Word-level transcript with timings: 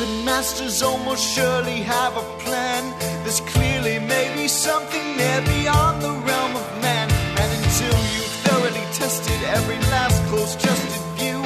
puppet 0.00 0.24
masters 0.24 0.82
almost 0.82 1.22
surely 1.22 1.82
have 1.82 2.16
a 2.16 2.22
plan. 2.38 2.82
There's 3.22 3.40
clearly 3.40 3.98
maybe 3.98 4.48
something 4.48 5.16
there 5.16 5.42
beyond 5.42 6.00
the 6.00 6.10
realm 6.10 6.56
of 6.56 6.66
man. 6.80 7.10
And 7.40 7.48
until 7.58 7.96
you've 8.14 8.36
thoroughly 8.44 8.86
tested 8.92 9.42
every 9.48 9.76
last 9.92 10.22
close 10.30 10.56
trusted 10.56 11.02
view, 11.18 11.42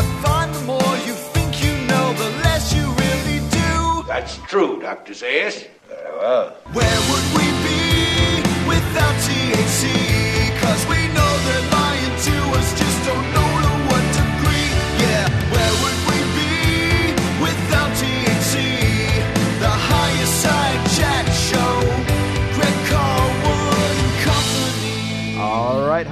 I 0.00 0.02
find 0.22 0.54
the 0.54 0.62
more 0.62 0.94
you 1.06 1.14
think 1.34 1.62
you 1.64 1.74
know, 1.88 2.12
the 2.14 2.30
less 2.44 2.72
you 2.72 2.84
really 3.04 3.40
do. 3.50 4.06
That's 4.06 4.36
true, 4.46 4.80
Dr. 4.80 5.14
Zayas. 5.14 5.66
Very 5.88 6.16
well. 6.18 6.50
Where 6.72 7.00
would 7.10 7.26
we 7.36 7.46
be 7.66 8.68
without 8.68 9.14
THC? 9.26 9.37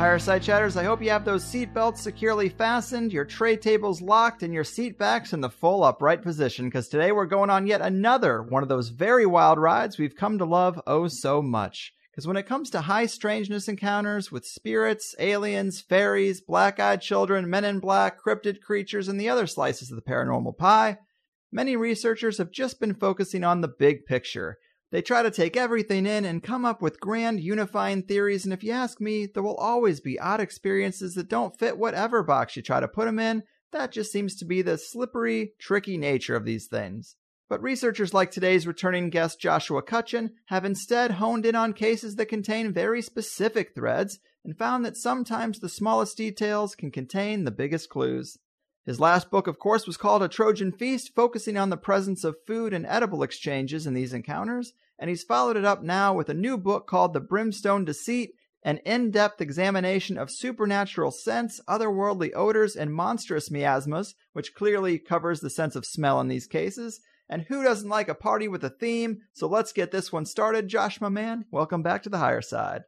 Higher 0.06 0.38
chatters, 0.38 0.76
I 0.76 0.84
hope 0.84 1.02
you 1.02 1.10
have 1.10 1.24
those 1.24 1.44
seatbelts 1.44 1.98
securely 1.98 2.48
fastened, 2.48 3.12
your 3.12 3.24
tray 3.24 3.56
tables 3.56 4.00
locked, 4.00 4.44
and 4.44 4.54
your 4.54 4.62
seat 4.62 4.96
backs 4.96 5.32
in 5.32 5.40
the 5.40 5.50
full 5.50 5.82
upright 5.82 6.22
position, 6.22 6.66
because 6.66 6.88
today 6.88 7.10
we're 7.10 7.26
going 7.26 7.50
on 7.50 7.66
yet 7.66 7.80
another 7.80 8.40
one 8.40 8.62
of 8.62 8.68
those 8.68 8.90
very 8.90 9.26
wild 9.26 9.58
rides 9.58 9.98
we've 9.98 10.14
come 10.14 10.38
to 10.38 10.44
love 10.44 10.80
oh 10.86 11.08
so 11.08 11.42
much. 11.42 11.92
Because 12.12 12.24
when 12.24 12.36
it 12.36 12.46
comes 12.46 12.70
to 12.70 12.82
high 12.82 13.06
strangeness 13.06 13.66
encounters 13.66 14.30
with 14.30 14.46
spirits, 14.46 15.16
aliens, 15.18 15.80
fairies, 15.80 16.40
black 16.40 16.78
eyed 16.78 17.02
children, 17.02 17.50
men 17.50 17.64
in 17.64 17.80
black, 17.80 18.16
cryptid 18.24 18.60
creatures, 18.60 19.08
and 19.08 19.20
the 19.20 19.28
other 19.28 19.48
slices 19.48 19.90
of 19.90 19.96
the 19.96 20.08
paranormal 20.08 20.56
pie, 20.56 20.98
many 21.50 21.74
researchers 21.74 22.38
have 22.38 22.52
just 22.52 22.78
been 22.78 22.94
focusing 22.94 23.42
on 23.42 23.60
the 23.60 23.74
big 23.76 24.06
picture. 24.06 24.58
They 24.92 25.02
try 25.02 25.22
to 25.22 25.30
take 25.30 25.56
everything 25.56 26.06
in 26.06 26.24
and 26.24 26.42
come 26.42 26.64
up 26.64 26.80
with 26.80 27.00
grand 27.00 27.40
unifying 27.40 28.02
theories, 28.02 28.44
and 28.44 28.52
if 28.52 28.62
you 28.62 28.70
ask 28.72 29.00
me, 29.00 29.26
there 29.26 29.42
will 29.42 29.56
always 29.56 30.00
be 30.00 30.18
odd 30.20 30.40
experiences 30.40 31.14
that 31.14 31.28
don't 31.28 31.58
fit 31.58 31.76
whatever 31.76 32.22
box 32.22 32.56
you 32.56 32.62
try 32.62 32.78
to 32.78 32.86
put 32.86 33.06
them 33.06 33.18
in. 33.18 33.42
That 33.72 33.90
just 33.90 34.12
seems 34.12 34.36
to 34.36 34.44
be 34.44 34.62
the 34.62 34.78
slippery, 34.78 35.54
tricky 35.58 35.98
nature 35.98 36.36
of 36.36 36.44
these 36.44 36.66
things. 36.68 37.16
But 37.48 37.62
researchers 37.62 38.14
like 38.14 38.30
today's 38.30 38.66
returning 38.66 39.10
guest 39.10 39.40
Joshua 39.40 39.82
Cutchin 39.82 40.32
have 40.46 40.64
instead 40.64 41.12
honed 41.12 41.46
in 41.46 41.54
on 41.54 41.72
cases 41.72 42.16
that 42.16 42.26
contain 42.26 42.72
very 42.72 43.02
specific 43.02 43.74
threads 43.74 44.18
and 44.44 44.56
found 44.56 44.84
that 44.84 44.96
sometimes 44.96 45.58
the 45.58 45.68
smallest 45.68 46.16
details 46.16 46.74
can 46.74 46.90
contain 46.90 47.44
the 47.44 47.50
biggest 47.50 47.88
clues. 47.88 48.38
His 48.86 49.00
last 49.00 49.32
book, 49.32 49.48
of 49.48 49.58
course, 49.58 49.84
was 49.84 49.96
called 49.96 50.22
A 50.22 50.28
Trojan 50.28 50.70
Feast, 50.70 51.12
focusing 51.12 51.56
on 51.56 51.70
the 51.70 51.76
presence 51.76 52.22
of 52.22 52.36
food 52.46 52.72
and 52.72 52.86
edible 52.86 53.24
exchanges 53.24 53.84
in 53.84 53.94
these 53.94 54.12
encounters, 54.12 54.74
and 54.96 55.10
he's 55.10 55.24
followed 55.24 55.56
it 55.56 55.64
up 55.64 55.82
now 55.82 56.14
with 56.14 56.28
a 56.28 56.34
new 56.34 56.56
book 56.56 56.86
called 56.86 57.12
The 57.12 57.20
Brimstone 57.20 57.84
Deceit, 57.84 58.34
an 58.62 58.78
in 58.78 59.10
depth 59.10 59.40
examination 59.40 60.16
of 60.16 60.30
supernatural 60.30 61.10
scents, 61.10 61.60
otherworldly 61.68 62.30
odors, 62.36 62.76
and 62.76 62.94
monstrous 62.94 63.50
miasmas, 63.50 64.14
which 64.34 64.54
clearly 64.54 65.00
covers 65.00 65.40
the 65.40 65.50
sense 65.50 65.74
of 65.74 65.84
smell 65.84 66.20
in 66.20 66.28
these 66.28 66.46
cases. 66.46 67.00
And 67.28 67.42
who 67.42 67.64
doesn't 67.64 67.88
like 67.88 68.08
a 68.08 68.14
party 68.14 68.46
with 68.46 68.62
a 68.62 68.70
theme? 68.70 69.22
So 69.32 69.48
let's 69.48 69.72
get 69.72 69.90
this 69.90 70.12
one 70.12 70.26
started. 70.26 70.68
Josh, 70.68 71.00
my 71.00 71.08
man, 71.08 71.44
welcome 71.50 71.82
back 71.82 72.04
to 72.04 72.08
the 72.08 72.18
higher 72.18 72.40
side. 72.40 72.84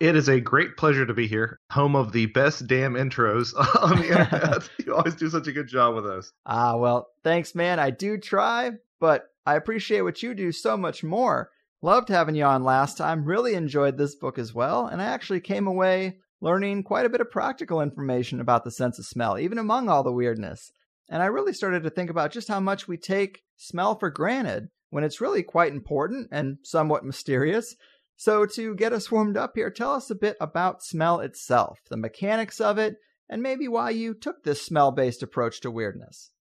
It 0.00 0.14
is 0.14 0.28
a 0.28 0.40
great 0.40 0.76
pleasure 0.76 1.04
to 1.04 1.12
be 1.12 1.26
here, 1.26 1.58
home 1.72 1.96
of 1.96 2.12
the 2.12 2.26
best 2.26 2.68
damn 2.68 2.94
intros 2.94 3.52
on 3.82 4.00
the 4.00 4.08
internet. 4.08 4.70
you 4.86 4.94
always 4.94 5.16
do 5.16 5.28
such 5.28 5.48
a 5.48 5.52
good 5.52 5.66
job 5.66 5.96
with 5.96 6.04
those. 6.04 6.32
Ah, 6.46 6.76
well, 6.76 7.08
thanks, 7.24 7.54
man. 7.54 7.80
I 7.80 7.90
do 7.90 8.16
try, 8.16 8.72
but 9.00 9.24
I 9.44 9.56
appreciate 9.56 10.02
what 10.02 10.22
you 10.22 10.34
do 10.34 10.52
so 10.52 10.76
much 10.76 11.02
more. 11.02 11.50
Loved 11.82 12.10
having 12.10 12.36
you 12.36 12.44
on 12.44 12.62
last 12.62 12.96
time. 12.96 13.24
Really 13.24 13.54
enjoyed 13.54 13.98
this 13.98 14.14
book 14.14 14.38
as 14.38 14.54
well. 14.54 14.86
And 14.86 15.02
I 15.02 15.06
actually 15.06 15.40
came 15.40 15.66
away 15.66 16.18
learning 16.40 16.84
quite 16.84 17.06
a 17.06 17.10
bit 17.10 17.20
of 17.20 17.30
practical 17.30 17.80
information 17.80 18.40
about 18.40 18.62
the 18.62 18.70
sense 18.70 19.00
of 19.00 19.06
smell, 19.06 19.36
even 19.36 19.58
among 19.58 19.88
all 19.88 20.04
the 20.04 20.12
weirdness. 20.12 20.70
And 21.10 21.22
I 21.22 21.26
really 21.26 21.52
started 21.52 21.82
to 21.82 21.90
think 21.90 22.08
about 22.08 22.30
just 22.30 22.46
how 22.46 22.60
much 22.60 22.86
we 22.86 22.98
take 22.98 23.42
smell 23.56 23.98
for 23.98 24.10
granted 24.10 24.68
when 24.90 25.02
it's 25.02 25.20
really 25.20 25.42
quite 25.42 25.72
important 25.72 26.28
and 26.30 26.58
somewhat 26.62 27.04
mysterious. 27.04 27.74
So, 28.20 28.46
to 28.46 28.74
get 28.74 28.92
us 28.92 29.12
warmed 29.12 29.36
up 29.36 29.52
here, 29.54 29.70
tell 29.70 29.92
us 29.92 30.10
a 30.10 30.14
bit 30.16 30.36
about 30.40 30.82
smell 30.82 31.20
itself, 31.20 31.78
the 31.88 31.96
mechanics 31.96 32.60
of 32.60 32.76
it, 32.76 32.96
and 33.30 33.40
maybe 33.40 33.68
why 33.68 33.90
you 33.90 34.12
took 34.12 34.42
this 34.42 34.60
smell 34.60 34.90
based 34.90 35.22
approach 35.22 35.60
to 35.60 35.70
weirdness. 35.70 36.32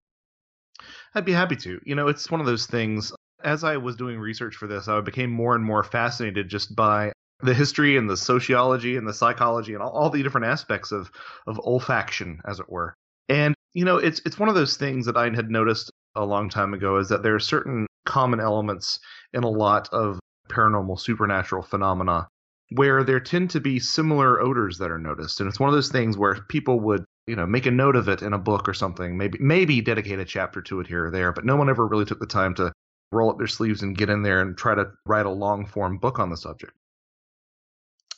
I'd 1.13 1.23
be 1.23 1.33
happy 1.33 1.55
to. 1.57 1.79
You 1.85 1.93
know, 1.93 2.07
it's 2.07 2.31
one 2.31 2.39
of 2.39 2.47
those 2.47 2.65
things. 2.65 3.13
As 3.43 3.63
I 3.63 3.77
was 3.77 3.95
doing 3.95 4.17
research 4.17 4.55
for 4.55 4.65
this, 4.65 4.87
I 4.87 4.99
became 5.01 5.29
more 5.29 5.53
and 5.53 5.63
more 5.63 5.83
fascinated 5.83 6.49
just 6.49 6.75
by 6.75 7.11
the 7.41 7.53
history 7.53 7.95
and 7.95 8.09
the 8.09 8.17
sociology 8.17 8.97
and 8.97 9.07
the 9.07 9.13
psychology 9.13 9.75
and 9.75 9.83
all, 9.83 9.91
all 9.91 10.09
the 10.09 10.23
different 10.23 10.47
aspects 10.47 10.91
of 10.91 11.11
of 11.45 11.57
olfaction, 11.57 12.39
as 12.43 12.59
it 12.59 12.71
were. 12.71 12.95
And 13.29 13.53
you 13.75 13.85
know, 13.85 13.97
it's 13.97 14.19
it's 14.25 14.39
one 14.39 14.49
of 14.49 14.55
those 14.55 14.77
things 14.77 15.05
that 15.05 15.15
I 15.15 15.25
had 15.25 15.51
noticed 15.51 15.91
a 16.15 16.25
long 16.25 16.49
time 16.49 16.73
ago 16.73 16.97
is 16.97 17.09
that 17.09 17.21
there 17.21 17.35
are 17.35 17.39
certain 17.39 17.85
common 18.07 18.39
elements 18.39 18.99
in 19.31 19.43
a 19.43 19.49
lot 19.49 19.89
of 19.91 20.19
paranormal 20.49 20.99
supernatural 20.99 21.63
phenomena 21.63 22.27
where 22.71 23.03
there 23.03 23.19
tend 23.19 23.49
to 23.51 23.61
be 23.61 23.79
similar 23.79 24.41
odors 24.41 24.77
that 24.79 24.91
are 24.91 24.97
noticed. 24.97 25.39
And 25.39 25.47
it's 25.47 25.59
one 25.59 25.69
of 25.69 25.75
those 25.75 25.89
things 25.89 26.17
where 26.17 26.35
people 26.49 26.79
would 26.81 27.05
you 27.27 27.35
know 27.35 27.45
make 27.45 27.65
a 27.65 27.71
note 27.71 27.95
of 27.95 28.07
it 28.09 28.21
in 28.21 28.33
a 28.33 28.37
book 28.37 28.67
or 28.67 28.73
something 28.73 29.17
maybe 29.17 29.37
maybe 29.39 29.81
dedicate 29.81 30.19
a 30.19 30.25
chapter 30.25 30.61
to 30.61 30.79
it 30.79 30.87
here 30.87 31.07
or 31.07 31.11
there 31.11 31.33
but 31.33 31.43
no 31.43 31.57
one 31.57 31.69
ever 31.69 31.85
really 31.85 32.05
took 32.05 32.21
the 32.21 32.25
time 32.25 32.55
to 32.55 32.71
roll 33.11 33.29
up 33.29 33.37
their 33.37 33.47
sleeves 33.47 33.83
and 33.83 33.97
get 33.97 34.09
in 34.09 34.21
there 34.21 34.41
and 34.41 34.57
try 34.57 34.73
to 34.73 34.85
write 35.05 35.25
a 35.25 35.29
long 35.29 35.65
form 35.65 35.97
book 35.97 36.19
on 36.19 36.29
the 36.29 36.37
subject. 36.37 36.73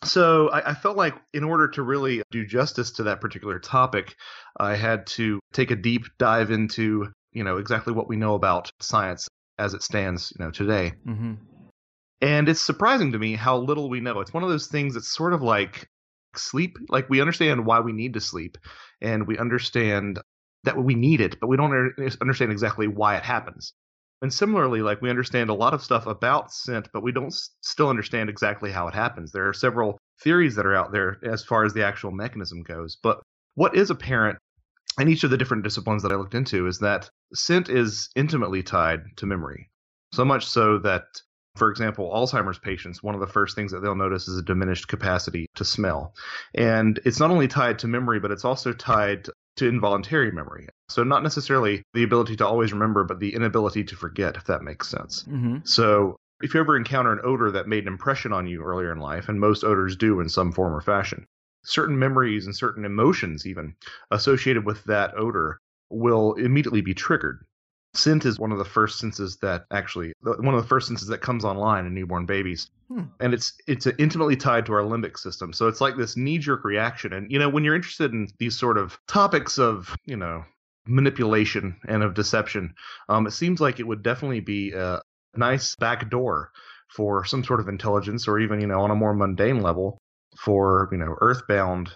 So 0.04 0.50
I, 0.50 0.72
I, 0.72 0.74
felt 0.76 0.96
like 0.96 1.14
in 1.34 1.44
order 1.44 1.68
to 1.70 1.84
really 1.84 2.24
do 2.32 2.46
justice 2.46 2.92
to 2.92 3.04
that 3.04 3.20
particular 3.20 3.60
topic 3.60 4.16
i 4.58 4.76
had 4.76 5.06
to 5.06 5.40
take 5.52 5.72
a 5.72 5.76
deep 5.76 6.06
dive 6.18 6.52
into 6.52 7.12
you 7.34 7.44
know 7.44 7.58
exactly 7.58 7.92
what 7.92 8.08
we 8.08 8.16
know 8.16 8.36
about 8.36 8.72
science 8.80 9.28
as 9.58 9.74
it 9.74 9.84
stands 9.84 10.34
you 10.38 10.46
know 10.46 10.52
today. 10.52 10.94
Mm-hmm. 11.06 11.34
And 12.22 12.50
it's 12.50 12.62
surprising 12.62 13.12
to 13.12 13.20
me 13.20 13.36
how 13.36 13.58
little 13.58 13.90
we 13.90 14.00
know. 14.00 14.20
It's 14.20 14.34
one 14.34 14.44
of 14.44 14.50
those 14.50 14.68
things 14.68 14.94
that's 14.94 15.14
sort 15.14 15.34
of 15.34 15.42
like 15.42 15.88
sleep. 16.36 16.78
Like 16.90 17.10
we 17.10 17.22
understand 17.22 17.66
why 17.66 17.80
we 17.80 17.92
need 17.92 18.14
to 18.14 18.22
sleep 18.22 18.58
and 19.02 19.28
we 19.28 19.38
understand 19.38 20.20
that 20.66 20.78
we 20.78 20.94
need 20.94 21.22
it 21.22 21.40
but 21.40 21.48
we 21.48 21.56
don't 21.56 21.94
understand 22.22 22.52
exactly 22.52 22.88
why 22.88 23.16
it 23.16 23.24
happens. 23.24 23.74
And 24.22 24.34
similarly 24.34 24.82
like 24.82 25.02
we 25.02 25.10
understand 25.10 25.50
a 25.50 25.54
lot 25.54 25.74
of 25.74 25.84
stuff 25.84 26.06
about 26.06 26.52
scent 26.52 26.90
but 26.94 27.04
we 27.04 27.12
don't 27.12 27.28
s- 27.28 27.52
still 27.62 27.90
understand 27.90 28.30
exactly 28.30 28.72
how 28.72 28.88
it 28.88 28.94
happens. 28.94 29.32
There 29.32 29.48
are 29.48 29.54
several 29.54 29.98
theories 30.22 30.56
that 30.56 30.66
are 30.66 30.76
out 30.76 30.92
there 30.92 31.18
as 31.24 31.44
far 31.44 31.64
as 31.64 31.74
the 31.74 31.86
actual 31.86 32.12
mechanism 32.12 32.62
goes 32.64 32.98
but 33.02 33.22
what 33.56 33.76
is 33.76 33.90
apparent 33.90 34.38
in 35.00 35.08
each 35.08 35.24
of 35.24 35.30
the 35.30 35.38
different 35.38 35.64
disciplines 35.64 36.04
that 36.04 36.12
I 36.12 36.16
looked 36.16 36.36
into 36.36 36.68
is 36.68 36.80
that 36.80 37.10
scent 37.34 37.70
is 37.70 38.10
intimately 38.16 38.64
tied 38.64 39.02
to 39.18 39.26
memory. 39.26 39.70
So 40.14 40.26
much 40.26 40.46
so 40.46 40.80
that, 40.80 41.04
for 41.60 41.70
example, 41.70 42.12
Alzheimer's 42.12 42.58
patients, 42.58 43.04
one 43.04 43.14
of 43.14 43.22
the 43.22 43.28
first 43.28 43.56
things 43.56 43.72
that 43.72 43.82
they'll 43.82 43.96
notice 43.96 44.28
is 44.28 44.38
a 44.38 44.42
diminished 44.42 44.88
capacity 44.88 45.46
to 45.56 45.66
smell. 45.66 46.16
And 46.56 47.00
it's 47.06 47.20
not 47.20 47.30
only 47.30 47.48
tied 47.48 47.80
to 47.80 47.88
memory, 47.88 48.20
but 48.20 48.32
it's 48.32 48.46
also 48.46 48.74
tied 48.74 49.28
to 49.58 49.68
involuntary 49.68 50.32
memory. 50.32 50.70
So, 50.88 51.04
not 51.04 51.22
necessarily 51.22 51.84
the 51.94 52.04
ability 52.04 52.38
to 52.38 52.48
always 52.48 52.74
remember, 52.74 53.04
but 53.04 53.20
the 53.20 53.36
inability 53.36 53.84
to 53.84 53.96
forget, 53.96 54.38
if 54.38 54.46
that 54.46 54.64
makes 54.64 54.88
sense. 54.88 55.24
Mm-hmm. 55.24 55.58
So, 55.66 56.16
if 56.42 56.54
you 56.54 56.62
ever 56.62 56.78
encounter 56.78 57.12
an 57.12 57.20
odor 57.24 57.52
that 57.52 57.68
made 57.68 57.84
an 57.84 57.92
impression 57.92 58.32
on 58.32 58.48
you 58.48 58.64
earlier 58.64 58.92
in 58.92 59.00
life, 59.00 59.28
and 59.28 59.40
most 59.40 59.64
odors 59.64 59.98
do 59.98 60.22
in 60.22 60.30
some 60.30 60.54
form 60.54 60.74
or 60.74 60.82
fashion, 60.82 61.26
certain 61.66 62.00
memories 62.00 62.46
and 62.46 62.56
certain 62.56 62.86
emotions, 62.86 63.46
even 63.46 63.76
associated 64.12 64.66
with 64.66 64.84
that 64.86 65.14
odor, 65.18 65.60
will 65.90 66.34
immediately 66.36 66.82
be 66.82 66.94
triggered. 66.94 67.46
Scent 67.94 68.26
is 68.26 68.38
one 68.40 68.52
of 68.52 68.60
the 68.60 68.66
first 68.66 69.00
senses 69.00 69.38
that 69.38 69.66
actually, 69.72 70.14
one 70.22 70.54
of 70.54 70.62
the 70.62 70.68
first 70.68 70.88
senses 70.88 71.08
that 71.08 71.22
comes 71.22 71.44
online 71.44 71.86
in 71.86 71.94
newborn 71.94 72.26
babies, 72.26 72.70
Hmm. 72.88 73.04
and 73.20 73.34
it's 73.34 73.54
it's 73.68 73.88
intimately 73.98 74.36
tied 74.36 74.66
to 74.66 74.74
our 74.74 74.82
limbic 74.82 75.18
system. 75.18 75.54
So 75.54 75.68
it's 75.68 75.82
like 75.82 75.96
this 75.96 76.18
knee 76.18 76.38
jerk 76.40 76.64
reaction. 76.64 77.14
And 77.14 77.32
you 77.32 77.38
know, 77.40 77.50
when 77.50 77.64
you're 77.64 77.76
interested 77.76 78.12
in 78.14 78.28
these 78.40 78.58
sort 78.58 78.78
of 78.78 79.00
topics 79.08 79.58
of 79.60 79.96
you 80.06 80.18
know 80.18 80.44
manipulation 80.88 81.76
and 81.88 82.02
of 82.04 82.14
deception, 82.16 82.74
um, 83.10 83.28
it 83.28 83.32
seems 83.32 83.60
like 83.62 83.80
it 83.80 83.88
would 83.88 84.02
definitely 84.04 84.40
be 84.40 84.72
a 84.74 85.02
nice 85.36 85.76
back 85.76 86.10
door 86.10 86.52
for 86.88 87.24
some 87.26 87.44
sort 87.44 87.60
of 87.60 87.68
intelligence, 87.68 88.28
or 88.28 88.40
even 88.40 88.60
you 88.62 88.68
know 88.68 88.82
on 88.82 88.92
a 88.92 88.96
more 88.96 89.14
mundane 89.14 89.62
level 89.62 89.98
for 90.38 90.90
you 90.92 90.98
know 90.98 91.16
earthbound 91.22 91.92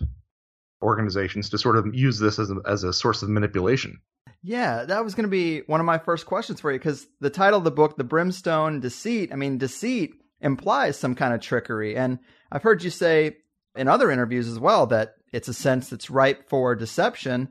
organizations 0.81 1.49
to 1.49 1.57
sort 1.57 1.77
of 1.77 1.93
use 1.95 2.19
this 2.19 2.39
as 2.39 2.51
a, 2.51 2.57
as 2.67 2.83
a 2.83 2.93
source 2.93 3.21
of 3.23 3.29
manipulation. 3.29 3.99
Yeah, 4.41 4.83
that 4.83 5.03
was 5.03 5.15
going 5.15 5.23
to 5.23 5.29
be 5.29 5.61
one 5.61 5.79
of 5.79 5.85
my 5.85 5.97
first 5.97 6.25
questions 6.25 6.59
for 6.59 6.71
you 6.71 6.77
because 6.77 7.07
the 7.21 7.29
title 7.29 7.59
of 7.59 7.63
the 7.63 7.71
book, 7.71 7.95
The 7.95 8.03
Brimstone 8.03 8.81
Deceit, 8.81 9.31
I 9.31 9.35
mean, 9.35 9.57
deceit 9.57 10.15
implies 10.41 10.97
some 10.99 11.15
kind 11.15 11.33
of 11.33 11.39
trickery. 11.39 11.95
And 11.95 12.19
I've 12.51 12.63
heard 12.63 12.83
you 12.83 12.89
say 12.89 13.37
in 13.75 13.87
other 13.87 14.11
interviews 14.11 14.47
as 14.49 14.59
well 14.59 14.85
that 14.87 15.15
it's 15.31 15.47
a 15.47 15.53
sense 15.53 15.89
that's 15.89 16.09
ripe 16.09 16.49
for 16.49 16.75
deception. 16.75 17.49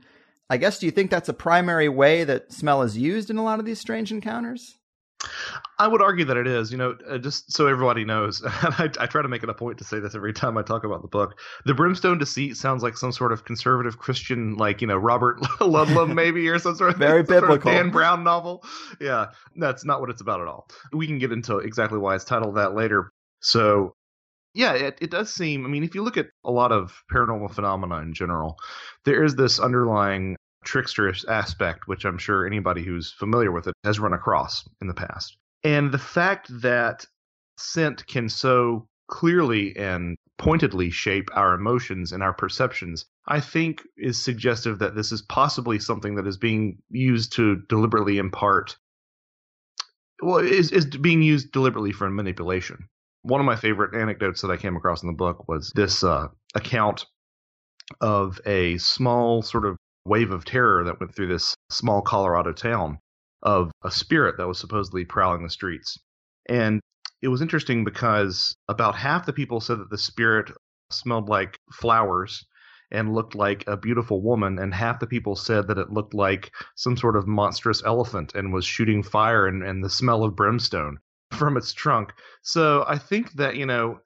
I 0.50 0.58
guess, 0.58 0.78
do 0.78 0.86
you 0.86 0.92
think 0.92 1.10
that's 1.10 1.30
a 1.30 1.34
primary 1.34 1.88
way 1.88 2.24
that 2.24 2.52
smell 2.52 2.82
is 2.82 2.98
used 2.98 3.30
in 3.30 3.38
a 3.38 3.42
lot 3.42 3.58
of 3.58 3.64
these 3.64 3.80
strange 3.80 4.12
encounters? 4.12 4.76
I 5.78 5.88
would 5.88 6.02
argue 6.02 6.24
that 6.26 6.36
it 6.36 6.46
is. 6.46 6.70
You 6.70 6.78
know, 6.78 6.96
uh, 7.08 7.18
just 7.18 7.52
so 7.52 7.66
everybody 7.66 8.04
knows, 8.04 8.40
and 8.62 8.74
I, 8.78 8.90
I, 9.00 9.06
try 9.06 9.22
to 9.22 9.28
make 9.28 9.42
it 9.42 9.48
a 9.48 9.54
point 9.54 9.78
to 9.78 9.84
say 9.84 9.98
this 9.98 10.14
every 10.14 10.32
time 10.32 10.56
I 10.56 10.62
talk 10.62 10.84
about 10.84 11.02
the 11.02 11.08
book. 11.08 11.38
The 11.64 11.74
Brimstone 11.74 12.18
Deceit 12.18 12.56
sounds 12.56 12.82
like 12.82 12.96
some 12.96 13.12
sort 13.12 13.32
of 13.32 13.44
conservative 13.44 13.98
Christian, 13.98 14.56
like 14.56 14.80
you 14.80 14.86
know 14.86 14.96
Robert 14.96 15.40
Ludlum 15.60 16.14
maybe, 16.14 16.48
or 16.48 16.58
some 16.58 16.76
sort 16.76 16.90
of 16.90 16.96
very 16.98 17.22
biblical 17.22 17.48
sort 17.48 17.58
of 17.58 17.64
Dan 17.64 17.90
Brown 17.90 18.24
novel. 18.24 18.64
Yeah, 19.00 19.26
that's 19.56 19.84
not 19.84 20.00
what 20.00 20.10
it's 20.10 20.20
about 20.20 20.40
at 20.40 20.46
all. 20.46 20.68
We 20.92 21.06
can 21.06 21.18
get 21.18 21.32
into 21.32 21.58
exactly 21.58 21.98
why 21.98 22.14
it's 22.14 22.24
titled 22.24 22.56
that 22.56 22.74
later. 22.74 23.10
So, 23.40 23.94
yeah, 24.54 24.74
it, 24.74 24.98
it 25.00 25.10
does 25.10 25.34
seem. 25.34 25.64
I 25.64 25.68
mean, 25.68 25.82
if 25.82 25.94
you 25.94 26.02
look 26.02 26.16
at 26.16 26.26
a 26.44 26.50
lot 26.50 26.72
of 26.72 26.94
paranormal 27.12 27.52
phenomena 27.54 27.98
in 27.98 28.14
general, 28.14 28.56
there 29.04 29.24
is 29.24 29.34
this 29.34 29.58
underlying 29.58 30.36
tricksterous 30.64 31.26
aspect, 31.28 31.86
which 31.86 32.04
I'm 32.04 32.18
sure 32.18 32.46
anybody 32.46 32.82
who's 32.82 33.12
familiar 33.12 33.52
with 33.52 33.66
it 33.66 33.74
has 33.84 33.98
run 33.98 34.12
across 34.12 34.64
in 34.80 34.88
the 34.88 34.94
past. 34.94 35.36
And 35.64 35.92
the 35.92 35.98
fact 35.98 36.48
that 36.62 37.06
scent 37.56 38.06
can 38.06 38.28
so 38.28 38.88
clearly 39.08 39.76
and 39.76 40.16
pointedly 40.38 40.90
shape 40.90 41.28
our 41.34 41.54
emotions 41.54 42.12
and 42.12 42.22
our 42.22 42.32
perceptions, 42.32 43.04
I 43.26 43.40
think 43.40 43.82
is 43.96 44.22
suggestive 44.22 44.80
that 44.80 44.94
this 44.94 45.12
is 45.12 45.22
possibly 45.22 45.78
something 45.78 46.16
that 46.16 46.26
is 46.26 46.36
being 46.36 46.78
used 46.90 47.34
to 47.34 47.62
deliberately 47.68 48.18
impart, 48.18 48.76
well, 50.20 50.38
is, 50.38 50.72
is 50.72 50.86
being 50.86 51.22
used 51.22 51.52
deliberately 51.52 51.92
for 51.92 52.08
manipulation. 52.10 52.88
One 53.22 53.40
of 53.40 53.46
my 53.46 53.56
favorite 53.56 53.94
anecdotes 53.94 54.40
that 54.40 54.50
I 54.50 54.56
came 54.56 54.76
across 54.76 55.02
in 55.02 55.06
the 55.06 55.14
book 55.14 55.46
was 55.48 55.70
this 55.74 56.02
uh, 56.02 56.28
account 56.54 57.06
of 58.00 58.40
a 58.46 58.78
small 58.78 59.42
sort 59.42 59.66
of 59.66 59.76
wave 60.04 60.30
of 60.30 60.44
terror 60.44 60.84
that 60.84 61.00
went 61.00 61.14
through 61.14 61.28
this 61.28 61.54
small 61.70 62.02
Colorado 62.02 62.52
town 62.52 62.98
of 63.42 63.70
a 63.84 63.90
spirit 63.90 64.36
that 64.38 64.48
was 64.48 64.58
supposedly 64.58 65.04
prowling 65.04 65.42
the 65.42 65.50
streets. 65.50 65.98
And 66.48 66.80
it 67.22 67.28
was 67.28 67.42
interesting 67.42 67.84
because 67.84 68.54
about 68.68 68.96
half 68.96 69.26
the 69.26 69.32
people 69.32 69.60
said 69.60 69.78
that 69.78 69.90
the 69.90 69.98
spirit 69.98 70.50
smelled 70.90 71.28
like 71.28 71.58
flowers 71.72 72.44
and 72.90 73.14
looked 73.14 73.34
like 73.34 73.64
a 73.66 73.76
beautiful 73.76 74.20
woman, 74.20 74.58
and 74.58 74.74
half 74.74 75.00
the 75.00 75.06
people 75.06 75.34
said 75.34 75.66
that 75.66 75.78
it 75.78 75.90
looked 75.90 76.12
like 76.12 76.52
some 76.76 76.96
sort 76.96 77.16
of 77.16 77.26
monstrous 77.26 77.82
elephant 77.84 78.34
and 78.34 78.52
was 78.52 78.66
shooting 78.66 79.02
fire 79.02 79.46
and, 79.46 79.62
and 79.62 79.82
the 79.82 79.88
smell 79.88 80.22
of 80.22 80.36
brimstone 80.36 80.98
from 81.32 81.56
its 81.56 81.72
trunk. 81.72 82.12
So 82.42 82.84
I 82.86 82.98
think 82.98 83.32
that, 83.32 83.56
you 83.56 83.64
know, 83.64 84.00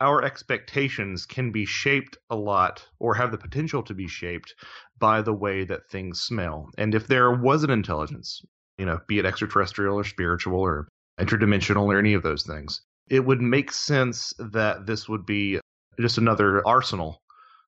our 0.00 0.22
expectations 0.22 1.26
can 1.26 1.50
be 1.50 1.64
shaped 1.64 2.16
a 2.30 2.36
lot 2.36 2.86
or 2.98 3.14
have 3.14 3.30
the 3.30 3.38
potential 3.38 3.82
to 3.82 3.94
be 3.94 4.08
shaped 4.08 4.54
by 4.98 5.22
the 5.22 5.32
way 5.32 5.64
that 5.64 5.88
things 5.90 6.20
smell. 6.20 6.68
And 6.78 6.94
if 6.94 7.06
there 7.06 7.32
was 7.32 7.64
an 7.64 7.70
intelligence, 7.70 8.42
you 8.78 8.86
know, 8.86 9.00
be 9.06 9.18
it 9.18 9.26
extraterrestrial 9.26 9.98
or 9.98 10.04
spiritual 10.04 10.60
or 10.60 10.88
interdimensional 11.18 11.86
or 11.86 11.98
any 11.98 12.14
of 12.14 12.22
those 12.22 12.44
things, 12.44 12.80
it 13.10 13.24
would 13.24 13.40
make 13.40 13.72
sense 13.72 14.32
that 14.38 14.86
this 14.86 15.08
would 15.08 15.26
be 15.26 15.58
just 16.00 16.18
another 16.18 16.66
arsenal, 16.66 17.22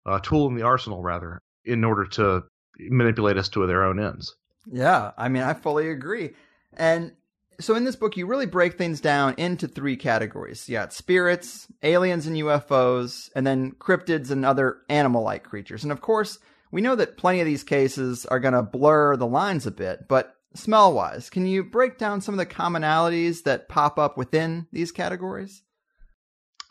a 0.05 0.19
tool 0.19 0.47
in 0.47 0.55
the 0.55 0.63
arsenal, 0.63 1.01
rather, 1.01 1.39
in 1.65 1.83
order 1.83 2.05
to 2.05 2.43
manipulate 2.79 3.37
us 3.37 3.49
to 3.49 3.65
their 3.65 3.83
own 3.83 3.99
ends. 3.99 4.35
Yeah, 4.71 5.11
I 5.17 5.29
mean, 5.29 5.43
I 5.43 5.53
fully 5.53 5.89
agree. 5.89 6.31
And 6.77 7.13
so 7.59 7.75
in 7.75 7.83
this 7.83 7.95
book, 7.95 8.15
you 8.15 8.25
really 8.25 8.45
break 8.45 8.77
things 8.77 9.01
down 9.01 9.35
into 9.37 9.67
three 9.67 9.97
categories. 9.97 10.67
You 10.69 10.77
got 10.77 10.93
spirits, 10.93 11.67
aliens 11.83 12.25
and 12.25 12.35
UFOs, 12.37 13.29
and 13.35 13.45
then 13.45 13.73
cryptids 13.73 14.31
and 14.31 14.45
other 14.45 14.77
animal 14.89 15.23
like 15.23 15.43
creatures. 15.43 15.83
And 15.83 15.91
of 15.91 16.01
course, 16.01 16.39
we 16.71 16.81
know 16.81 16.95
that 16.95 17.17
plenty 17.17 17.41
of 17.41 17.45
these 17.45 17.63
cases 17.63 18.25
are 18.25 18.39
going 18.39 18.53
to 18.53 18.63
blur 18.63 19.17
the 19.17 19.27
lines 19.27 19.65
a 19.65 19.71
bit, 19.71 20.07
but 20.07 20.35
smell 20.53 20.93
wise, 20.93 21.29
can 21.29 21.45
you 21.45 21.63
break 21.63 21.97
down 21.97 22.21
some 22.21 22.33
of 22.33 22.39
the 22.39 22.45
commonalities 22.53 23.43
that 23.43 23.69
pop 23.69 23.99
up 23.99 24.17
within 24.17 24.67
these 24.71 24.91
categories? 24.91 25.63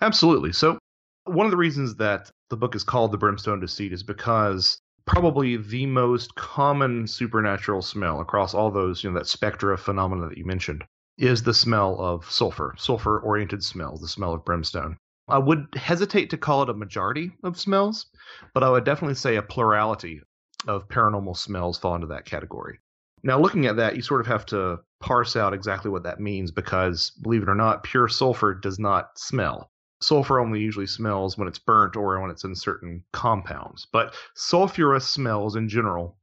Absolutely. 0.00 0.52
So, 0.52 0.78
one 1.24 1.46
of 1.46 1.50
the 1.50 1.56
reasons 1.58 1.96
that 1.96 2.30
the 2.48 2.56
book 2.56 2.74
is 2.74 2.84
called 2.84 3.12
The 3.12 3.18
Brimstone 3.18 3.60
Deceit 3.60 3.92
is 3.92 4.02
because 4.02 4.78
probably 5.08 5.56
the 5.56 5.86
most 5.86 6.34
common 6.34 7.06
supernatural 7.06 7.82
smell 7.82 8.20
across 8.20 8.54
all 8.54 8.70
those, 8.70 9.02
you 9.02 9.10
know, 9.10 9.18
that 9.18 9.26
spectra 9.26 9.72
of 9.72 9.80
phenomena 9.80 10.28
that 10.28 10.36
you 10.38 10.44
mentioned 10.44 10.84
is 11.16 11.42
the 11.42 11.54
smell 11.54 11.98
of 11.98 12.30
sulfur, 12.30 12.74
sulfur 12.78 13.18
oriented 13.20 13.64
smells, 13.64 14.00
the 14.00 14.06
smell 14.06 14.34
of 14.34 14.44
brimstone. 14.44 14.96
I 15.26 15.38
would 15.38 15.66
hesitate 15.74 16.30
to 16.30 16.36
call 16.36 16.62
it 16.62 16.68
a 16.68 16.74
majority 16.74 17.32
of 17.42 17.58
smells, 17.58 18.06
but 18.54 18.62
I 18.62 18.70
would 18.70 18.84
definitely 18.84 19.14
say 19.14 19.36
a 19.36 19.42
plurality 19.42 20.20
of 20.66 20.88
paranormal 20.88 21.36
smells 21.36 21.78
fall 21.78 21.94
into 21.94 22.06
that 22.08 22.24
category. 22.24 22.78
Now, 23.22 23.40
looking 23.40 23.66
at 23.66 23.76
that, 23.76 23.96
you 23.96 24.02
sort 24.02 24.20
of 24.20 24.26
have 24.28 24.46
to 24.46 24.78
parse 25.00 25.36
out 25.36 25.54
exactly 25.54 25.90
what 25.90 26.04
that 26.04 26.20
means 26.20 26.50
because, 26.50 27.10
believe 27.22 27.42
it 27.42 27.48
or 27.48 27.54
not, 27.54 27.82
pure 27.82 28.08
sulfur 28.08 28.54
does 28.54 28.78
not 28.78 29.18
smell 29.18 29.70
sulfur 30.00 30.38
only 30.38 30.60
usually 30.60 30.86
smells 30.86 31.36
when 31.36 31.48
it's 31.48 31.58
burnt 31.58 31.96
or 31.96 32.20
when 32.20 32.30
it's 32.30 32.44
in 32.44 32.54
certain 32.54 33.04
compounds. 33.12 33.86
But 33.92 34.14
sulfurous 34.36 35.02
smells 35.02 35.56
in 35.56 35.68
general 35.68 36.18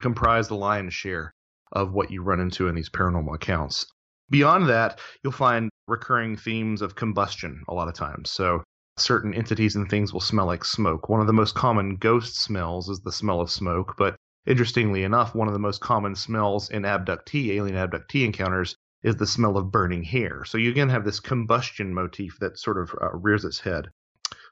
comprise 0.00 0.48
the 0.48 0.56
lion's 0.56 0.94
share 0.94 1.32
of 1.72 1.92
what 1.92 2.10
you 2.10 2.22
run 2.22 2.40
into 2.40 2.68
in 2.68 2.74
these 2.74 2.90
paranormal 2.90 3.34
accounts. 3.34 3.86
Beyond 4.30 4.68
that, 4.68 5.00
you'll 5.22 5.32
find 5.32 5.70
recurring 5.88 6.36
themes 6.36 6.82
of 6.82 6.94
combustion 6.94 7.62
a 7.68 7.74
lot 7.74 7.88
of 7.88 7.94
times. 7.94 8.30
So 8.30 8.62
certain 8.98 9.34
entities 9.34 9.76
and 9.76 9.88
things 9.88 10.12
will 10.12 10.20
smell 10.20 10.46
like 10.46 10.64
smoke. 10.64 11.08
One 11.08 11.20
of 11.20 11.26
the 11.26 11.32
most 11.32 11.54
common 11.54 11.96
ghost 11.96 12.36
smells 12.36 12.88
is 12.88 13.00
the 13.00 13.12
smell 13.12 13.40
of 13.40 13.50
smoke, 13.50 13.94
but 13.96 14.16
interestingly 14.46 15.04
enough, 15.04 15.34
one 15.34 15.48
of 15.48 15.54
the 15.54 15.60
most 15.60 15.80
common 15.80 16.14
smells 16.14 16.70
in 16.70 16.82
abductee, 16.82 17.50
alien 17.50 17.76
abductee 17.76 18.24
encounters 18.24 18.76
is 19.06 19.16
the 19.16 19.26
smell 19.26 19.56
of 19.56 19.70
burning 19.70 20.02
hair. 20.02 20.44
So 20.44 20.58
you 20.58 20.68
again 20.68 20.88
have 20.88 21.04
this 21.04 21.20
combustion 21.20 21.94
motif 21.94 22.38
that 22.40 22.58
sort 22.58 22.76
of 22.76 22.92
uh, 23.00 23.16
rears 23.16 23.44
its 23.44 23.60
head. 23.60 23.88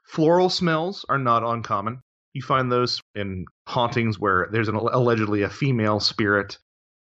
Floral 0.05 0.49
smells 0.49 1.05
are 1.09 1.17
not 1.17 1.43
uncommon. 1.43 1.99
You 2.33 2.41
find 2.41 2.71
those 2.71 3.01
in 3.15 3.45
hauntings 3.67 4.17
where 4.17 4.47
there's 4.51 4.69
an, 4.69 4.75
allegedly 4.75 5.41
a 5.41 5.49
female 5.49 5.99
spirit. 5.99 6.57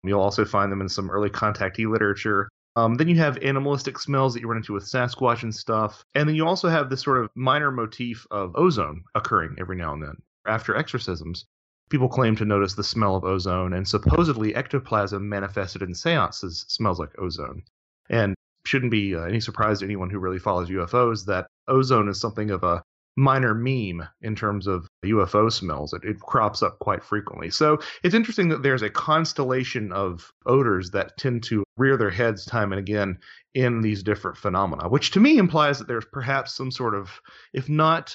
You'll 0.03 0.21
also 0.21 0.45
find 0.45 0.73
them 0.73 0.81
in 0.81 0.89
some 0.89 1.09
early 1.09 1.31
contactee 1.31 1.89
literature. 1.91 2.49
Um, 2.75 2.97
then 2.97 3.09
you 3.09 3.17
have 3.17 3.39
animalistic 3.39 3.99
smells 3.99 4.35
that 4.35 4.41
you 4.41 4.49
run 4.49 4.59
into 4.59 4.73
with 4.73 4.85
Sasquatch 4.85 5.43
and 5.43 5.55
stuff. 5.55 6.05
And 6.15 6.29
then 6.29 6.35
you 6.35 6.47
also 6.47 6.69
have 6.69 6.91
this 6.91 7.03
sort 7.03 7.23
of 7.23 7.31
minor 7.37 7.71
motif 7.71 8.27
of 8.31 8.57
ozone 8.57 9.05
occurring 9.15 9.57
every 9.59 9.77
now 9.77 9.93
and 9.93 10.03
then. 10.03 10.17
After 10.47 10.77
exorcisms, 10.77 11.47
People 11.89 12.09
claim 12.09 12.35
to 12.37 12.45
notice 12.45 12.75
the 12.75 12.85
smell 12.85 13.17
of 13.17 13.25
ozone, 13.25 13.73
and 13.73 13.87
supposedly 13.87 14.55
ectoplasm 14.55 15.29
manifested 15.29 15.83
in 15.83 15.95
seances 15.95 16.65
smells 16.69 16.99
like 16.99 17.19
ozone. 17.19 17.63
And 18.09 18.35
shouldn't 18.67 18.91
be 18.91 19.15
uh, 19.15 19.21
any 19.21 19.41
surprise 19.41 19.79
to 19.79 19.85
anyone 19.85 20.11
who 20.11 20.19
really 20.19 20.39
follows 20.39 20.69
UFOs 20.69 21.27
that 21.27 21.47
ozone 21.69 22.09
is 22.09 22.21
something 22.21 22.51
of 22.51 22.65
a 22.65 22.83
minor 23.17 23.55
meme 23.55 24.07
in 24.21 24.37
terms 24.37 24.67
of 24.67 24.87
UFO 25.05 25.51
smells. 25.51 25.93
It, 25.95 26.05
it, 26.05 26.21
crops 26.21 26.63
up 26.63 26.79
quite 26.81 27.03
frequently. 27.03 27.51
So 27.51 27.79
it's 28.03 28.15
interesting 28.15 28.49
that 28.51 28.63
there's 28.63 28.83
a 28.83 28.91
constellation 28.91 29.91
of 29.93 30.31
odors 30.45 30.91
that 30.91 31.17
tend 31.17 31.43
to 31.45 31.65
rear 31.79 31.97
their 31.97 32.11
heads 32.11 32.45
time 32.45 32.73
and 32.73 32.79
again 32.79 33.19
in 33.55 33.81
these 33.81 34.03
different 34.03 34.37
phenomena, 34.37 34.89
which 34.89 35.13
to 35.13 35.21
me 35.21 35.39
implies 35.39 35.79
that 35.79 35.89
there's 35.89 36.05
perhaps 36.13 36.55
some 36.55 36.71
sort 36.71 36.95
of, 36.95 37.11
if 37.55 37.69
not 37.69 38.15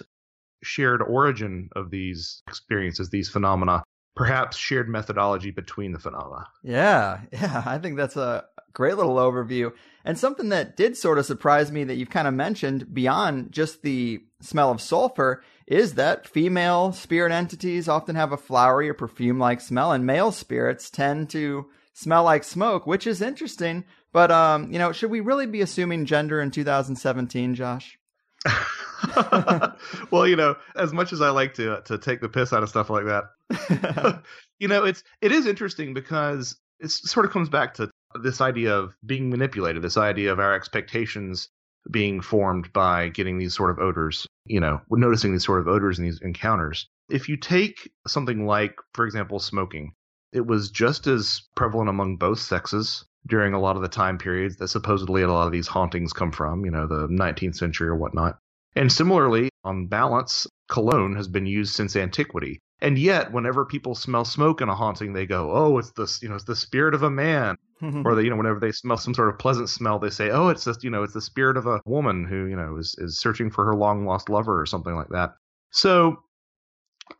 shared 0.64 1.02
origin 1.02 1.70
of 1.76 1.92
these 1.92 2.44
experiences, 2.48 3.10
these 3.10 3.30
phenomena, 3.30 3.84
perhaps 4.16 4.58
shared 4.58 4.90
methodology 4.90 5.52
between 5.52 5.92
the 5.92 6.00
phenomena. 6.00 6.46
Yeah, 6.64 7.22
yeah, 7.32 7.64
I 7.66 7.78
think 7.78 7.98
that's 7.98 8.18
a 8.18 8.46
great 8.74 8.98
little 8.98 9.16
overview. 9.16 9.72
And 10.04 10.18
something 10.18 10.50
that 10.50 10.76
did 10.76 10.98
sort 10.98 11.20
of 11.20 11.26
surprise 11.26 11.72
me 11.72 11.84
that 11.84 11.96
you've 11.96 12.10
kind 12.10 12.28
of 12.28 12.34
mentioned 12.34 12.94
beyond 12.94 13.52
just 13.52 13.82
the 13.82 14.24
smell 14.40 14.72
of 14.72 14.82
sulfur 14.82 15.44
is 15.68 15.94
that 15.94 16.28
female 16.28 16.92
spirit 16.92 17.32
entities 17.32 17.88
often 17.88 18.16
have 18.16 18.32
a 18.32 18.38
flowery 18.38 18.90
or 18.90 18.94
perfume 18.94 19.40
like 19.40 19.62
smell, 19.62 19.92
and 19.92 20.06
male 20.06 20.32
spirits 20.32 20.90
tend 20.90 21.30
to 21.30 21.68
smell 21.94 22.24
like 22.24 22.44
smoke, 22.44 22.88
which 22.88 23.06
is 23.06 23.22
interesting. 23.22 23.86
But 24.12 24.32
um, 24.32 24.72
you 24.72 24.80
know, 24.80 24.92
should 24.92 25.12
we 25.12 25.20
really 25.20 25.46
be 25.46 25.62
assuming 25.62 26.06
gender 26.06 26.42
in 26.42 26.52
2017, 26.52 27.56
Josh? 27.56 27.98
well, 30.12 30.28
you 30.28 30.36
know, 30.36 30.56
as 30.76 30.94
much 30.94 31.14
as 31.14 31.22
I 31.22 31.30
like 31.30 31.54
to 31.56 31.82
to 31.86 31.98
take 31.98 32.22
the 32.22 32.30
piss 32.30 32.54
out 32.54 32.64
of 32.64 32.70
stuff 32.70 32.90
like 32.90 33.06
that, 33.06 34.24
you 34.60 34.68
know, 34.68 34.84
it's 34.84 35.04
it 35.22 35.32
is 35.32 35.46
interesting 35.46 35.94
because 35.94 36.58
it 36.80 36.90
sort 36.92 37.26
of 37.26 37.32
comes 37.32 37.50
back 37.50 37.74
to 37.76 37.90
this 38.22 38.42
idea 38.42 38.76
of 38.76 38.96
being 39.06 39.30
manipulated, 39.30 39.82
this 39.82 39.98
idea 39.98 40.32
of 40.32 40.40
our 40.40 40.54
expectations 40.54 41.50
being 41.90 42.22
formed 42.22 42.72
by 42.74 43.10
getting 43.10 43.38
these 43.38 43.56
sort 43.56 43.72
of 43.72 43.80
odors, 43.80 44.28
you 44.46 44.60
know, 44.60 44.82
noticing 44.90 45.32
these 45.32 45.46
sort 45.46 45.60
of 45.60 45.68
odors 45.68 45.98
in 45.98 46.06
these 46.06 46.22
encounters. 46.22 46.88
If 47.10 47.28
you 47.28 47.38
take 47.38 47.92
something 48.08 48.46
like, 48.46 48.76
for 48.94 49.06
example, 49.06 49.40
smoking, 49.40 49.94
it 50.32 50.46
was 50.46 50.70
just 50.70 51.08
as 51.08 51.42
prevalent 51.56 51.90
among 51.90 52.18
both 52.18 52.40
sexes 52.40 53.06
during 53.28 53.54
a 53.54 53.60
lot 53.60 53.76
of 53.76 53.82
the 53.82 53.88
time 53.88 54.18
periods 54.18 54.58
that 54.58 54.68
supposedly 54.68 55.22
a 55.22 55.32
lot 55.32 55.46
of 55.46 55.52
these 55.52 55.68
hauntings 55.68 56.14
come 56.14 56.32
from, 56.32 56.66
you 56.66 56.72
know, 56.72 56.88
the 56.88 57.08
19th 57.08 57.56
century 57.56 57.88
or 57.88 57.96
whatnot. 57.96 58.38
And 58.76 58.92
similarly, 58.92 59.50
on 59.64 59.88
balance, 59.88 60.48
cologne 60.70 61.16
has 61.16 61.28
been 61.28 61.46
used 61.46 61.76
since 61.76 61.96
antiquity. 61.96 62.60
And 62.80 62.98
yet, 62.98 63.32
whenever 63.32 63.66
people 63.66 63.94
smell 63.94 64.26
smoke 64.26 64.62
in 64.62 64.70
a 64.70 64.76
haunting, 64.76 65.14
they 65.14 65.28
go, 65.28 65.52
"Oh, 65.52 65.78
it's 65.78 65.92
the 65.92 66.18
you 66.22 66.30
know 66.30 66.36
it's 66.36 66.46
the 66.46 66.56
spirit 66.56 66.96
of 66.96 67.04
a 67.04 67.12
man." 67.12 67.58
or 68.06 68.16
they, 68.16 68.24
you 68.24 68.30
know, 68.30 68.36
whenever 68.36 68.60
they 68.60 68.72
smell 68.72 68.98
some 68.98 69.14
sort 69.14 69.30
of 69.30 69.38
pleasant 69.38 69.70
smell, 69.70 70.00
they 70.00 70.10
say, 70.10 70.32
"Oh, 70.32 70.50
it's 70.50 70.66
just 70.66 70.84
you 70.84 70.90
know, 70.90 71.04
it's 71.04 71.14
the 71.14 71.22
spirit 71.22 71.58
of 71.58 71.68
a 71.68 71.82
woman 71.86 72.26
who 72.26 72.46
you 72.46 72.56
know 72.56 72.78
is 72.78 72.96
is 72.98 73.20
searching 73.20 73.52
for 73.52 73.66
her 73.66 73.76
long 73.76 74.06
lost 74.06 74.30
lover 74.30 74.60
or 74.60 74.66
something 74.66 74.96
like 74.96 75.10
that." 75.10 75.36
So, 75.72 76.24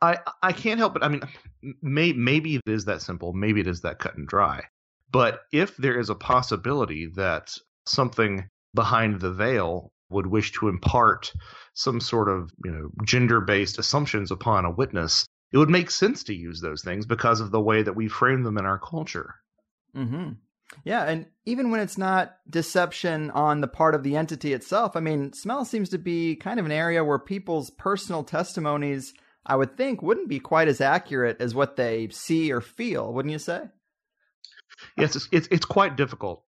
I 0.00 0.18
I 0.42 0.52
can't 0.52 0.78
help 0.78 0.94
but 0.94 1.04
I 1.04 1.08
mean, 1.08 1.22
may, 1.82 2.12
maybe 2.12 2.56
it 2.56 2.62
is 2.66 2.86
that 2.86 3.02
simple, 3.02 3.32
maybe 3.32 3.60
it 3.60 3.66
is 3.66 3.82
that 3.82 3.98
cut 3.98 4.16
and 4.16 4.26
dry. 4.26 4.64
But 5.12 5.40
if 5.52 5.76
there 5.76 5.98
is 5.98 6.10
a 6.10 6.14
possibility 6.14 7.06
that 7.16 7.54
something 7.86 8.48
behind 8.74 9.20
the 9.20 9.32
veil 9.32 9.92
would 10.10 10.26
wish 10.26 10.52
to 10.52 10.68
impart 10.68 11.32
some 11.74 12.00
sort 12.00 12.28
of 12.28 12.50
you 12.64 12.70
know 12.70 12.90
gender 13.04 13.40
based 13.40 13.78
assumptions 13.78 14.30
upon 14.30 14.64
a 14.64 14.70
witness, 14.70 15.26
it 15.52 15.58
would 15.58 15.70
make 15.70 15.90
sense 15.90 16.24
to 16.24 16.34
use 16.34 16.60
those 16.60 16.82
things 16.82 17.06
because 17.06 17.40
of 17.40 17.50
the 17.50 17.60
way 17.60 17.82
that 17.82 17.96
we 17.96 18.08
frame 18.08 18.42
them 18.42 18.58
in 18.58 18.66
our 18.66 18.78
culture. 18.78 19.34
Mm-hmm. 19.94 20.32
Yeah, 20.84 21.04
and 21.04 21.26
even 21.44 21.70
when 21.70 21.80
it's 21.80 21.98
not 21.98 22.36
deception 22.48 23.30
on 23.32 23.60
the 23.60 23.68
part 23.68 23.94
of 23.94 24.02
the 24.02 24.16
entity 24.16 24.54
itself, 24.54 24.96
I 24.96 25.00
mean, 25.00 25.34
smell 25.34 25.66
seems 25.66 25.90
to 25.90 25.98
be 25.98 26.34
kind 26.36 26.58
of 26.58 26.64
an 26.64 26.72
area 26.72 27.04
where 27.04 27.18
people's 27.18 27.68
personal 27.70 28.24
testimonies, 28.24 29.12
I 29.44 29.56
would 29.56 29.76
think, 29.76 30.00
wouldn't 30.00 30.30
be 30.30 30.40
quite 30.40 30.68
as 30.68 30.80
accurate 30.80 31.36
as 31.40 31.54
what 31.54 31.76
they 31.76 32.08
see 32.08 32.50
or 32.50 32.62
feel, 32.62 33.12
wouldn't 33.12 33.32
you 33.32 33.38
say? 33.38 33.64
Yes, 34.96 35.16
it's 35.16 35.28
it's, 35.32 35.48
it's 35.50 35.64
quite 35.64 35.96
difficult. 35.96 36.44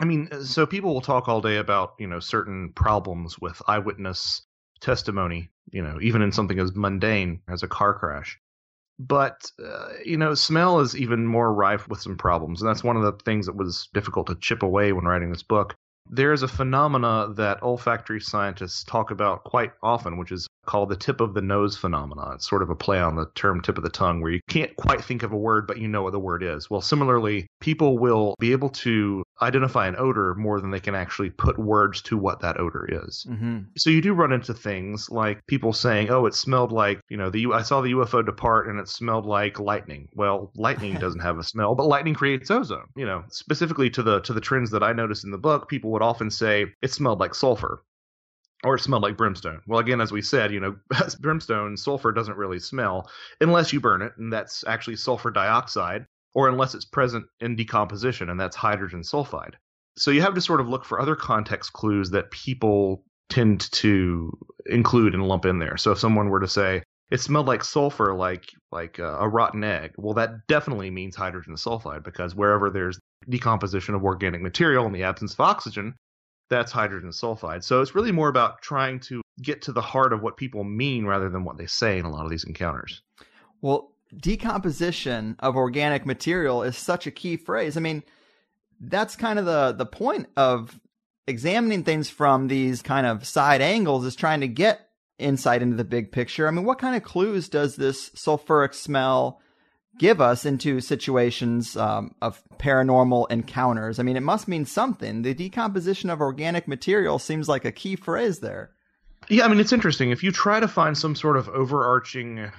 I 0.00 0.04
mean, 0.04 0.28
so 0.44 0.66
people 0.66 0.92
will 0.92 1.00
talk 1.00 1.28
all 1.28 1.40
day 1.40 1.56
about 1.56 1.94
you 1.98 2.06
know 2.06 2.20
certain 2.20 2.72
problems 2.74 3.38
with 3.38 3.60
eyewitness 3.66 4.42
testimony, 4.80 5.50
you 5.70 5.82
know, 5.82 5.98
even 6.00 6.22
in 6.22 6.32
something 6.32 6.58
as 6.58 6.74
mundane 6.74 7.40
as 7.48 7.62
a 7.62 7.68
car 7.68 7.94
crash 7.94 8.38
but 8.98 9.50
uh, 9.64 9.88
you 10.04 10.16
know 10.16 10.34
smell 10.34 10.80
is 10.80 10.96
even 10.96 11.26
more 11.26 11.52
rife 11.52 11.88
with 11.88 12.00
some 12.00 12.16
problems 12.16 12.62
and 12.62 12.68
that's 12.68 12.84
one 12.84 12.96
of 12.96 13.02
the 13.02 13.12
things 13.24 13.46
that 13.46 13.56
was 13.56 13.88
difficult 13.92 14.26
to 14.26 14.36
chip 14.36 14.62
away 14.62 14.92
when 14.92 15.04
writing 15.04 15.30
this 15.30 15.42
book 15.42 15.74
there 16.10 16.32
is 16.32 16.42
a 16.42 16.48
phenomena 16.48 17.32
that 17.34 17.62
olfactory 17.62 18.20
scientists 18.20 18.84
talk 18.84 19.10
about 19.10 19.44
quite 19.44 19.72
often 19.82 20.16
which 20.16 20.32
is 20.32 20.48
called 20.64 20.88
the 20.88 20.96
tip 20.96 21.20
of 21.20 21.34
the 21.34 21.42
nose 21.42 21.76
phenomena. 21.76 22.32
It's 22.34 22.48
sort 22.48 22.62
of 22.62 22.70
a 22.70 22.74
play 22.74 22.98
on 22.98 23.16
the 23.16 23.26
term 23.34 23.60
tip 23.60 23.78
of 23.78 23.84
the 23.84 23.90
tongue, 23.90 24.20
where 24.20 24.32
you 24.32 24.40
can't 24.48 24.74
quite 24.76 25.02
think 25.02 25.22
of 25.22 25.32
a 25.32 25.36
word, 25.36 25.66
but 25.66 25.78
you 25.78 25.88
know 25.88 26.02
what 26.02 26.12
the 26.12 26.18
word 26.18 26.42
is. 26.42 26.70
Well, 26.70 26.80
similarly, 26.80 27.46
people 27.60 27.98
will 27.98 28.34
be 28.38 28.52
able 28.52 28.70
to 28.70 29.22
identify 29.42 29.86
an 29.86 29.96
odor 29.98 30.34
more 30.34 30.60
than 30.60 30.70
they 30.70 30.80
can 30.80 30.94
actually 30.94 31.30
put 31.30 31.58
words 31.58 32.00
to 32.02 32.16
what 32.16 32.40
that 32.40 32.60
odor 32.60 32.88
is. 33.06 33.26
Mm-hmm. 33.28 33.58
So 33.76 33.90
you 33.90 34.00
do 34.00 34.14
run 34.14 34.32
into 34.32 34.54
things 34.54 35.10
like 35.10 35.44
people 35.46 35.72
saying, 35.72 36.10
"Oh, 36.10 36.26
it 36.26 36.34
smelled 36.34 36.72
like 36.72 37.00
you 37.08 37.16
know 37.16 37.30
the 37.30 37.46
I 37.52 37.62
saw 37.62 37.80
the 37.80 37.92
UFO 37.92 38.24
depart 38.24 38.68
and 38.68 38.78
it 38.78 38.88
smelled 38.88 39.26
like 39.26 39.58
lightning." 39.58 40.08
Well, 40.14 40.50
lightning 40.56 40.94
doesn't 41.00 41.20
have 41.20 41.38
a 41.38 41.44
smell, 41.44 41.74
but 41.74 41.86
lightning 41.86 42.14
creates 42.14 42.50
ozone. 42.50 42.86
You 42.96 43.06
know, 43.06 43.24
specifically 43.30 43.90
to 43.90 44.02
the 44.02 44.20
to 44.20 44.32
the 44.32 44.40
trends 44.40 44.70
that 44.70 44.82
I 44.82 44.92
noticed 44.92 45.24
in 45.24 45.30
the 45.30 45.38
book, 45.38 45.68
people 45.68 45.90
would 45.94 46.02
often 46.02 46.30
say 46.30 46.66
it 46.82 46.92
smelled 46.92 47.20
like 47.20 47.34
sulfur 47.34 47.82
or 48.64 48.74
it 48.74 48.80
smelled 48.80 49.02
like 49.02 49.16
brimstone. 49.16 49.60
Well, 49.66 49.78
again, 49.78 50.00
as 50.00 50.10
we 50.10 50.22
said, 50.22 50.52
you 50.52 50.60
know, 50.60 50.76
brimstone, 51.20 51.76
sulfur 51.76 52.12
doesn't 52.12 52.36
really 52.36 52.58
smell 52.58 53.08
unless 53.40 53.72
you 53.72 53.80
burn 53.80 54.02
it, 54.02 54.12
and 54.16 54.32
that's 54.32 54.64
actually 54.66 54.96
sulfur 54.96 55.30
dioxide, 55.30 56.06
or 56.34 56.48
unless 56.48 56.74
it's 56.74 56.84
present 56.84 57.26
in 57.40 57.56
decomposition, 57.56 58.30
and 58.30 58.40
that's 58.40 58.56
hydrogen 58.56 59.02
sulfide. 59.02 59.54
So 59.96 60.10
you 60.10 60.22
have 60.22 60.34
to 60.34 60.40
sort 60.40 60.60
of 60.60 60.68
look 60.68 60.84
for 60.84 61.00
other 61.00 61.14
context 61.14 61.72
clues 61.72 62.10
that 62.10 62.30
people 62.30 63.04
tend 63.28 63.70
to 63.72 64.36
include 64.66 65.14
and 65.14 65.28
lump 65.28 65.44
in 65.44 65.58
there. 65.58 65.76
So 65.76 65.92
if 65.92 65.98
someone 65.98 66.28
were 66.28 66.40
to 66.40 66.48
say, 66.48 66.82
it 67.10 67.20
smelled 67.20 67.46
like 67.46 67.62
sulfur, 67.62 68.14
like 68.14 68.50
like 68.72 68.98
uh, 68.98 69.18
a 69.20 69.28
rotten 69.28 69.62
egg. 69.62 69.92
Well, 69.96 70.14
that 70.14 70.46
definitely 70.48 70.90
means 70.90 71.14
hydrogen 71.14 71.54
sulfide 71.54 72.02
because 72.02 72.34
wherever 72.34 72.70
there's 72.70 72.98
decomposition 73.28 73.94
of 73.94 74.04
organic 74.04 74.42
material 74.42 74.86
in 74.86 74.92
the 74.92 75.02
absence 75.02 75.32
of 75.34 75.40
oxygen, 75.40 75.94
that's 76.50 76.72
hydrogen 76.72 77.10
sulfide. 77.10 77.64
So 77.64 77.80
it's 77.80 77.94
really 77.94 78.12
more 78.12 78.28
about 78.28 78.62
trying 78.62 79.00
to 79.00 79.22
get 79.42 79.62
to 79.62 79.72
the 79.72 79.80
heart 79.80 80.12
of 80.12 80.22
what 80.22 80.36
people 80.36 80.64
mean 80.64 81.06
rather 81.06 81.28
than 81.28 81.44
what 81.44 81.56
they 81.56 81.66
say 81.66 81.98
in 81.98 82.04
a 82.04 82.10
lot 82.10 82.24
of 82.24 82.30
these 82.30 82.44
encounters. 82.44 83.02
Well, 83.60 83.92
decomposition 84.14 85.36
of 85.40 85.56
organic 85.56 86.06
material 86.06 86.62
is 86.62 86.76
such 86.76 87.06
a 87.06 87.10
key 87.10 87.36
phrase. 87.36 87.76
I 87.76 87.80
mean, 87.80 88.02
that's 88.80 89.16
kind 89.16 89.38
of 89.38 89.46
the 89.46 89.72
the 89.72 89.86
point 89.86 90.28
of 90.36 90.78
examining 91.26 91.84
things 91.84 92.10
from 92.10 92.48
these 92.48 92.82
kind 92.82 93.06
of 93.06 93.26
side 93.26 93.62
angles 93.62 94.04
is 94.04 94.14
trying 94.14 94.40
to 94.40 94.48
get 94.48 94.88
insight 95.18 95.62
into 95.62 95.76
the 95.76 95.84
big 95.84 96.12
picture. 96.12 96.46
I 96.46 96.50
mean, 96.50 96.64
what 96.64 96.78
kind 96.78 96.96
of 96.96 97.02
clues 97.02 97.48
does 97.48 97.76
this 97.76 98.10
sulfuric 98.10 98.74
smell 98.74 99.40
give 99.98 100.20
us 100.20 100.44
into 100.44 100.80
situations 100.80 101.76
um, 101.76 102.14
of 102.20 102.42
paranormal 102.58 103.30
encounters. 103.30 103.98
I 103.98 104.02
mean, 104.02 104.16
it 104.16 104.22
must 104.22 104.48
mean 104.48 104.64
something. 104.64 105.22
The 105.22 105.34
decomposition 105.34 106.10
of 106.10 106.20
organic 106.20 106.66
material 106.66 107.18
seems 107.18 107.48
like 107.48 107.64
a 107.64 107.72
key 107.72 107.96
phrase 107.96 108.40
there. 108.40 108.70
Yeah, 109.28 109.44
I 109.44 109.48
mean, 109.48 109.60
it's 109.60 109.72
interesting. 109.72 110.10
If 110.10 110.22
you 110.22 110.32
try 110.32 110.60
to 110.60 110.68
find 110.68 110.96
some 110.96 111.14
sort 111.14 111.36
of 111.36 111.48
overarching 111.48 112.50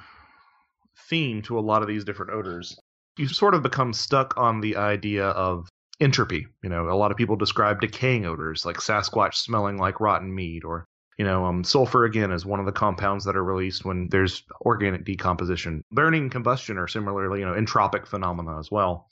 theme 1.09 1.41
to 1.43 1.59
a 1.59 1.61
lot 1.61 1.81
of 1.81 1.87
these 1.87 2.05
different 2.05 2.31
odors, 2.31 2.77
you 3.17 3.27
sort 3.27 3.53
of 3.53 3.63
become 3.63 3.93
stuck 3.93 4.35
on 4.37 4.61
the 4.61 4.77
idea 4.77 5.25
of 5.27 5.67
entropy. 5.99 6.47
You 6.63 6.69
know, 6.69 6.89
a 6.89 6.97
lot 6.97 7.11
of 7.11 7.17
people 7.17 7.35
describe 7.35 7.81
decaying 7.81 8.25
odors, 8.25 8.65
like 8.65 8.77
Sasquatch 8.77 9.35
smelling 9.35 9.77
like 9.77 9.99
rotten 9.99 10.33
meat, 10.33 10.63
or 10.65 10.85
you 11.17 11.25
know, 11.25 11.45
um, 11.45 11.63
sulfur 11.63 12.03
again 12.03 12.31
is 12.31 12.45
one 12.45 12.59
of 12.59 12.65
the 12.65 12.71
compounds 12.71 13.25
that 13.25 13.35
are 13.35 13.43
released 13.43 13.85
when 13.85 14.09
there's 14.09 14.43
organic 14.61 15.05
decomposition. 15.05 15.83
Burning 15.91 16.29
combustion 16.29 16.77
are 16.77 16.87
similarly, 16.87 17.39
you 17.39 17.45
know, 17.45 17.53
entropic 17.53 18.05
phenomena 18.05 18.59
as 18.59 18.69
well. 18.69 19.09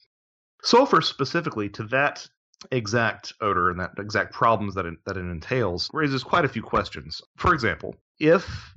Sulfur 0.64 1.02
specifically 1.02 1.70
to 1.70 1.84
that 1.86 2.28
exact 2.72 3.34
odor 3.42 3.70
and 3.70 3.80
that 3.80 3.92
exact 3.98 4.34
problems 4.34 4.76
that 4.76 4.86
it, 4.86 4.96
that 5.06 5.18
it 5.18 5.22
entails 5.26 5.90
raises 5.94 6.24
quite 6.24 6.46
a 6.46 6.50
few 6.50 6.62
questions. 6.62 7.22
For 7.38 7.54
example, 7.54 7.96
if 8.20 8.74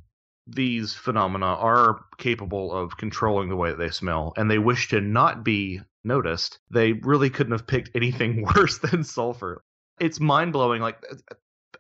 these 0.47 0.95
phenomena 0.95 1.47
are 1.47 2.00
capable 2.18 2.73
of 2.73 2.97
controlling 2.97 3.49
the 3.49 3.56
way 3.56 3.71
that 3.71 3.78
they 3.78 3.90
smell 3.90 4.33
and 4.37 4.50
they 4.50 4.59
wish 4.59 4.88
to 4.88 5.00
not 5.00 5.45
be 5.45 5.80
noticed, 6.04 6.61
they 6.71 6.92
really 6.92 7.30
couldn't 7.30 7.52
have 7.52 7.66
picked 7.66 7.90
anything 7.95 8.42
worse 8.56 8.78
than 8.78 9.02
sulfur. 9.02 9.64
It's 9.99 10.21
mind 10.21 10.52
blowing. 10.52 10.83
Like 10.83 11.02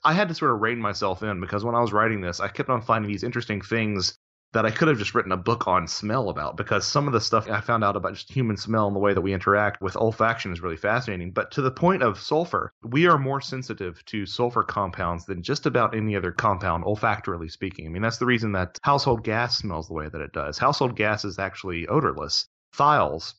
I 0.06 0.12
had 0.12 0.28
to 0.28 0.34
sort 0.36 0.52
of 0.52 0.60
rein 0.60 0.78
myself 0.78 1.24
in 1.24 1.40
because 1.40 1.64
when 1.64 1.74
I 1.74 1.80
was 1.80 1.92
writing 1.92 2.20
this, 2.20 2.38
I 2.38 2.46
kept 2.46 2.68
on 2.68 2.80
finding 2.80 3.10
these 3.10 3.24
interesting 3.24 3.60
things 3.60 4.16
that 4.52 4.64
I 4.64 4.70
could 4.70 4.86
have 4.86 4.98
just 4.98 5.16
written 5.16 5.32
a 5.32 5.36
book 5.36 5.66
on 5.66 5.88
smell 5.88 6.28
about 6.28 6.56
because 6.56 6.86
some 6.86 7.08
of 7.08 7.12
the 7.12 7.20
stuff 7.20 7.50
I 7.50 7.60
found 7.60 7.82
out 7.82 7.96
about 7.96 8.14
just 8.14 8.30
human 8.30 8.56
smell 8.56 8.86
and 8.86 8.94
the 8.94 9.00
way 9.00 9.14
that 9.14 9.20
we 9.20 9.34
interact 9.34 9.82
with 9.82 9.94
olfaction 9.94 10.52
is 10.52 10.60
really 10.60 10.76
fascinating. 10.76 11.32
But 11.32 11.50
to 11.50 11.60
the 11.60 11.72
point 11.72 12.04
of 12.04 12.20
sulfur, 12.20 12.72
we 12.84 13.08
are 13.08 13.18
more 13.18 13.40
sensitive 13.40 14.00
to 14.04 14.26
sulfur 14.26 14.62
compounds 14.62 15.26
than 15.26 15.42
just 15.42 15.66
about 15.66 15.96
any 15.96 16.14
other 16.14 16.30
compound, 16.30 16.84
olfactorily 16.84 17.48
speaking. 17.48 17.86
I 17.86 17.88
mean, 17.88 18.02
that's 18.02 18.18
the 18.18 18.26
reason 18.26 18.52
that 18.52 18.78
household 18.82 19.24
gas 19.24 19.58
smells 19.58 19.88
the 19.88 19.94
way 19.94 20.08
that 20.08 20.20
it 20.20 20.32
does. 20.32 20.56
Household 20.56 20.94
gas 20.94 21.24
is 21.24 21.40
actually 21.40 21.88
odorless. 21.88 22.46
Thiols, 22.76 23.34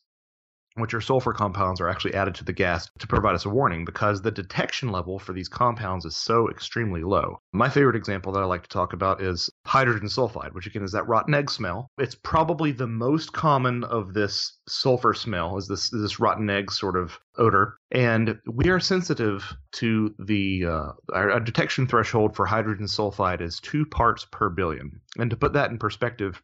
which 0.80 0.94
are 0.94 1.00
sulfur 1.00 1.32
compounds, 1.32 1.80
are 1.80 1.88
actually 1.88 2.14
added 2.14 2.34
to 2.36 2.44
the 2.44 2.52
gas 2.52 2.88
to 2.98 3.06
provide 3.06 3.34
us 3.34 3.44
a 3.44 3.50
warning 3.50 3.84
because 3.84 4.22
the 4.22 4.30
detection 4.30 4.90
level 4.90 5.18
for 5.18 5.32
these 5.32 5.48
compounds 5.48 6.04
is 6.04 6.16
so 6.16 6.48
extremely 6.50 7.02
low. 7.02 7.40
My 7.52 7.68
favorite 7.68 7.96
example 7.96 8.32
that 8.32 8.42
I 8.42 8.46
like 8.46 8.62
to 8.62 8.68
talk 8.68 8.92
about 8.92 9.22
is 9.22 9.50
hydrogen 9.66 10.08
sulfide, 10.08 10.54
which 10.54 10.66
again 10.66 10.82
is 10.82 10.92
that 10.92 11.08
rotten 11.08 11.34
egg 11.34 11.50
smell. 11.50 11.88
It's 11.98 12.14
probably 12.14 12.72
the 12.72 12.86
most 12.86 13.32
common 13.32 13.84
of 13.84 14.14
this 14.14 14.58
sulfur 14.68 15.14
smell, 15.14 15.56
is 15.56 15.68
this 15.68 15.90
this 15.90 16.20
rotten 16.20 16.48
egg 16.50 16.70
sort 16.70 16.96
of 16.96 17.18
odor, 17.36 17.76
and 17.90 18.38
we 18.46 18.68
are 18.68 18.80
sensitive 18.80 19.56
to 19.72 20.14
the 20.18 20.66
uh, 20.66 20.92
our, 21.12 21.30
our 21.32 21.40
detection 21.40 21.86
threshold 21.86 22.34
for 22.34 22.46
hydrogen 22.46 22.86
sulfide 22.86 23.40
is 23.40 23.60
two 23.60 23.86
parts 23.86 24.26
per 24.30 24.50
billion. 24.50 25.00
And 25.18 25.30
to 25.30 25.36
put 25.36 25.52
that 25.54 25.70
in 25.70 25.78
perspective, 25.78 26.42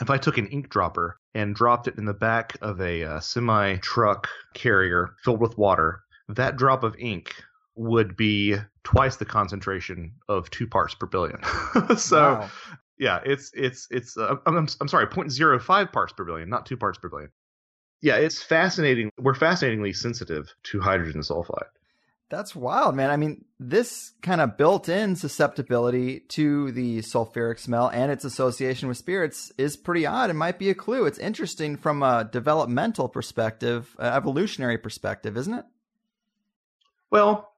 if 0.00 0.10
I 0.10 0.18
took 0.18 0.38
an 0.38 0.46
ink 0.48 0.68
dropper 0.70 1.18
and 1.34 1.54
dropped 1.54 1.86
it 1.88 1.96
in 1.98 2.04
the 2.04 2.14
back 2.14 2.56
of 2.60 2.80
a 2.80 3.04
uh, 3.04 3.20
semi 3.20 3.76
truck 3.76 4.28
carrier 4.54 5.14
filled 5.22 5.40
with 5.40 5.56
water, 5.58 6.00
that 6.28 6.56
drop 6.56 6.82
of 6.84 6.96
ink 6.98 7.34
would 7.76 8.16
be 8.16 8.56
twice 8.84 9.16
the 9.16 9.24
concentration 9.24 10.12
of 10.28 10.48
two 10.50 10.66
parts 10.66 10.94
per 10.94 11.06
billion. 11.06 11.38
so, 11.96 12.34
Wow. 12.34 12.50
yeah, 12.98 13.20
it's 13.24 13.50
it's 13.54 13.88
it's 13.90 14.16
uh, 14.16 14.36
I'm, 14.46 14.56
I'm 14.56 14.68
I'm 14.80 14.88
sorry, 14.88 15.06
0.05 15.06 15.92
parts 15.92 16.12
per 16.12 16.24
billion, 16.24 16.48
not 16.48 16.66
two 16.66 16.76
parts 16.76 16.98
per 16.98 17.08
billion. 17.08 17.30
Yeah, 18.00 18.16
it's 18.16 18.42
fascinating. 18.42 19.10
We're 19.18 19.34
fascinatingly 19.34 19.92
sensitive 19.92 20.52
to 20.64 20.80
hydrogen 20.80 21.22
sulfide. 21.22 21.68
That's 22.30 22.56
wild, 22.56 22.96
man. 22.96 23.10
I 23.10 23.16
mean, 23.16 23.44
this 23.60 24.12
kind 24.22 24.40
of 24.40 24.56
built 24.56 24.88
in 24.88 25.14
susceptibility 25.14 26.20
to 26.30 26.72
the 26.72 26.98
sulfuric 26.98 27.60
smell 27.60 27.88
and 27.90 28.10
its 28.10 28.24
association 28.24 28.88
with 28.88 28.96
spirits 28.96 29.52
is 29.58 29.76
pretty 29.76 30.06
odd. 30.06 30.30
It 30.30 30.34
might 30.34 30.58
be 30.58 30.70
a 30.70 30.74
clue. 30.74 31.04
It's 31.04 31.18
interesting 31.18 31.76
from 31.76 32.02
a 32.02 32.28
developmental 32.30 33.08
perspective, 33.08 33.94
evolutionary 34.00 34.78
perspective, 34.78 35.36
isn't 35.36 35.54
it? 35.54 35.64
Well, 37.10 37.52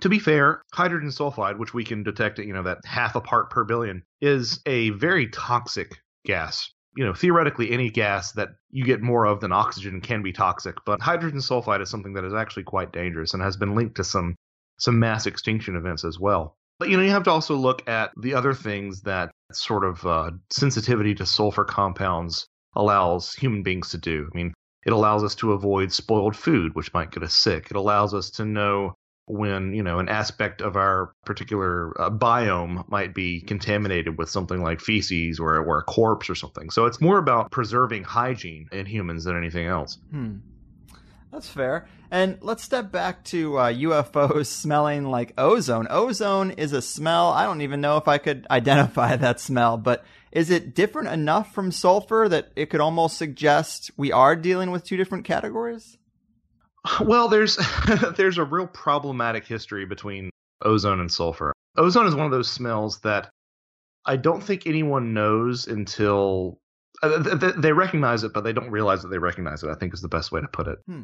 to 0.00 0.08
be 0.08 0.18
fair, 0.18 0.62
hydrogen 0.72 1.10
sulfide, 1.10 1.58
which 1.58 1.72
we 1.72 1.84
can 1.84 2.02
detect 2.02 2.38
at 2.38 2.46
you 2.46 2.52
know 2.52 2.64
that 2.64 2.84
half 2.84 3.14
a 3.14 3.20
part 3.20 3.50
per 3.50 3.64
billion, 3.64 4.02
is 4.20 4.60
a 4.66 4.90
very 4.90 5.28
toxic 5.28 6.02
gas. 6.24 6.70
You 6.96 7.04
know, 7.04 7.14
theoretically 7.14 7.70
any 7.70 7.90
gas 7.90 8.32
that 8.32 8.50
you 8.70 8.84
get 8.84 9.02
more 9.02 9.26
of 9.26 9.40
than 9.40 9.52
oxygen 9.52 10.00
can 10.00 10.22
be 10.22 10.32
toxic, 10.32 10.76
but 10.84 11.00
hydrogen 11.00 11.40
sulfide 11.40 11.82
is 11.82 11.90
something 11.90 12.14
that 12.14 12.24
is 12.24 12.34
actually 12.34 12.62
quite 12.62 12.92
dangerous 12.92 13.34
and 13.34 13.42
has 13.42 13.56
been 13.56 13.74
linked 13.74 13.96
to 13.96 14.04
some 14.04 14.34
some 14.78 14.98
mass 14.98 15.26
extinction 15.26 15.76
events 15.76 16.04
as 16.04 16.18
well. 16.18 16.56
But 16.78 16.88
you 16.88 16.96
know, 16.96 17.02
you 17.02 17.10
have 17.10 17.22
to 17.24 17.30
also 17.30 17.54
look 17.54 17.88
at 17.88 18.12
the 18.20 18.34
other 18.34 18.52
things 18.52 19.02
that 19.02 19.30
sort 19.52 19.84
of 19.84 20.06
uh, 20.06 20.32
sensitivity 20.50 21.14
to 21.14 21.26
sulfur 21.26 21.64
compounds 21.64 22.46
allows 22.74 23.34
human 23.34 23.62
beings 23.62 23.90
to 23.90 23.98
do. 23.98 24.28
I 24.32 24.36
mean, 24.36 24.52
it 24.84 24.92
allows 24.92 25.24
us 25.24 25.34
to 25.36 25.52
avoid 25.52 25.92
spoiled 25.92 26.36
food, 26.36 26.74
which 26.74 26.92
might 26.92 27.10
get 27.10 27.22
us 27.22 27.34
sick. 27.34 27.68
It 27.70 27.76
allows 27.76 28.14
us 28.14 28.30
to 28.32 28.44
know 28.44 28.94
when 29.26 29.74
you 29.74 29.82
know 29.82 29.98
an 29.98 30.08
aspect 30.08 30.60
of 30.60 30.76
our 30.76 31.12
particular 31.24 32.00
uh, 32.00 32.10
biome 32.10 32.88
might 32.88 33.14
be 33.14 33.40
contaminated 33.40 34.18
with 34.18 34.30
something 34.30 34.62
like 34.62 34.80
feces 34.80 35.40
or, 35.40 35.56
or 35.58 35.78
a 35.78 35.82
corpse 35.82 36.30
or 36.30 36.34
something. 36.34 36.70
So 36.70 36.86
it's 36.86 37.00
more 37.00 37.18
about 37.18 37.50
preserving 37.50 38.04
hygiene 38.04 38.68
in 38.72 38.86
humans 38.86 39.24
than 39.24 39.36
anything 39.36 39.66
else. 39.66 39.98
Hmm. 40.10 40.36
That's 41.32 41.48
fair. 41.48 41.86
And 42.10 42.38
let's 42.40 42.62
step 42.62 42.92
back 42.92 43.24
to 43.24 43.58
uh, 43.58 43.72
UFOs 43.72 44.46
smelling 44.46 45.04
like 45.10 45.34
ozone. 45.36 45.86
Ozone 45.90 46.52
is 46.52 46.72
a 46.72 46.80
smell. 46.80 47.30
I 47.30 47.44
don't 47.44 47.62
even 47.62 47.80
know 47.80 47.96
if 47.96 48.08
I 48.08 48.18
could 48.18 48.46
identify 48.50 49.16
that 49.16 49.40
smell, 49.40 49.76
but 49.76 50.04
is 50.30 50.50
it 50.50 50.74
different 50.74 51.08
enough 51.08 51.52
from 51.52 51.72
sulfur 51.72 52.28
that 52.28 52.52
it 52.56 52.70
could 52.70 52.80
almost 52.80 53.18
suggest 53.18 53.90
we 53.96 54.12
are 54.12 54.36
dealing 54.36 54.70
with 54.70 54.84
two 54.84 54.96
different 54.96 55.24
categories? 55.24 55.98
Well, 57.00 57.28
there's 57.28 57.58
there's 58.16 58.38
a 58.38 58.44
real 58.44 58.66
problematic 58.66 59.46
history 59.46 59.86
between 59.86 60.30
ozone 60.62 61.00
and 61.00 61.10
sulfur. 61.10 61.52
Ozone 61.76 62.06
is 62.06 62.14
one 62.14 62.26
of 62.26 62.32
those 62.32 62.50
smells 62.50 63.00
that 63.00 63.30
I 64.04 64.16
don't 64.16 64.42
think 64.42 64.66
anyone 64.66 65.12
knows 65.12 65.66
until 65.66 66.60
uh, 67.02 67.52
they 67.56 67.72
recognize 67.72 68.24
it, 68.24 68.32
but 68.32 68.44
they 68.44 68.52
don't 68.52 68.70
realize 68.70 69.02
that 69.02 69.08
they 69.08 69.18
recognize 69.18 69.62
it. 69.62 69.70
I 69.70 69.74
think 69.74 69.92
is 69.92 70.00
the 70.00 70.08
best 70.08 70.32
way 70.32 70.40
to 70.40 70.48
put 70.48 70.68
it. 70.68 70.78
Hmm. 70.86 71.02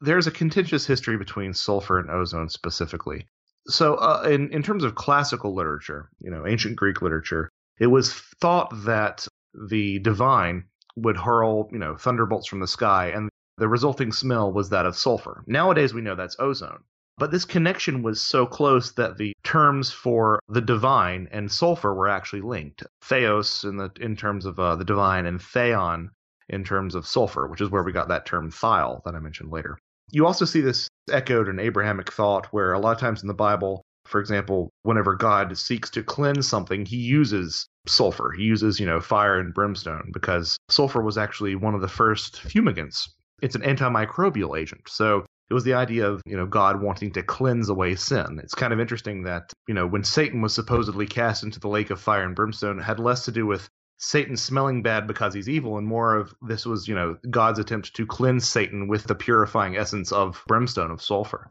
There's 0.00 0.26
a 0.26 0.30
contentious 0.30 0.86
history 0.86 1.16
between 1.16 1.54
sulfur 1.54 1.98
and 1.98 2.10
ozone 2.10 2.48
specifically. 2.48 3.26
So, 3.66 3.94
uh, 3.94 4.26
in 4.30 4.50
in 4.52 4.62
terms 4.62 4.84
of 4.84 4.94
classical 4.94 5.54
literature, 5.54 6.10
you 6.20 6.30
know, 6.30 6.46
ancient 6.46 6.76
Greek 6.76 7.02
literature, 7.02 7.50
it 7.78 7.88
was 7.88 8.12
thought 8.40 8.70
that 8.84 9.26
the 9.68 9.98
divine 9.98 10.64
would 10.96 11.16
hurl, 11.16 11.68
you 11.72 11.78
know, 11.78 11.96
thunderbolts 11.96 12.46
from 12.46 12.60
the 12.60 12.68
sky, 12.68 13.08
and 13.08 13.28
the 13.58 13.68
resulting 13.68 14.12
smell 14.12 14.52
was 14.52 14.68
that 14.70 14.86
of 14.86 14.96
sulfur. 14.96 15.42
Nowadays, 15.46 15.94
we 15.94 16.02
know 16.02 16.14
that's 16.14 16.36
ozone. 16.38 16.84
But 17.18 17.30
this 17.30 17.46
connection 17.46 18.02
was 18.02 18.20
so 18.20 18.44
close 18.44 18.92
that 18.92 19.16
the 19.16 19.32
terms 19.42 19.90
for 19.90 20.38
the 20.48 20.60
divine 20.60 21.28
and 21.32 21.50
sulfur 21.50 21.94
were 21.94 22.08
actually 22.08 22.42
linked. 22.42 22.82
Theos 23.00 23.64
in 23.64 23.78
the 23.78 23.90
in 23.98 24.16
terms 24.16 24.44
of 24.44 24.60
uh, 24.60 24.76
the 24.76 24.84
divine, 24.84 25.24
and 25.24 25.40
theion 25.40 26.10
in 26.50 26.62
terms 26.62 26.94
of 26.94 27.06
sulfur, 27.06 27.46
which 27.46 27.62
is 27.62 27.70
where 27.70 27.82
we 27.82 27.92
got 27.92 28.08
that 28.08 28.26
term 28.26 28.50
thiol 28.50 29.02
that 29.04 29.14
I 29.14 29.18
mentioned 29.20 29.50
later. 29.50 29.78
You 30.10 30.26
also 30.26 30.44
see 30.44 30.60
this 30.60 30.88
echoed 31.10 31.48
in 31.48 31.58
Abrahamic 31.58 32.12
thought, 32.12 32.46
where 32.52 32.74
a 32.74 32.78
lot 32.78 32.92
of 32.92 33.00
times 33.00 33.22
in 33.22 33.28
the 33.28 33.34
Bible, 33.34 33.82
for 34.04 34.20
example, 34.20 34.70
whenever 34.82 35.14
God 35.14 35.56
seeks 35.56 35.88
to 35.90 36.02
cleanse 36.02 36.46
something, 36.46 36.84
he 36.84 36.98
uses 36.98 37.66
sulfur. 37.86 38.30
He 38.36 38.44
uses, 38.44 38.78
you 38.78 38.86
know, 38.86 39.00
fire 39.00 39.40
and 39.40 39.54
brimstone 39.54 40.10
because 40.12 40.58
sulfur 40.68 41.00
was 41.00 41.16
actually 41.16 41.54
one 41.54 41.74
of 41.74 41.80
the 41.80 41.88
first 41.88 42.36
fumigants 42.36 43.08
it's 43.42 43.54
an 43.54 43.62
antimicrobial 43.62 44.58
agent. 44.58 44.88
So 44.88 45.24
it 45.48 45.54
was 45.54 45.64
the 45.64 45.74
idea 45.74 46.08
of, 46.08 46.22
you 46.26 46.36
know, 46.36 46.46
God 46.46 46.82
wanting 46.82 47.12
to 47.12 47.22
cleanse 47.22 47.68
away 47.68 47.94
sin. 47.94 48.40
It's 48.42 48.54
kind 48.54 48.72
of 48.72 48.80
interesting 48.80 49.24
that, 49.24 49.52
you 49.68 49.74
know, 49.74 49.86
when 49.86 50.04
Satan 50.04 50.42
was 50.42 50.54
supposedly 50.54 51.06
cast 51.06 51.44
into 51.44 51.60
the 51.60 51.68
lake 51.68 51.90
of 51.90 52.00
fire 52.00 52.24
and 52.24 52.34
brimstone, 52.34 52.80
it 52.80 52.82
had 52.82 52.98
less 52.98 53.26
to 53.26 53.32
do 53.32 53.46
with 53.46 53.68
Satan 53.98 54.36
smelling 54.36 54.82
bad 54.82 55.06
because 55.06 55.32
he's 55.32 55.48
evil 55.48 55.78
and 55.78 55.86
more 55.86 56.16
of 56.16 56.34
this 56.42 56.66
was, 56.66 56.88
you 56.88 56.94
know, 56.94 57.16
God's 57.30 57.58
attempt 57.58 57.94
to 57.94 58.06
cleanse 58.06 58.48
Satan 58.48 58.88
with 58.88 59.04
the 59.04 59.14
purifying 59.14 59.76
essence 59.76 60.12
of 60.12 60.42
brimstone 60.46 60.90
of 60.90 61.00
sulfur. 61.00 61.50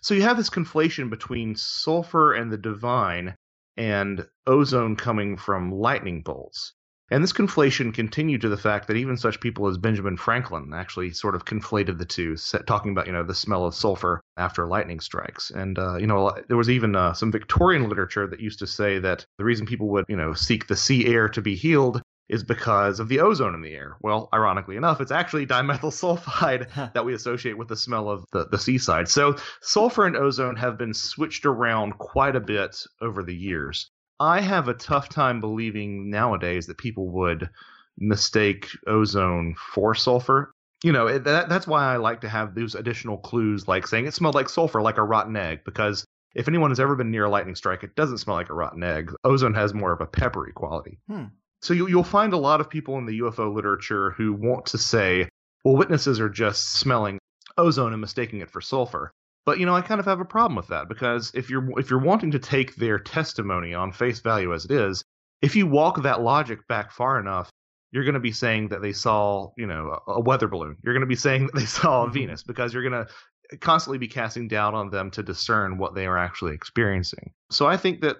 So 0.00 0.14
you 0.14 0.22
have 0.22 0.36
this 0.36 0.50
conflation 0.50 1.10
between 1.10 1.56
sulfur 1.56 2.32
and 2.32 2.50
the 2.50 2.56
divine 2.56 3.34
and 3.76 4.26
ozone 4.46 4.96
coming 4.96 5.36
from 5.36 5.72
lightning 5.72 6.22
bolts. 6.22 6.74
And 7.12 7.22
this 7.22 7.34
conflation 7.34 7.92
continued 7.92 8.40
to 8.40 8.48
the 8.48 8.56
fact 8.56 8.88
that 8.88 8.96
even 8.96 9.18
such 9.18 9.38
people 9.38 9.68
as 9.68 9.76
Benjamin 9.76 10.16
Franklin 10.16 10.72
actually 10.72 11.10
sort 11.10 11.34
of 11.34 11.44
conflated 11.44 11.98
the 11.98 12.06
two, 12.06 12.36
talking 12.66 12.90
about 12.90 13.06
you 13.06 13.12
know 13.12 13.22
the 13.22 13.34
smell 13.34 13.66
of 13.66 13.74
sulfur 13.74 14.22
after 14.38 14.66
lightning 14.66 14.98
strikes. 14.98 15.50
And 15.50 15.78
uh, 15.78 15.96
you 15.98 16.06
know 16.06 16.34
there 16.48 16.56
was 16.56 16.70
even 16.70 16.96
uh, 16.96 17.12
some 17.12 17.30
Victorian 17.30 17.86
literature 17.86 18.26
that 18.26 18.40
used 18.40 18.60
to 18.60 18.66
say 18.66 18.98
that 19.00 19.26
the 19.36 19.44
reason 19.44 19.66
people 19.66 19.88
would 19.88 20.06
you 20.08 20.16
know 20.16 20.32
seek 20.32 20.68
the 20.68 20.74
sea 20.74 21.04
air 21.04 21.28
to 21.28 21.42
be 21.42 21.54
healed 21.54 22.00
is 22.30 22.42
because 22.42 22.98
of 22.98 23.08
the 23.08 23.20
ozone 23.20 23.54
in 23.54 23.60
the 23.60 23.74
air. 23.74 23.98
Well, 24.00 24.30
ironically 24.32 24.76
enough, 24.76 25.02
it's 25.02 25.12
actually 25.12 25.46
dimethyl 25.46 25.92
sulfide 25.92 26.94
that 26.94 27.04
we 27.04 27.12
associate 27.12 27.58
with 27.58 27.68
the 27.68 27.76
smell 27.76 28.08
of 28.08 28.24
the, 28.32 28.46
the 28.46 28.58
seaside. 28.58 29.08
So 29.08 29.36
sulfur 29.60 30.06
and 30.06 30.16
ozone 30.16 30.56
have 30.56 30.78
been 30.78 30.94
switched 30.94 31.44
around 31.44 31.98
quite 31.98 32.36
a 32.36 32.40
bit 32.40 32.74
over 33.02 33.22
the 33.22 33.36
years. 33.36 33.90
I 34.22 34.40
have 34.40 34.68
a 34.68 34.74
tough 34.74 35.08
time 35.08 35.40
believing 35.40 36.08
nowadays 36.08 36.68
that 36.68 36.78
people 36.78 37.08
would 37.08 37.50
mistake 37.98 38.68
ozone 38.86 39.56
for 39.56 39.96
sulfur. 39.96 40.52
You 40.84 40.92
know, 40.92 41.08
it, 41.08 41.24
that, 41.24 41.48
that's 41.48 41.66
why 41.66 41.92
I 41.92 41.96
like 41.96 42.20
to 42.20 42.28
have 42.28 42.54
those 42.54 42.76
additional 42.76 43.18
clues, 43.18 43.66
like 43.66 43.84
saying 43.84 44.06
it 44.06 44.14
smelled 44.14 44.36
like 44.36 44.48
sulfur, 44.48 44.80
like 44.80 44.98
a 44.98 45.02
rotten 45.02 45.36
egg, 45.36 45.64
because 45.64 46.04
if 46.36 46.46
anyone 46.46 46.70
has 46.70 46.78
ever 46.78 46.94
been 46.94 47.10
near 47.10 47.24
a 47.24 47.30
lightning 47.30 47.56
strike, 47.56 47.82
it 47.82 47.96
doesn't 47.96 48.18
smell 48.18 48.36
like 48.36 48.48
a 48.48 48.54
rotten 48.54 48.84
egg. 48.84 49.12
Ozone 49.24 49.54
has 49.54 49.74
more 49.74 49.92
of 49.92 50.00
a 50.00 50.06
peppery 50.06 50.52
quality. 50.52 51.00
Hmm. 51.08 51.24
So 51.60 51.74
you, 51.74 51.88
you'll 51.88 52.04
find 52.04 52.32
a 52.32 52.38
lot 52.38 52.60
of 52.60 52.70
people 52.70 52.98
in 52.98 53.06
the 53.06 53.18
UFO 53.22 53.52
literature 53.52 54.12
who 54.12 54.34
want 54.34 54.66
to 54.66 54.78
say, 54.78 55.28
well, 55.64 55.76
witnesses 55.76 56.20
are 56.20 56.30
just 56.30 56.74
smelling 56.74 57.18
ozone 57.58 57.92
and 57.92 58.00
mistaking 58.00 58.38
it 58.38 58.52
for 58.52 58.60
sulfur. 58.60 59.10
But 59.44 59.58
you 59.58 59.66
know, 59.66 59.74
I 59.74 59.80
kind 59.80 60.00
of 60.00 60.06
have 60.06 60.20
a 60.20 60.24
problem 60.24 60.56
with 60.56 60.68
that 60.68 60.88
because 60.88 61.32
if 61.34 61.50
you're 61.50 61.78
if 61.78 61.90
you're 61.90 61.98
wanting 61.98 62.30
to 62.32 62.38
take 62.38 62.76
their 62.76 62.98
testimony 62.98 63.74
on 63.74 63.92
face 63.92 64.20
value 64.20 64.54
as 64.54 64.64
it 64.64 64.70
is, 64.70 65.04
if 65.40 65.56
you 65.56 65.66
walk 65.66 66.02
that 66.02 66.22
logic 66.22 66.66
back 66.68 66.92
far 66.92 67.18
enough, 67.18 67.50
you're 67.90 68.04
going 68.04 68.14
to 68.14 68.20
be 68.20 68.32
saying 68.32 68.68
that 68.68 68.82
they 68.82 68.92
saw, 68.92 69.50
you 69.56 69.66
know, 69.66 70.00
a 70.06 70.20
weather 70.20 70.48
balloon. 70.48 70.76
You're 70.82 70.94
going 70.94 71.02
to 71.02 71.06
be 71.06 71.16
saying 71.16 71.46
that 71.52 71.58
they 71.58 71.66
saw 71.66 72.04
mm-hmm. 72.04 72.14
Venus 72.14 72.42
because 72.42 72.72
you're 72.72 72.88
going 72.88 73.06
to 73.06 73.58
constantly 73.58 73.98
be 73.98 74.08
casting 74.08 74.48
doubt 74.48 74.74
on 74.74 74.90
them 74.90 75.10
to 75.10 75.22
discern 75.22 75.76
what 75.76 75.94
they 75.94 76.06
are 76.06 76.16
actually 76.16 76.54
experiencing. 76.54 77.32
So 77.50 77.66
I 77.66 77.76
think 77.76 78.00
that 78.00 78.16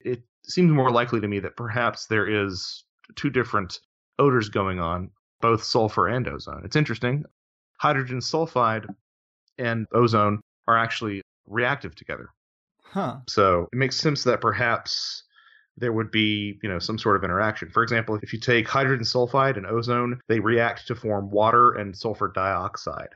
it 0.00 0.22
seems 0.46 0.70
more 0.70 0.90
likely 0.90 1.20
to 1.20 1.28
me 1.28 1.38
that 1.40 1.56
perhaps 1.56 2.06
there 2.06 2.28
is 2.28 2.84
two 3.14 3.30
different 3.30 3.80
odors 4.18 4.48
going 4.48 4.80
on, 4.80 5.10
both 5.40 5.62
sulfur 5.62 6.08
and 6.08 6.26
ozone. 6.28 6.62
It's 6.64 6.76
interesting. 6.76 7.24
Hydrogen 7.78 8.18
sulfide 8.18 8.86
and 9.60 9.86
ozone 9.92 10.40
are 10.66 10.76
actually 10.76 11.22
reactive 11.46 11.94
together. 11.94 12.30
Huh. 12.82 13.18
So 13.28 13.68
it 13.72 13.76
makes 13.76 13.96
sense 13.96 14.24
that 14.24 14.40
perhaps 14.40 15.24
there 15.76 15.92
would 15.92 16.10
be, 16.10 16.58
you 16.62 16.68
know, 16.68 16.78
some 16.78 16.98
sort 16.98 17.16
of 17.16 17.24
interaction. 17.24 17.70
For 17.70 17.82
example, 17.82 18.18
if 18.22 18.32
you 18.32 18.40
take 18.40 18.68
hydrogen 18.68 19.04
sulfide 19.04 19.56
and 19.56 19.66
ozone, 19.66 20.20
they 20.28 20.40
react 20.40 20.86
to 20.88 20.94
form 20.94 21.30
water 21.30 21.72
and 21.72 21.96
sulfur 21.96 22.28
dioxide. 22.28 23.10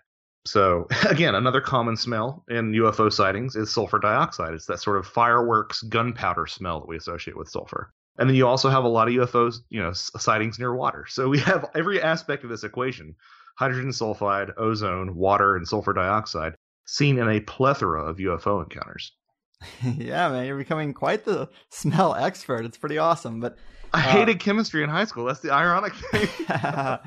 So 0.47 0.87
again, 1.09 1.35
another 1.35 1.61
common 1.61 1.97
smell 1.97 2.45
in 2.49 2.73
UFO 2.73 3.13
sightings 3.13 3.57
is 3.57 3.73
sulfur 3.73 3.99
dioxide. 3.99 4.55
It's 4.55 4.67
that 4.67 4.81
sort 4.81 4.99
of 4.99 5.07
fireworks 5.07 5.83
gunpowder 5.83 6.47
smell 6.47 6.81
that 6.81 6.89
we 6.89 6.97
associate 6.97 7.37
with 7.37 7.49
sulfur. 7.49 7.93
And 8.17 8.29
then 8.29 8.37
you 8.37 8.47
also 8.47 8.69
have 8.69 8.85
a 8.85 8.89
lot 8.89 9.09
of 9.09 9.15
UFOs, 9.15 9.57
you 9.71 9.83
know, 9.83 9.93
sightings 9.93 10.59
near 10.59 10.75
water. 10.75 11.05
So 11.09 11.29
we 11.29 11.39
have 11.41 11.69
every 11.75 12.01
aspect 12.01 12.45
of 12.45 12.51
this 12.51 12.65
equation 12.65 13.17
hydrogen 13.55 13.91
sulfide, 13.91 14.53
ozone, 14.57 15.15
water, 15.15 15.57
and 15.57 15.67
sulfur 15.67 15.93
dioxide 15.93 16.55
seen 16.87 17.19
in 17.19 17.29
a 17.29 17.41
plethora 17.41 18.05
of 18.05 18.19
UFO 18.19 18.63
encounters. 18.63 19.13
yeah, 19.83 20.29
man, 20.29 20.47
you're 20.47 20.59
becoming 20.59 20.93
quite 20.93 21.25
the 21.25 21.49
smell 21.71 22.15
expert. 22.15 22.65
It's 22.65 22.77
pretty 22.77 22.99
awesome. 22.99 23.41
But 23.41 23.53
uh, 23.93 23.99
I 23.99 24.01
hated 24.01 24.41
chemistry 24.41 24.83
in 24.83 24.91
high 24.91 25.05
school. 25.05 25.25
That's 25.25 25.41
the 25.41 25.53
ironic 25.53 25.95
thing. 26.13 26.29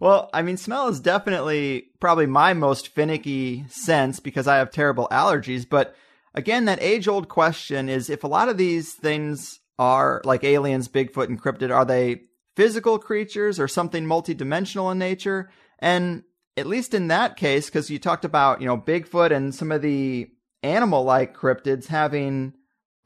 well, 0.00 0.30
I 0.32 0.42
mean, 0.42 0.56
smell 0.56 0.88
is 0.88 1.00
definitely 1.00 1.88
probably 2.00 2.26
my 2.26 2.54
most 2.54 2.88
finicky 2.88 3.64
sense 3.68 4.20
because 4.20 4.48
I 4.48 4.56
have 4.56 4.70
terrible 4.70 5.08
allergies. 5.10 5.68
But 5.68 5.94
again, 6.34 6.64
that 6.64 6.82
age 6.82 7.08
old 7.08 7.28
question 7.28 7.88
is 7.88 8.10
if 8.10 8.24
a 8.24 8.28
lot 8.28 8.48
of 8.48 8.58
these 8.58 8.94
things 8.94 9.60
are 9.78 10.20
like 10.24 10.44
aliens, 10.44 10.88
Bigfoot, 10.88 11.28
and 11.28 11.40
cryptid, 11.40 11.74
are 11.74 11.84
they 11.84 12.22
physical 12.56 12.98
creatures 12.98 13.58
or 13.58 13.68
something 13.68 14.04
multidimensional 14.04 14.92
in 14.92 14.98
nature? 14.98 15.50
And 15.80 16.24
at 16.56 16.66
least 16.66 16.94
in 16.94 17.08
that 17.08 17.36
case, 17.36 17.66
because 17.66 17.90
you 17.90 17.98
talked 17.98 18.24
about, 18.24 18.60
you 18.60 18.66
know, 18.66 18.76
Bigfoot 18.76 19.32
and 19.32 19.54
some 19.54 19.72
of 19.72 19.82
the 19.82 20.28
animal 20.62 21.04
like 21.04 21.36
cryptids 21.36 21.86
having 21.86 22.54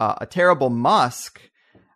uh, 0.00 0.16
a 0.20 0.26
terrible 0.26 0.70
musk, 0.70 1.40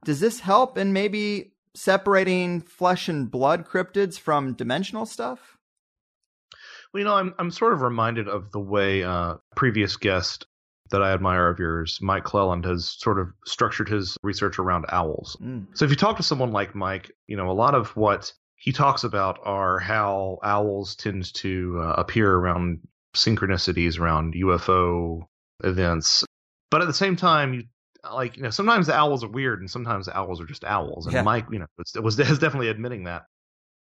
does 0.05 0.21
this 0.21 0.41
help 0.41 0.79
in 0.79 0.93
maybe 0.93 1.53
separating 1.75 2.61
flesh 2.61 3.09
and 3.09 3.31
blood 3.31 3.67
cryptids 3.67 4.19
from 4.19 4.55
dimensional 4.55 5.07
stuff? 5.07 5.59
Well, 6.93 7.01
you 7.01 7.05
know, 7.05 7.15
I'm 7.15 7.35
I'm 7.39 7.51
sort 7.51 7.73
of 7.73 7.83
reminded 7.83 8.29
of 8.29 8.51
the 8.51 8.61
way 8.61 9.03
uh, 9.03 9.35
previous 9.55 9.97
guest 9.97 10.47
that 10.91 11.03
I 11.03 11.13
admire 11.13 11.49
of 11.49 11.59
yours, 11.59 11.99
Mike 12.01 12.25
Clelland, 12.25 12.65
has 12.65 12.89
sort 12.89 13.19
of 13.19 13.29
structured 13.45 13.89
his 13.89 14.17
research 14.23 14.59
around 14.59 14.87
owls. 14.89 15.37
Mm. 15.43 15.67
So 15.75 15.85
if 15.85 15.91
you 15.91 15.97
talk 15.97 16.17
to 16.17 16.23
someone 16.23 16.51
like 16.51 16.75
Mike, 16.75 17.11
you 17.27 17.37
know, 17.37 17.51
a 17.51 17.53
lot 17.53 17.75
of 17.75 17.95
what 17.95 18.33
he 18.59 18.73
talks 18.73 19.05
about 19.05 19.39
are 19.45 19.79
how 19.79 20.39
owls 20.43 20.97
tend 20.97 21.33
to 21.35 21.81
uh, 21.81 21.95
appear 21.97 22.33
around 22.35 22.81
synchronicities 23.15 23.99
around 23.99 24.35
UFO 24.35 25.23
events. 25.63 26.25
But 26.71 26.83
at 26.83 26.87
the 26.89 26.95
same 26.95 27.17
time, 27.17 27.55
you 27.55 27.65
like 28.13 28.37
you 28.37 28.43
know 28.43 28.51
sometimes 28.51 28.87
the 28.87 28.95
owls 28.95 29.25
are 29.25 29.29
weird 29.29 29.61
and 29.61 29.71
sometimes 29.71 30.07
the 30.07 30.17
owls 30.17 30.41
are 30.41 30.47
just 30.47 30.65
owls. 30.65 31.07
And 31.07 31.15
Yeah. 31.15 31.23
Mike, 31.23 31.47
you 31.51 31.61
know, 31.61 31.67
was, 31.79 31.93
was 32.03 32.19
is 32.19 32.39
definitely 32.41 32.69
admitting 32.69 33.05
that. 33.05 33.27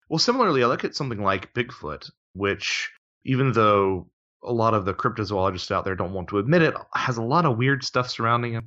Well, 0.08 0.18
similarly, 0.18 0.62
I 0.62 0.66
look 0.66 0.84
at 0.84 0.94
something 0.94 1.22
like 1.22 1.52
Bigfoot, 1.54 2.10
which 2.34 2.90
even 3.24 3.52
though 3.52 4.08
a 4.42 4.52
lot 4.52 4.74
of 4.74 4.84
the 4.84 4.94
cryptozoologists 4.94 5.72
out 5.72 5.84
there 5.84 5.96
don't 5.96 6.12
want 6.12 6.28
to 6.28 6.38
admit 6.38 6.62
it, 6.62 6.74
has 6.94 7.16
a 7.16 7.22
lot 7.22 7.46
of 7.46 7.56
weird 7.56 7.82
stuff 7.82 8.08
surrounding 8.08 8.52
him. 8.52 8.66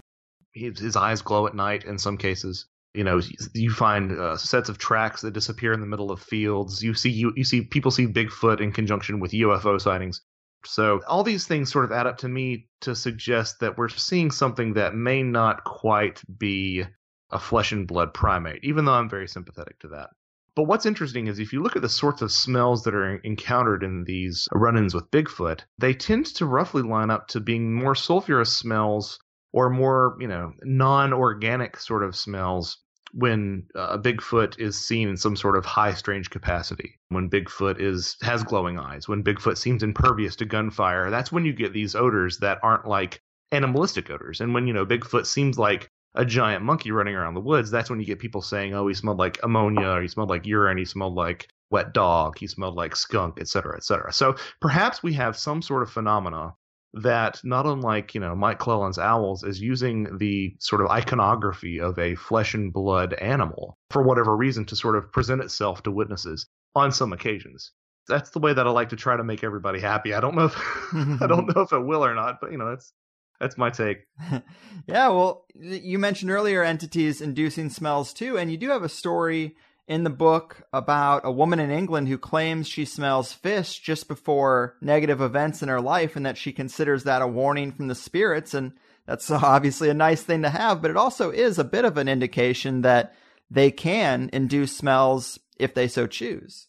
His, 0.54 0.80
his 0.80 0.96
eyes 0.96 1.22
glow 1.22 1.48
at 1.48 1.56
night 1.56 1.86
in 1.86 1.98
some 1.98 2.18
cases. 2.18 2.66
You 2.94 3.04
know, 3.04 3.22
you 3.54 3.72
find 3.72 4.12
uh, 4.12 4.36
sets 4.36 4.68
of 4.68 4.80
tracks 4.80 5.22
that 5.22 5.32
disappear 5.32 5.74
in 5.74 5.80
the 5.80 5.86
middle 5.86 6.12
of 6.12 6.22
fields. 6.22 6.84
You 6.84 6.94
see, 6.96 7.12
you, 7.12 7.32
you 7.36 7.44
see 7.44 7.62
people 7.62 7.92
see 7.92 8.08
Bigfoot 8.08 8.62
in 8.62 8.72
conjunction 8.72 9.20
with 9.20 9.32
UFO 9.32 9.80
sightings. 9.80 10.22
So 10.66 11.02
all 11.08 11.24
these 11.24 11.48
things 11.48 11.72
sort 11.72 11.86
of 11.86 11.92
add 11.92 12.08
up 12.08 12.18
to 12.20 12.28
me 12.28 12.68
to 12.82 12.96
suggest 12.96 13.60
that 13.60 13.78
we're 13.78 13.90
seeing 13.90 14.32
something 14.32 14.74
that 14.74 14.96
may 14.96 15.24
not 15.24 15.64
quite 15.64 16.22
be 16.38 16.84
a 17.32 17.40
flesh 17.40 17.72
and 17.72 17.88
blood 17.88 18.14
primate, 18.14 18.64
even 18.64 18.86
though 18.86 18.94
I'm 18.94 19.10
very 19.10 19.28
sympathetic 19.28 19.80
to 19.80 19.90
that. 19.90 20.10
But 20.56 20.64
what's 20.64 20.86
interesting 20.86 21.28
is 21.28 21.40
if 21.40 21.54
you 21.54 21.62
look 21.62 21.76
at 21.76 21.82
the 21.82 21.88
sorts 21.88 22.22
of 22.22 22.32
smells 22.32 22.84
that 22.84 22.96
are 22.96 23.18
encountered 23.18 23.84
in 23.84 24.04
these 24.04 24.48
run 24.52 24.78
ins 24.78 24.94
with 24.94 25.10
Bigfoot, 25.12 25.62
they 25.78 25.94
tend 25.94 26.26
to 26.36 26.46
roughly 26.46 26.82
line 26.82 27.12
up 27.12 27.28
to 27.30 27.40
being 27.40 27.74
more 27.74 27.94
sulfurous 27.94 28.48
smells 28.48 29.20
or 29.52 29.70
more, 29.70 30.18
you 30.20 30.28
know, 30.28 30.54
non 30.64 31.14
organic 31.14 31.78
sort 31.78 32.04
of 32.04 32.16
smells 32.16 32.78
when 33.12 33.64
uh, 33.76 33.88
a 33.92 34.00
Bigfoot 34.00 34.60
is 34.60 34.80
seen 34.80 35.08
in 35.08 35.18
some 35.18 35.36
sort 35.36 35.58
of 35.58 35.66
high 35.66 35.94
strange 35.94 36.30
capacity. 36.30 37.00
When 37.10 37.30
Bigfoot 37.30 37.80
is 37.80 38.16
has 38.22 38.44
glowing 38.44 38.78
eyes, 38.78 39.08
when 39.08 39.24
Bigfoot 39.24 39.58
seems 39.58 39.84
impervious 39.84 40.36
to 40.38 40.46
gunfire, 40.46 41.10
that's 41.10 41.32
when 41.32 41.46
you 41.46 41.54
get 41.54 41.74
these 41.74 41.96
odors 41.96 42.38
that 42.40 42.60
aren't 42.62 42.88
like 42.88 43.22
animalistic 43.52 44.10
odors. 44.12 44.42
And 44.42 44.54
when, 44.54 44.68
you 44.68 44.74
know, 44.74 44.86
Bigfoot 44.86 45.26
seems 45.26 45.58
like 45.58 45.90
a 46.16 46.26
giant 46.26 46.64
monkey 46.64 46.92
running 46.92 47.16
around 47.16 47.34
the 47.34 47.42
woods, 47.42 47.72
that's 47.72 47.90
when 47.90 48.00
you 48.00 48.06
get 48.06 48.20
people 48.20 48.42
saying, 48.42 48.74
"Oh, 48.74 48.88
he 48.88 48.94
smelled 48.94 49.18
like 49.20 49.40
ammonia, 49.44 49.90
or 49.90 50.02
he 50.02 50.08
smelled 50.08 50.30
like 50.30 50.46
urine, 50.46 50.78
he 50.78 50.86
smelled 50.86 51.16
like 51.16 51.48
wet 51.72 51.94
dog, 51.94 52.38
he 52.38 52.48
smelled 52.48 52.76
like 52.76 52.96
skunk, 52.96 53.40
et 53.40 53.48
cetera, 53.48 53.76
et 53.76 53.84
cetera." 53.84 54.12
So 54.12 54.36
perhaps 54.60 55.02
we 55.02 55.14
have 55.14 55.38
some 55.38 55.62
sort 55.62 55.84
of 55.84 55.92
phenomena 55.92 56.54
that, 56.94 57.40
not 57.44 57.66
unlike 57.66 58.14
you 58.16 58.22
know 58.22 58.36
Mike 58.36 58.60
Clelland's 58.60 58.98
owls, 58.98 59.44
is 59.44 59.62
using 59.62 60.18
the 60.18 60.56
sort 60.60 60.82
of 60.82 60.90
iconography 60.90 61.80
of 61.80 61.98
a 62.00 62.16
flesh 62.16 62.54
and 62.54 62.74
blood 62.74 63.14
animal 63.14 63.78
for 63.90 64.04
whatever 64.04 64.36
reason 64.36 64.66
to 64.66 64.76
sort 64.76 64.96
of 64.96 65.12
present 65.12 65.42
itself 65.42 65.84
to 65.84 65.92
witnesses 65.92 66.48
on 66.76 66.92
some 66.92 67.14
occasions. 67.14 67.72
That's 68.08 68.32
the 68.32 68.40
way 68.40 68.54
that 68.54 68.66
I 68.66 68.72
like 68.72 68.90
to 68.90 68.96
try 68.96 69.16
to 69.16 69.24
make 69.24 69.44
everybody 69.44 69.80
happy. 69.80 70.14
I 70.14 70.20
don't 70.20 70.36
know 70.36 70.46
if 70.46 70.56
I 71.22 71.28
don't 71.28 71.48
know 71.56 71.62
if 71.62 71.74
it 71.74 71.80
will 71.80 72.04
or 72.04 72.16
not, 72.16 72.40
but 72.42 72.52
you 72.52 72.58
know 72.58 72.70
that's 72.70 72.92
that's 73.40 73.58
my 73.58 73.70
take. 73.70 74.00
yeah, 74.88 75.08
well, 75.10 75.46
you 75.56 75.98
mentioned 75.98 76.32
earlier 76.32 76.64
entities 76.64 77.22
inducing 77.22 77.70
smells 77.70 78.14
too, 78.14 78.38
and 78.38 78.52
you 78.52 78.58
do 78.58 78.70
have 78.70 78.84
a 78.84 78.90
story 78.90 79.56
in 79.90 80.04
the 80.04 80.10
book 80.12 80.62
about 80.72 81.26
a 81.26 81.32
woman 81.32 81.60
in 81.60 81.72
England 81.72 82.08
who 82.08 82.18
claims 82.18 82.68
she 82.68 82.86
smells 82.86 83.34
fish 83.34 83.80
just 83.80 84.08
before 84.08 84.78
negative 84.82 85.20
events 85.20 85.64
in 85.64 85.68
her 85.68 85.82
life 85.82 86.16
and 86.16 86.24
that 86.28 86.38
she 86.38 86.54
considers 86.54 87.04
that 87.04 87.24
a 87.24 87.28
warning 87.28 87.72
from 87.72 87.88
the 87.88 87.96
spirits. 87.96 88.54
And 88.54 88.74
that's 89.08 89.32
obviously 89.32 89.90
a 89.90 89.96
nice 89.96 90.22
thing 90.22 90.44
to 90.44 90.50
have, 90.50 90.84
but 90.84 90.92
it 90.92 90.98
also 90.98 91.32
is 91.32 91.58
a 91.58 91.64
bit 91.64 91.86
of 91.86 91.98
an 91.98 92.08
indication 92.08 92.84
that 92.84 93.16
they 93.50 93.72
can 93.72 94.30
induce 94.32 94.78
smells 94.78 95.40
if 95.58 95.74
they 95.74 95.88
so 95.88 96.06
choose. 96.06 96.68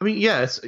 I 0.00 0.06
mean, 0.06 0.16
yes, 0.16 0.58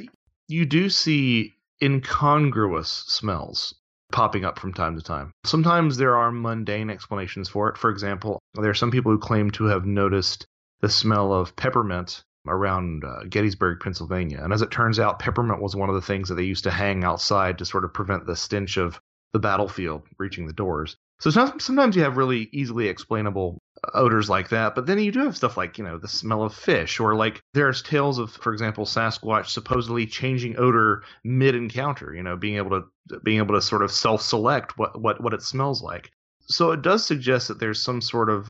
you 0.47 0.67
do 0.67 0.91
see 0.91 1.55
incongruous 1.81 2.89
smells 3.07 3.73
popping 4.11 4.45
up 4.45 4.59
from 4.59 4.73
time 4.73 4.95
to 4.95 5.03
time. 5.03 5.31
Sometimes 5.45 5.97
there 5.97 6.15
are 6.15 6.31
mundane 6.31 6.91
explanations 6.91 7.49
for 7.49 7.69
it. 7.69 7.77
For 7.77 7.89
example, 7.89 8.39
there 8.53 8.69
are 8.69 8.75
some 8.75 8.91
people 8.91 9.11
who 9.11 9.19
claim 9.19 9.49
to 9.51 9.65
have 9.65 9.85
noticed 9.85 10.45
the 10.81 10.89
smell 10.89 11.33
of 11.33 11.55
peppermint 11.55 12.23
around 12.47 13.03
uh, 13.03 13.23
Gettysburg, 13.29 13.79
Pennsylvania. 13.79 14.39
And 14.41 14.53
as 14.53 14.61
it 14.61 14.71
turns 14.71 14.99
out, 14.99 15.19
peppermint 15.19 15.61
was 15.61 15.75
one 15.75 15.89
of 15.89 15.95
the 15.95 16.01
things 16.01 16.29
that 16.29 16.35
they 16.35 16.43
used 16.43 16.63
to 16.63 16.71
hang 16.71 17.03
outside 17.03 17.57
to 17.57 17.65
sort 17.65 17.83
of 17.83 17.93
prevent 17.93 18.25
the 18.25 18.35
stench 18.35 18.77
of 18.77 18.99
the 19.33 19.39
battlefield 19.39 20.03
reaching 20.17 20.47
the 20.47 20.53
doors. 20.53 20.95
So 21.19 21.29
sometimes 21.29 21.97
you 21.97 22.03
have 22.03 22.15
really 22.15 22.49
easily 22.53 22.87
explainable 22.87 23.61
odors 23.93 24.29
like 24.29 24.49
that, 24.49 24.73
but 24.73 24.85
then 24.85 24.99
you 24.99 25.11
do 25.11 25.19
have 25.19 25.35
stuff 25.35 25.57
like, 25.57 25.77
you 25.77 25.83
know, 25.83 25.97
the 25.97 26.07
smell 26.07 26.43
of 26.43 26.53
fish, 26.53 26.99
or 26.99 27.13
like 27.13 27.41
there's 27.53 27.81
tales 27.81 28.19
of, 28.19 28.31
for 28.31 28.53
example, 28.53 28.85
Sasquatch 28.85 29.47
supposedly 29.47 30.05
changing 30.05 30.57
odor 30.57 31.03
mid 31.25 31.55
encounter, 31.55 32.13
you 32.13 32.23
know, 32.23 32.37
being 32.37 32.55
able 32.55 32.81
to 32.81 33.19
being 33.23 33.39
able 33.39 33.55
to 33.55 33.61
sort 33.61 33.83
of 33.83 33.91
self 33.91 34.21
select 34.21 34.77
what, 34.77 34.99
what, 34.99 35.21
what 35.21 35.33
it 35.33 35.41
smells 35.41 35.81
like. 35.81 36.09
So 36.47 36.71
it 36.71 36.81
does 36.81 37.05
suggest 37.05 37.49
that 37.49 37.59
there's 37.59 37.83
some 37.83 38.01
sort 38.01 38.29
of 38.29 38.47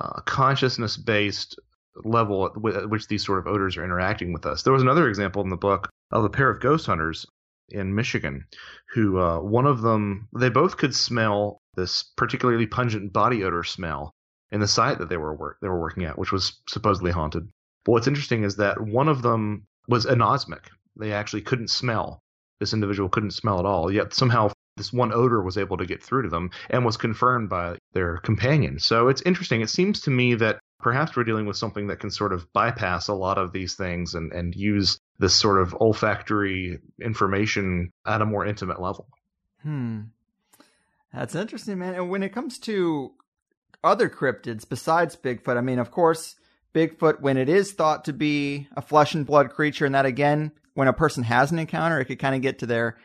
uh, 0.00 0.20
consciousness 0.22 0.96
based 0.96 1.58
level 2.04 2.46
at, 2.46 2.54
w- 2.54 2.76
at 2.76 2.90
which 2.90 3.08
these 3.08 3.24
sort 3.24 3.38
of 3.38 3.46
odors 3.46 3.76
are 3.76 3.84
interacting 3.84 4.32
with 4.32 4.46
us. 4.46 4.62
There 4.62 4.72
was 4.72 4.82
another 4.82 5.08
example 5.08 5.42
in 5.42 5.50
the 5.50 5.56
book 5.56 5.88
of 6.10 6.24
a 6.24 6.30
pair 6.30 6.50
of 6.50 6.60
ghost 6.60 6.86
hunters 6.86 7.26
in 7.70 7.94
Michigan 7.94 8.44
who 8.92 9.18
uh, 9.18 9.40
one 9.40 9.66
of 9.66 9.82
them 9.82 10.28
they 10.38 10.50
both 10.50 10.76
could 10.76 10.94
smell 10.94 11.58
this 11.76 12.02
particularly 12.16 12.66
pungent 12.66 13.12
body 13.12 13.42
odor 13.42 13.64
smell 13.64 14.12
in 14.50 14.60
the 14.60 14.68
site 14.68 14.98
that 14.98 15.08
they 15.08 15.16
were 15.16 15.34
work 15.34 15.58
they 15.62 15.68
were 15.68 15.80
working 15.80 16.04
at, 16.04 16.18
which 16.18 16.32
was 16.32 16.60
supposedly 16.68 17.10
haunted. 17.10 17.48
But 17.84 17.92
what's 17.92 18.06
interesting 18.06 18.44
is 18.44 18.56
that 18.56 18.80
one 18.80 19.08
of 19.08 19.22
them 19.22 19.66
was 19.88 20.06
anosmic. 20.06 20.66
They 20.96 21.12
actually 21.12 21.42
couldn't 21.42 21.68
smell. 21.68 22.20
This 22.60 22.72
individual 22.72 23.08
couldn't 23.08 23.32
smell 23.32 23.58
at 23.58 23.66
all. 23.66 23.90
Yet 23.90 24.14
somehow 24.14 24.50
this 24.76 24.92
one 24.92 25.12
odor 25.12 25.42
was 25.42 25.56
able 25.56 25.76
to 25.76 25.86
get 25.86 26.02
through 26.02 26.22
to 26.22 26.28
them 26.28 26.50
and 26.70 26.84
was 26.84 26.96
confirmed 26.96 27.48
by 27.48 27.76
their 27.92 28.18
companion. 28.18 28.78
So 28.78 29.08
it's 29.08 29.22
interesting. 29.22 29.60
It 29.60 29.70
seems 29.70 30.00
to 30.02 30.10
me 30.10 30.34
that 30.34 30.60
perhaps 30.80 31.16
we're 31.16 31.24
dealing 31.24 31.46
with 31.46 31.56
something 31.56 31.86
that 31.88 32.00
can 32.00 32.10
sort 32.10 32.32
of 32.32 32.52
bypass 32.52 33.08
a 33.08 33.14
lot 33.14 33.38
of 33.38 33.52
these 33.52 33.74
things 33.74 34.14
and, 34.14 34.32
and 34.32 34.54
use 34.54 34.98
this 35.18 35.34
sort 35.34 35.60
of 35.60 35.74
olfactory 35.74 36.78
information 37.00 37.90
at 38.06 38.20
a 38.20 38.26
more 38.26 38.44
intimate 38.44 38.80
level. 38.80 39.06
Hmm. 39.62 40.00
That's 41.12 41.36
interesting, 41.36 41.78
man. 41.78 41.94
And 41.94 42.10
when 42.10 42.24
it 42.24 42.34
comes 42.34 42.58
to 42.60 43.12
other 43.84 44.08
cryptids 44.08 44.68
besides 44.68 45.16
Bigfoot, 45.16 45.56
I 45.56 45.60
mean, 45.60 45.78
of 45.78 45.92
course, 45.92 46.34
Bigfoot, 46.74 47.20
when 47.20 47.36
it 47.36 47.48
is 47.48 47.72
thought 47.72 48.04
to 48.06 48.12
be 48.12 48.66
a 48.76 48.82
flesh 48.82 49.14
and 49.14 49.24
blood 49.24 49.50
creature, 49.50 49.86
and 49.86 49.94
that 49.94 50.06
again, 50.06 50.50
when 50.74 50.88
a 50.88 50.92
person 50.92 51.22
has 51.22 51.52
an 51.52 51.60
encounter, 51.60 52.00
it 52.00 52.06
could 52.06 52.18
kind 52.18 52.34
of 52.34 52.42
get 52.42 52.58
to 52.58 52.66
their 52.66 52.96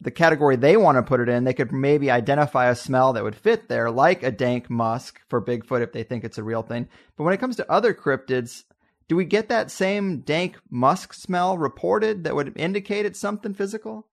the 0.00 0.10
category 0.10 0.56
they 0.56 0.76
want 0.76 0.96
to 0.96 1.02
put 1.02 1.20
it 1.20 1.28
in. 1.28 1.44
They 1.44 1.54
could 1.54 1.72
maybe 1.72 2.10
identify 2.10 2.68
a 2.68 2.74
smell 2.74 3.12
that 3.12 3.24
would 3.24 3.36
fit 3.36 3.68
there, 3.68 3.90
like 3.90 4.22
a 4.22 4.30
dank 4.30 4.68
musk 4.68 5.20
for 5.28 5.42
Bigfoot 5.42 5.82
if 5.82 5.92
they 5.92 6.02
think 6.02 6.24
it's 6.24 6.38
a 6.38 6.44
real 6.44 6.62
thing. 6.62 6.88
But 7.16 7.24
when 7.24 7.34
it 7.34 7.40
comes 7.40 7.56
to 7.56 7.70
other 7.70 7.94
cryptids, 7.94 8.64
do 9.08 9.16
we 9.16 9.24
get 9.24 9.48
that 9.48 9.70
same 9.70 10.20
dank 10.20 10.58
musk 10.70 11.14
smell 11.14 11.56
reported 11.56 12.24
that 12.24 12.34
would 12.34 12.52
indicate 12.56 13.06
it's 13.06 13.20
something 13.20 13.54
physical? 13.54 14.08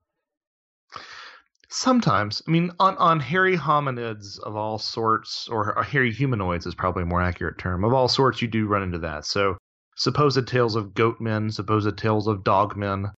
Sometimes, 1.70 2.44
I 2.48 2.52
mean, 2.52 2.72
on 2.80 2.96
on 2.98 3.20
hairy 3.20 3.58
hominids 3.58 4.40
of 4.40 4.56
all 4.56 4.78
sorts, 4.78 5.48
or, 5.48 5.82
hairy 5.82 6.12
humanoids 6.12 6.68
is 6.68 6.76
probably 6.76 7.02
a 7.02 7.08
more 7.08 7.22
accurate 7.22 7.58
term. 7.58 7.84
Of 7.84 7.94
all 7.94 8.08
sorts, 8.08 8.44
you 8.44 8.48
do 8.48 8.68
run 8.68 8.84
into 8.84 9.00
that. 9.00 9.26
So, 9.26 9.58
supposed 9.96 10.48
tales 10.48 10.76
of 10.76 10.94
goat 10.94 11.20
men, 11.20 11.50
supposed 11.50 11.98
tales 11.98 12.28
of 12.28 12.44
dog 12.44 12.78
men, 12.78 13.12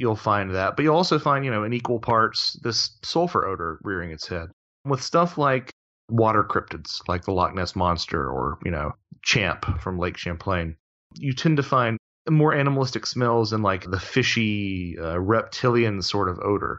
you'll 0.00 0.16
find 0.16 0.54
that. 0.54 0.76
But 0.76 0.82
you'll 0.82 0.96
also 0.96 1.18
find, 1.18 1.44
you 1.44 1.50
know, 1.50 1.64
in 1.64 1.72
equal 1.72 1.98
parts 1.98 2.54
this 2.62 2.98
sulfur 3.02 3.46
odor 3.46 3.78
rearing 3.82 4.10
its 4.10 4.26
head. 4.26 4.50
With 4.84 5.02
stuff 5.02 5.38
like 5.38 5.70
water 6.10 6.44
cryptids, 6.44 7.00
like 7.08 7.24
the 7.24 7.32
Loch 7.32 7.54
Ness 7.54 7.76
monster, 7.76 8.28
or 8.28 8.58
you 8.64 8.70
know, 8.70 8.92
Champ 9.22 9.64
from 9.80 9.98
Lake 9.98 10.16
Champlain, 10.16 10.76
you 11.14 11.32
tend 11.32 11.56
to 11.58 11.62
find 11.62 11.98
more 12.28 12.54
animalistic 12.54 13.06
smells 13.06 13.52
and 13.52 13.62
like 13.62 13.90
the 13.90 14.00
fishy 14.00 14.98
uh, 14.98 15.18
reptilian 15.18 16.02
sort 16.02 16.28
of 16.28 16.38
odor 16.40 16.78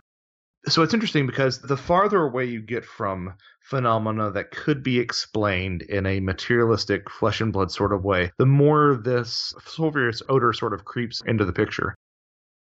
so 0.67 0.83
it's 0.83 0.93
interesting 0.93 1.25
because 1.25 1.61
the 1.61 1.77
farther 1.77 2.23
away 2.23 2.45
you 2.45 2.61
get 2.61 2.83
from 2.83 3.33
phenomena 3.61 4.31
that 4.31 4.51
could 4.51 4.83
be 4.83 4.99
explained 4.99 5.83
in 5.83 6.05
a 6.05 6.19
materialistic 6.19 7.09
flesh 7.09 7.39
and 7.39 7.53
blood 7.53 7.71
sort 7.71 7.93
of 7.93 8.03
way, 8.03 8.31
the 8.37 8.45
more 8.45 8.95
this 8.95 9.53
sulfurous 9.59 10.21
odor 10.27 10.51
sort 10.51 10.73
of 10.73 10.85
creeps 10.85 11.21
into 11.25 11.45
the 11.45 11.53
picture. 11.53 11.95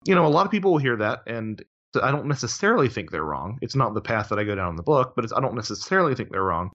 You 0.04 0.14
know, 0.14 0.26
a 0.26 0.28
lot 0.28 0.46
of 0.46 0.52
people 0.52 0.72
will 0.72 0.78
hear 0.78 0.96
that, 0.96 1.20
and 1.26 1.62
I 2.00 2.10
don't 2.10 2.26
necessarily 2.26 2.88
think 2.88 3.10
they're 3.10 3.24
wrong. 3.24 3.58
It's 3.62 3.76
not 3.76 3.94
the 3.94 4.00
path 4.00 4.28
that 4.28 4.38
I 4.38 4.44
go 4.44 4.54
down 4.54 4.70
in 4.70 4.76
the 4.76 4.82
book, 4.82 5.14
but 5.16 5.30
I 5.36 5.40
don't 5.40 5.54
necessarily 5.54 6.14
think 6.14 6.30
they're 6.30 6.42
wrong. 6.42 6.70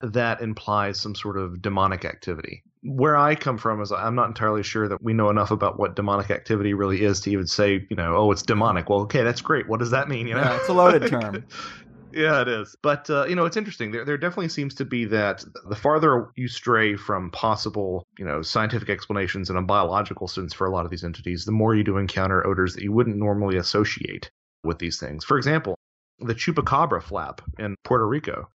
That 0.00 0.42
implies 0.42 1.00
some 1.00 1.14
sort 1.14 1.38
of 1.38 1.62
demonic 1.62 2.04
activity. 2.04 2.62
Where 2.82 3.16
I 3.16 3.34
come 3.34 3.56
from 3.56 3.80
is 3.80 3.90
I'm 3.90 4.14
not 4.14 4.28
entirely 4.28 4.62
sure 4.62 4.88
that 4.88 5.02
we 5.02 5.14
know 5.14 5.30
enough 5.30 5.50
about 5.50 5.78
what 5.78 5.96
demonic 5.96 6.30
activity 6.30 6.74
really 6.74 7.02
is 7.02 7.20
to 7.20 7.30
even 7.30 7.46
say, 7.46 7.86
you 7.88 7.96
know, 7.96 8.14
oh, 8.14 8.30
it's 8.30 8.42
demonic. 8.42 8.88
Well, 8.88 9.00
okay, 9.00 9.22
that's 9.22 9.40
great. 9.40 9.68
What 9.68 9.80
does 9.80 9.90
that 9.90 10.08
mean? 10.08 10.28
You 10.28 10.34
know, 10.34 10.42
Yeah, 10.42 10.56
it's 10.58 10.68
a 10.68 10.74
loaded 10.74 11.08
term. 11.10 11.44
Yeah, 12.16 12.40
it 12.40 12.48
is. 12.48 12.74
But 12.82 13.10
uh, 13.10 13.26
you 13.26 13.36
know, 13.36 13.44
it's 13.44 13.58
interesting. 13.58 13.90
There, 13.90 14.04
there 14.04 14.16
definitely 14.16 14.48
seems 14.48 14.74
to 14.76 14.86
be 14.86 15.04
that 15.06 15.44
the 15.68 15.76
farther 15.76 16.30
you 16.34 16.48
stray 16.48 16.96
from 16.96 17.30
possible, 17.30 18.06
you 18.18 18.24
know, 18.24 18.40
scientific 18.40 18.88
explanations 18.88 19.50
in 19.50 19.56
a 19.56 19.62
biological 19.62 20.26
sense 20.26 20.54
for 20.54 20.66
a 20.66 20.70
lot 20.70 20.86
of 20.86 20.90
these 20.90 21.04
entities, 21.04 21.44
the 21.44 21.52
more 21.52 21.74
you 21.74 21.84
do 21.84 21.98
encounter 21.98 22.46
odors 22.46 22.74
that 22.74 22.82
you 22.82 22.90
wouldn't 22.90 23.18
normally 23.18 23.58
associate 23.58 24.30
with 24.64 24.78
these 24.78 24.98
things. 24.98 25.24
For 25.24 25.36
example, 25.36 25.76
the 26.18 26.34
chupacabra 26.34 27.02
flap 27.02 27.42
in 27.58 27.76
Puerto 27.84 28.06
Rico. 28.06 28.48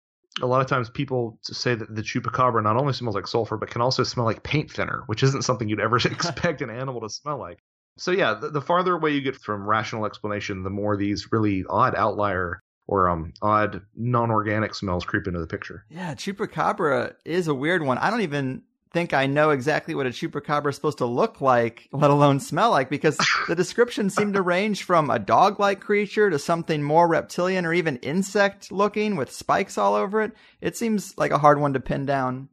A 0.40 0.46
lot 0.46 0.60
of 0.60 0.68
times 0.68 0.88
people 0.88 1.40
say 1.42 1.74
that 1.74 1.92
the 1.92 2.02
chupacabra 2.02 2.62
not 2.62 2.76
only 2.76 2.92
smells 2.92 3.16
like 3.16 3.26
sulfur, 3.26 3.56
but 3.56 3.70
can 3.70 3.82
also 3.82 4.04
smell 4.04 4.24
like 4.24 4.44
paint 4.44 4.70
thinner, 4.70 5.02
which 5.06 5.24
isn't 5.24 5.42
something 5.42 5.68
you'd 5.68 5.80
ever 5.80 5.96
expect 6.04 6.62
an 6.62 6.70
animal 6.70 7.00
to 7.00 7.10
smell 7.10 7.38
like. 7.38 7.58
So 7.96 8.12
yeah, 8.12 8.34
the, 8.34 8.50
the 8.50 8.62
farther 8.62 8.94
away 8.94 9.10
you 9.10 9.20
get 9.20 9.34
from 9.34 9.68
rational 9.68 10.06
explanation, 10.06 10.62
the 10.62 10.70
more 10.70 10.96
these 10.96 11.32
really 11.32 11.64
odd 11.68 11.96
outlier 11.96 12.62
or 12.88 13.08
um, 13.08 13.32
odd 13.42 13.82
non-organic 13.94 14.74
smells 14.74 15.04
creep 15.04 15.28
into 15.28 15.38
the 15.38 15.46
picture. 15.46 15.84
Yeah, 15.90 16.14
chupacabra 16.14 17.14
is 17.24 17.46
a 17.46 17.54
weird 17.54 17.82
one. 17.84 17.98
I 17.98 18.10
don't 18.10 18.22
even 18.22 18.62
think 18.90 19.12
I 19.12 19.26
know 19.26 19.50
exactly 19.50 19.94
what 19.94 20.06
a 20.06 20.10
chupacabra 20.10 20.70
is 20.70 20.76
supposed 20.76 20.98
to 20.98 21.06
look 21.06 21.42
like, 21.42 21.88
let 21.92 22.10
alone 22.10 22.40
smell 22.40 22.70
like, 22.70 22.88
because 22.88 23.18
the 23.46 23.54
descriptions 23.54 24.14
seem 24.14 24.32
to 24.32 24.42
range 24.42 24.82
from 24.82 25.10
a 25.10 25.18
dog-like 25.18 25.80
creature 25.80 26.30
to 26.30 26.38
something 26.38 26.82
more 26.82 27.06
reptilian 27.06 27.66
or 27.66 27.74
even 27.74 27.98
insect-looking 27.98 29.16
with 29.16 29.30
spikes 29.30 29.76
all 29.76 29.94
over 29.94 30.22
it. 30.22 30.32
It 30.62 30.76
seems 30.76 31.16
like 31.18 31.30
a 31.30 31.38
hard 31.38 31.60
one 31.60 31.74
to 31.74 31.80
pin 31.80 32.06
down. 32.06 32.48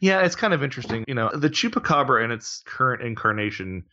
Yeah, 0.00 0.24
it's 0.24 0.36
kind 0.36 0.54
of 0.54 0.62
interesting. 0.62 1.04
You 1.08 1.14
know, 1.14 1.30
the 1.34 1.50
chupacabra 1.50 2.24
in 2.24 2.30
its 2.30 2.62
current 2.64 3.02
incarnation 3.02 3.84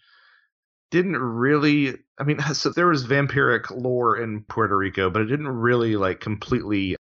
didn't 0.92 1.18
really 1.18 1.96
i 2.20 2.24
mean 2.24 2.40
so 2.54 2.70
there 2.70 2.88
was 2.88 3.06
vampiric 3.06 3.70
lore 3.72 4.18
in 4.18 4.42
puerto 4.44 4.78
rico 4.78 5.10
but 5.10 5.22
it 5.22 5.26
didn't 5.26 5.48
really 5.48 5.96
like 5.96 6.20
completely 6.20 6.96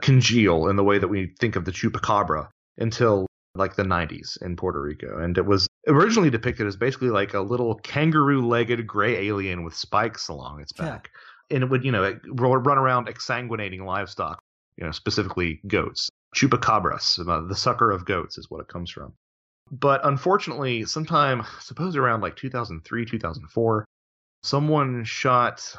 congeal 0.00 0.68
in 0.68 0.76
the 0.76 0.84
way 0.84 0.98
that 0.98 1.08
we 1.08 1.34
think 1.38 1.56
of 1.56 1.64
the 1.64 1.72
chupacabra 1.72 2.48
until 2.78 3.26
like 3.54 3.76
the 3.76 3.82
90s 3.82 4.40
in 4.42 4.56
puerto 4.56 4.80
rico. 4.80 5.18
And 5.22 5.36
it 5.36 5.44
was 5.44 5.66
originally 5.88 6.30
depicted 6.30 6.66
as 6.66 6.76
basically 6.76 7.10
like 7.10 7.34
a 7.34 7.40
little 7.40 7.74
kangaroo 7.76 8.46
legged 8.46 8.86
gray 8.86 9.28
alien 9.28 9.64
with 9.64 9.74
spikes 9.74 10.28
along 10.28 10.60
its 10.60 10.72
back. 10.72 11.10
Yeah. 11.50 11.56
and 11.56 11.64
it 11.64 11.70
would 11.70 11.84
you 11.84 11.92
know 11.92 12.18
run 12.34 12.78
around 12.78 13.08
exsanguinating 13.08 13.84
livestock 13.84 14.38
you 14.76 14.84
know 14.84 14.92
specifically 14.92 15.60
goats. 15.66 16.08
Chupacabras 16.36 17.18
uh, 17.28 17.46
the 17.46 17.56
sucker 17.56 17.90
of 17.90 18.04
goats 18.04 18.38
is 18.38 18.50
what 18.50 18.60
it 18.60 18.68
comes 18.68 18.90
from 18.90 19.12
but 19.70 20.00
unfortunately, 20.04 20.84
sometime, 20.84 21.42
I 21.42 21.60
suppose 21.60 21.96
around 21.96 22.20
like 22.20 22.36
2003, 22.36 23.04
2004, 23.04 23.84
someone 24.42 25.04
shot 25.04 25.76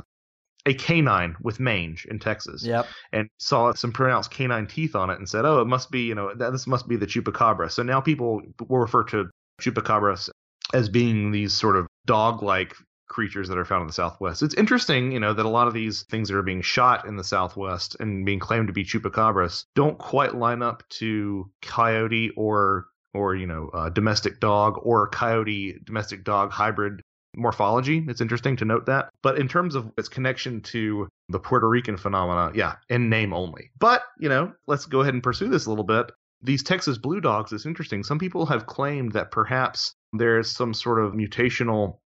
a 0.66 0.74
canine 0.74 1.36
with 1.42 1.60
mange 1.60 2.06
in 2.06 2.20
Texas. 2.20 2.64
Yep. 2.64 2.88
And 3.12 3.30
saw 3.40 3.74
some 3.74 3.92
pronounced 3.92 4.32
canine 4.32 4.68
teeth 4.68 4.96
on 4.96 5.10
it 5.10 5.18
and 5.18 5.28
said, 5.28 5.46
oh, 5.46 5.62
it 5.62 5.68
must 5.68 5.92
be, 5.92 6.02
you 6.02 6.16
know, 6.16 6.34
this 6.34 6.68
must 6.68 6.88
be 6.88 6.96
the 6.96 7.08
chupacabra. 7.08 7.72
So 7.72 7.84
now 7.84 8.00
people 8.00 8.42
will 8.68 8.80
refer 8.80 9.04
to 9.06 9.30
chupacabras 9.60 10.30
as 10.74 10.90
being 10.90 11.32
these 11.32 11.54
sort 11.54 11.76
of 11.76 11.88
dog 12.06 12.44
like 12.44 12.76
creatures 13.08 13.50
that 13.50 13.58
are 13.58 13.66
found 13.66 13.82
in 13.82 13.88
the 13.88 13.94
Southwest. 13.94 14.42
It's 14.42 14.56
interesting, 14.56 15.12
you 15.12 15.20
know, 15.20 15.34
that 15.34 15.46
a 15.46 15.50
lot 15.50 15.68
of 15.68 15.74
these 15.74 16.04
things 16.04 16.30
that 16.30 16.38
are 16.38 16.44
being 16.44 16.62
shot 16.62 17.06
in 17.06 17.18
the 17.18 17.24
Southwest 17.24 17.98
and 18.00 18.26
being 18.26 18.40
claimed 18.40 18.68
to 18.68 18.74
be 18.74 18.86
chupacabras 18.86 19.66
don't 19.76 19.98
quite 19.98 20.36
line 20.36 20.62
up 20.62 20.88
to 20.90 21.50
coyote 21.62 22.32
or 22.38 22.86
or 23.14 23.36
you 23.36 23.48
know 23.48 23.70
domestic 23.94 24.40
dog 24.40 24.80
or 24.84 25.08
coyote 25.08 25.80
domestic 25.84 26.24
dog 26.24 26.52
hybrid 26.52 27.02
morphology. 27.36 28.04
It's 28.08 28.22
interesting 28.22 28.58
to 28.58 28.66
note 28.66 28.86
that. 28.88 29.10
But 29.24 29.38
in 29.38 29.48
terms 29.48 29.76
of 29.76 29.92
its 29.98 30.10
connection 30.10 30.62
to 30.62 31.08
the 31.30 31.40
Puerto 31.40 31.68
Rican 31.68 31.98
phenomena, 31.98 32.52
yeah, 32.56 32.76
in 32.90 33.10
name 33.10 33.34
only. 33.34 33.72
But, 33.80 34.04
you 34.20 34.30
know, 34.30 34.54
let's 34.68 34.86
go 34.86 35.02
ahead 35.02 35.14
and 35.14 35.24
pursue 35.24 35.48
this 35.48 35.66
a 35.66 35.70
little 35.70 35.86
bit. 35.86 36.12
These 36.42 36.64
Texas 36.64 36.98
blue 36.98 37.22
dogs, 37.22 37.54
it's 37.54 37.66
interesting. 37.66 38.04
Some 38.04 38.20
people 38.20 38.46
have 38.48 38.66
claimed 38.66 39.14
that 39.14 39.32
perhaps 39.32 39.94
there's 40.12 40.52
some 40.52 40.74
sort 40.74 41.00
of 41.00 41.14
mutational 41.14 42.00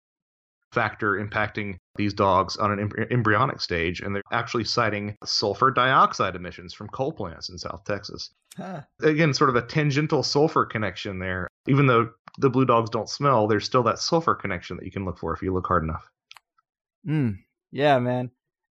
factor 0.72 1.12
impacting 1.12 1.76
these 1.96 2.14
dogs 2.14 2.56
on 2.56 2.78
an 2.78 2.90
embryonic 3.10 3.60
stage, 3.60 4.00
and 4.00 4.14
they're 4.14 4.22
actually 4.32 4.64
citing 4.64 5.16
sulfur 5.24 5.70
dioxide 5.70 6.34
emissions 6.34 6.74
from 6.74 6.88
coal 6.88 7.12
plants 7.12 7.48
in 7.48 7.58
South 7.58 7.84
Texas. 7.84 8.30
Huh. 8.56 8.82
Again, 9.02 9.34
sort 9.34 9.50
of 9.50 9.56
a 9.56 9.62
tangential 9.62 10.22
sulfur 10.22 10.64
connection 10.64 11.18
there. 11.18 11.48
Even 11.68 11.86
though 11.86 12.10
the 12.38 12.50
blue 12.50 12.64
dogs 12.64 12.90
don't 12.90 13.08
smell, 13.08 13.46
there's 13.46 13.64
still 13.64 13.82
that 13.84 13.98
sulfur 13.98 14.34
connection 14.34 14.76
that 14.76 14.84
you 14.84 14.92
can 14.92 15.04
look 15.04 15.18
for 15.18 15.34
if 15.34 15.42
you 15.42 15.52
look 15.52 15.66
hard 15.66 15.84
enough. 15.84 16.08
Mm, 17.06 17.38
yeah, 17.70 17.98
man. 17.98 18.30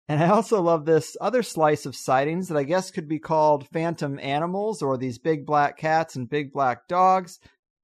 And 0.10 0.22
I 0.22 0.30
also 0.30 0.62
love 0.62 0.86
this 0.86 1.16
other 1.22 1.44
slice 1.44 1.86
of 1.86 1.96
sightings 1.96 2.50
that 2.50 2.58
I 2.58 2.64
guess 2.64 2.92
could 2.92 3.08
be 3.08 3.20
called 3.20 3.68
phantom 3.70 4.20
animals 4.20 4.82
or 4.82 4.98
these 4.98 5.18
big 5.18 5.46
black 5.46 5.78
cats 5.78 6.16
and 6.16 6.30
big 6.30 6.52
black 6.52 6.88
dogs. 6.88 7.40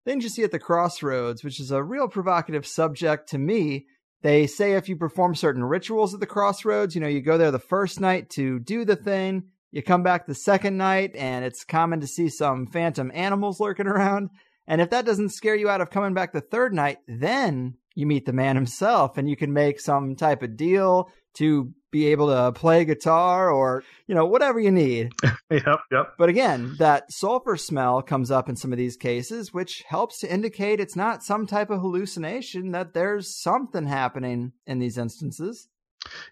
Things 0.06 0.24
you 0.24 0.30
see 0.30 0.44
at 0.44 0.52
the 0.52 0.60
crossroads, 0.60 1.44
which 1.44 1.60
is 1.60 1.72
a 1.72 1.84
real 1.84 2.08
provocative 2.08 2.68
subject 2.68 3.30
to 3.30 3.38
me 3.38 3.88
they 4.22 4.48
say 4.48 4.74
if 4.74 4.90
you 4.90 4.96
perform 4.96 5.36
certain 5.36 5.64
rituals 5.64 6.14
at 6.14 6.20
the 6.20 6.26
crossroads, 6.26 6.94
you 6.94 7.02
know, 7.02 7.08
you 7.08 7.22
go 7.22 7.38
there 7.38 7.52
the 7.52 7.60
first 7.60 8.00
night 8.00 8.30
to 8.32 8.60
do 8.60 8.84
the 8.84 8.96
thing, 8.96 9.44
you 9.72 9.82
come 9.82 10.04
back 10.04 10.26
the 10.26 10.36
second 10.36 10.78
night, 10.78 11.16
and 11.16 11.46
it's 11.46 11.64
common 11.64 12.02
to 12.02 12.08
see 12.08 12.30
some 12.30 12.68
phantom 12.68 13.12
animals 13.14 13.60
lurking 13.60 13.88
around. 13.88 14.30
And 14.68 14.82
if 14.82 14.90
that 14.92 15.06
doesn't 15.06 15.30
scare 15.30 15.56
you 15.56 15.70
out 15.70 15.82
of 15.82 15.90
coming 15.90 16.14
back 16.14 16.32
the 16.32 16.42
third 16.42 16.74
night, 16.74 16.98
then 17.08 17.76
you 17.96 18.06
meet 18.06 18.26
the 18.26 18.34
man 18.34 18.56
himself 18.56 19.18
and 19.18 19.30
you 19.30 19.36
can 19.36 19.54
make 19.54 19.80
some 19.80 20.16
type 20.16 20.44
of 20.44 20.56
deal 20.56 21.10
to 21.36 21.74
be 21.92 22.08
able 22.08 22.28
to 22.28 22.52
play 22.52 22.86
guitar 22.86 23.50
or, 23.50 23.84
you 24.08 24.14
know, 24.14 24.26
whatever 24.26 24.60
you 24.60 24.72
need. 24.72 25.12
yep, 25.50 25.80
yep. 25.92 26.14
But 26.18 26.30
again, 26.30 26.76
that 26.80 27.12
sulfur 27.12 27.58
smell 27.58 28.02
comes 28.02 28.32
up 28.32 28.50
in 28.50 28.56
some 28.56 28.72
of 28.72 28.78
these 28.78 28.96
cases, 28.96 29.54
which 29.54 29.84
helps 29.88 30.20
to 30.20 30.32
indicate 30.32 30.80
it's 30.80 30.96
not 30.96 31.24
some 31.24 31.48
type 31.48 31.70
of 31.70 31.82
hallucination, 31.82 32.72
that 32.72 32.94
there's 32.94 33.42
something 33.42 33.88
happening 33.88 34.54
in 34.68 34.80
these 34.80 34.98
instances. 34.98 35.68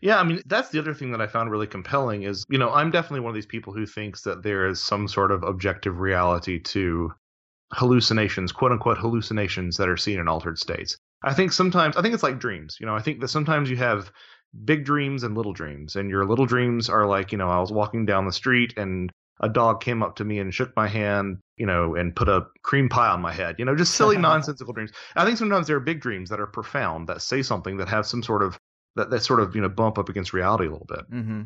Yeah, 0.02 0.20
I 0.20 0.24
mean, 0.24 0.42
that's 0.46 0.70
the 0.70 0.80
other 0.80 0.94
thing 0.94 1.12
that 1.12 1.22
I 1.22 1.28
found 1.28 1.52
really 1.52 1.68
compelling 1.68 2.24
is, 2.24 2.46
you 2.50 2.58
know, 2.58 2.72
I'm 2.72 2.92
definitely 2.92 3.22
one 3.22 3.32
of 3.32 3.36
these 3.36 3.46
people 3.46 3.74
who 3.74 3.86
thinks 3.86 4.22
that 4.24 4.44
there 4.44 4.68
is 4.68 4.80
some 4.80 5.08
sort 5.08 5.32
of 5.32 5.44
objective 5.44 6.00
reality 6.00 6.60
to 6.60 7.12
hallucinations, 7.74 8.52
quote 8.52 8.72
unquote 8.72 8.98
hallucinations 8.98 9.78
that 9.78 9.90
are 9.90 9.98
seen 9.98 10.20
in 10.20 10.28
altered 10.28 10.58
states. 10.58 10.98
I 11.24 11.34
think 11.34 11.52
sometimes, 11.52 11.98
I 11.98 12.02
think 12.02 12.14
it's 12.14 12.24
like 12.24 12.40
dreams. 12.40 12.78
You 12.80 12.86
know, 12.86 12.96
I 12.96 13.02
think 13.02 13.22
that 13.22 13.30
sometimes 13.30 13.70
you 13.70 13.78
have 13.78 14.12
big 14.66 14.86
dreams 14.86 15.24
and 15.24 15.36
little 15.36 15.54
dreams. 15.54 15.96
And 15.96 16.10
your 16.10 16.26
little 16.26 16.46
dreams 16.46 16.90
are 16.90 17.06
like, 17.06 17.32
you 17.32 17.38
know, 17.38 17.50
I 17.50 17.60
was 17.60 17.72
walking 17.72 18.06
down 18.06 18.26
the 18.26 18.32
street 18.32 18.74
and 18.78 19.12
a 19.40 19.50
dog 19.50 19.82
came 19.82 20.02
up 20.02 20.16
to 20.16 20.26
me 20.26 20.40
and 20.40 20.54
shook 20.54 20.76
my 20.76 20.88
hand, 20.88 21.38
you 21.58 21.66
know, 21.66 21.96
and 21.96 22.16
put 22.16 22.28
a 22.28 22.48
cream 22.64 22.90
pie 22.90 23.10
on 23.10 23.22
my 23.22 23.32
head. 23.32 23.56
You 23.60 23.66
know, 23.66 23.76
just 23.76 23.96
silly, 23.96 24.18
nonsensical 24.20 24.74
dreams. 24.74 24.92
I 25.16 25.26
think 25.26 25.38
sometimes 25.38 25.68
there 25.68 25.78
are 25.78 25.82
big 25.82 26.02
dreams 26.02 26.30
that 26.30 26.40
are 26.40 26.48
profound, 26.48 27.08
that 27.08 27.22
say 27.22 27.44
something, 27.44 27.78
that 27.78 27.90
have 27.90 28.08
some 28.08 28.24
sort 28.24 28.42
of 28.42 28.58
that 28.96 29.12
that 29.12 29.24
sort 29.24 29.40
of 29.40 29.56
you 29.56 29.62
know 29.62 29.70
bump 29.70 29.98
up 29.98 30.10
against 30.10 30.34
reality 30.34 30.66
a 30.66 30.72
little 30.72 30.88
bit. 30.88 31.12
Mm-hmm. 31.12 31.42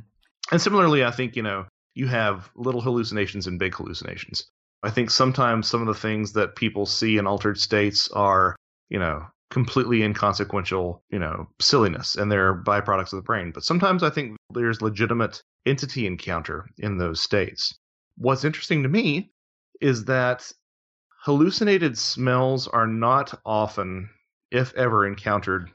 And 0.51 0.61
similarly, 0.61 1.03
I 1.03 1.11
think 1.11 1.35
you 1.35 1.43
know 1.43 1.65
you 1.93 2.07
have 2.07 2.49
little 2.55 2.81
hallucinations 2.81 3.47
and 3.47 3.59
big 3.59 3.75
hallucinations. 3.75 4.49
I 4.83 4.89
think 4.89 5.11
sometimes 5.11 5.69
some 5.69 5.81
of 5.81 5.87
the 5.87 5.93
things 5.93 6.33
that 6.33 6.55
people 6.55 6.85
see 6.85 7.17
in 7.17 7.27
altered 7.27 7.59
states 7.59 8.09
are 8.11 8.55
you 8.89 8.99
know 8.99 9.25
completely 9.51 10.01
inconsequential, 10.01 11.03
you 11.11 11.19
know, 11.19 11.47
silliness 11.59 12.15
and 12.15 12.31
they're 12.31 12.55
byproducts 12.55 13.13
of 13.13 13.17
the 13.17 13.21
brain. 13.21 13.51
But 13.53 13.63
sometimes 13.63 14.01
I 14.01 14.09
think 14.09 14.37
there's 14.53 14.81
legitimate 14.81 15.43
entity 15.65 16.07
encounter 16.07 16.69
in 16.79 16.97
those 16.97 17.21
states. 17.21 17.77
What's 18.17 18.45
interesting 18.45 18.81
to 18.83 18.89
me 18.89 19.29
is 19.81 20.05
that 20.05 20.49
hallucinated 21.23 21.97
smells 21.97 22.67
are 22.67 22.87
not 22.87 23.39
often, 23.45 24.09
if 24.51 24.73
ever, 24.75 25.05
encountered 25.05 25.69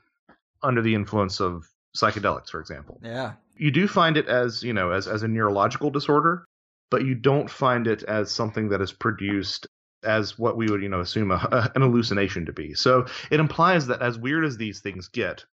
under 0.62 0.80
the 0.80 0.94
influence 0.94 1.40
of 1.40 1.64
psychedelics, 1.96 2.48
for 2.48 2.60
example. 2.60 2.98
Yeah. 3.02 3.32
You 3.56 3.70
do 3.70 3.86
find 3.86 4.16
it 4.16 4.26
as, 4.26 4.62
you 4.62 4.72
know, 4.72 4.90
as, 4.90 5.06
as 5.06 5.22
a 5.22 5.28
neurological 5.28 5.90
disorder, 5.90 6.44
but 6.90 7.04
you 7.04 7.14
don't 7.14 7.50
find 7.50 7.86
it 7.86 8.02
as 8.04 8.30
something 8.30 8.70
that 8.70 8.80
is 8.80 8.92
produced 8.92 9.66
as 10.06 10.38
what 10.38 10.56
we 10.56 10.66
would 10.68 10.82
you 10.82 10.88
know 10.88 11.00
assume 11.00 11.30
a, 11.30 11.34
a, 11.34 11.72
an 11.74 11.82
hallucination 11.82 12.46
to 12.46 12.52
be. 12.52 12.74
So 12.74 13.06
it 13.30 13.40
implies 13.40 13.86
that 13.88 14.02
as 14.02 14.18
weird 14.18 14.44
as 14.44 14.56
these 14.56 14.80
things 14.80 15.08
get, 15.08 15.44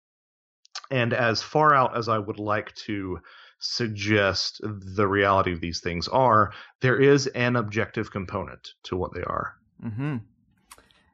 and 0.92 1.14
as 1.14 1.42
far 1.42 1.74
out 1.74 1.98
as 1.98 2.08
I 2.08 2.20
would 2.20 2.40
like 2.40 2.74
to 2.88 3.20
suggest 3.60 4.60
the 4.64 5.08
reality 5.08 5.54
of 5.54 5.62
these 5.62 5.80
things 5.80 6.08
are, 6.08 6.52
there 6.82 7.00
is 7.00 7.28
an 7.28 7.56
objective 7.56 8.12
component 8.12 8.74
to 8.84 8.98
what 8.98 9.14
they 9.14 9.24
are. 9.24 9.56
Mm-hmm. 9.84 10.18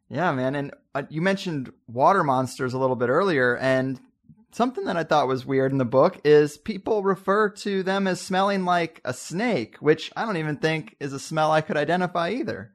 Yeah, 0.09 0.31
man. 0.31 0.55
And 0.55 0.71
uh, 0.95 1.03
you 1.09 1.21
mentioned 1.21 1.71
water 1.87 2.23
monsters 2.23 2.73
a 2.73 2.79
little 2.79 2.95
bit 2.95 3.09
earlier, 3.09 3.55
and 3.57 3.99
something 4.51 4.85
that 4.85 4.97
I 4.97 5.03
thought 5.03 5.27
was 5.27 5.45
weird 5.45 5.71
in 5.71 5.77
the 5.77 5.85
book 5.85 6.19
is 6.23 6.57
people 6.57 7.03
refer 7.03 7.49
to 7.49 7.83
them 7.83 8.07
as 8.07 8.19
smelling 8.19 8.65
like 8.65 9.01
a 9.05 9.13
snake, 9.13 9.77
which 9.79 10.11
I 10.15 10.25
don't 10.25 10.37
even 10.37 10.57
think 10.57 10.95
is 10.99 11.13
a 11.13 11.19
smell 11.19 11.51
I 11.51 11.61
could 11.61 11.77
identify 11.77 12.31
either. 12.31 12.73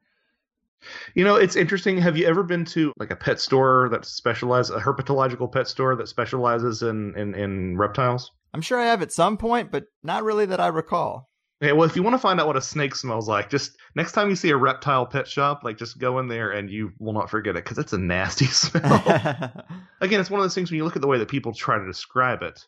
You 1.14 1.24
know, 1.24 1.36
it's 1.36 1.56
interesting. 1.56 1.98
Have 1.98 2.16
you 2.16 2.26
ever 2.26 2.42
been 2.42 2.64
to 2.66 2.92
like 2.98 3.10
a 3.10 3.16
pet 3.16 3.40
store 3.40 3.88
that 3.90 4.04
specializes 4.04 4.74
a 4.74 4.80
herpetological 4.80 5.50
pet 5.50 5.68
store 5.68 5.96
that 5.96 6.08
specializes 6.08 6.82
in 6.82 7.16
in, 7.16 7.34
in 7.34 7.76
reptiles? 7.76 8.30
I'm 8.52 8.62
sure 8.62 8.78
I 8.78 8.86
have 8.86 9.02
at 9.02 9.12
some 9.12 9.36
point, 9.36 9.70
but 9.70 9.84
not 10.02 10.22
really 10.22 10.46
that 10.46 10.60
I 10.60 10.68
recall. 10.68 11.28
Okay, 11.62 11.72
well, 11.72 11.88
if 11.88 11.96
you 11.96 12.02
want 12.02 12.14
to 12.14 12.18
find 12.18 12.40
out 12.40 12.46
what 12.46 12.56
a 12.56 12.60
snake 12.60 12.94
smells 12.94 13.28
like, 13.28 13.48
just 13.48 13.76
next 13.94 14.12
time 14.12 14.28
you 14.28 14.36
see 14.36 14.50
a 14.50 14.56
reptile 14.56 15.06
pet 15.06 15.26
shop, 15.26 15.62
like 15.64 15.78
just 15.78 15.98
go 15.98 16.18
in 16.18 16.28
there 16.28 16.50
and 16.50 16.68
you 16.68 16.92
will 16.98 17.12
not 17.12 17.30
forget 17.30 17.56
it 17.56 17.64
because 17.64 17.78
it's 17.78 17.92
a 17.92 17.98
nasty 17.98 18.44
smell. 18.46 18.82
Again, 20.00 20.20
it's 20.20 20.30
one 20.30 20.40
of 20.40 20.44
those 20.44 20.54
things 20.54 20.70
when 20.70 20.78
you 20.78 20.84
look 20.84 20.96
at 20.96 21.02
the 21.02 21.08
way 21.08 21.18
that 21.18 21.28
people 21.28 21.52
try 21.52 21.78
to 21.78 21.86
describe 21.86 22.42
it, 22.42 22.60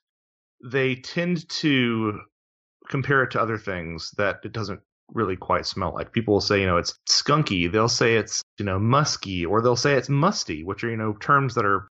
they 0.64 0.94
tend 0.94 1.48
to 1.48 2.20
compare 2.88 3.22
it 3.22 3.32
to 3.32 3.40
other 3.40 3.58
things 3.58 4.12
that 4.16 4.36
it 4.44 4.52
doesn't 4.52 4.80
really 5.12 5.36
quite 5.36 5.66
smell 5.66 5.94
like. 5.94 6.12
People 6.12 6.34
will 6.34 6.40
say, 6.40 6.60
you 6.60 6.66
know, 6.66 6.76
it's 6.76 6.98
skunky. 7.08 7.70
They'll 7.70 7.88
say 7.88 8.16
it's, 8.16 8.42
you 8.58 8.64
know, 8.64 8.78
musky, 8.78 9.46
or 9.46 9.62
they'll 9.62 9.76
say 9.76 9.94
it's 9.94 10.08
musty, 10.08 10.64
which 10.64 10.84
are, 10.84 10.90
you 10.90 10.96
know, 10.96 11.14
terms 11.14 11.54
that 11.54 11.64
are 11.64 11.88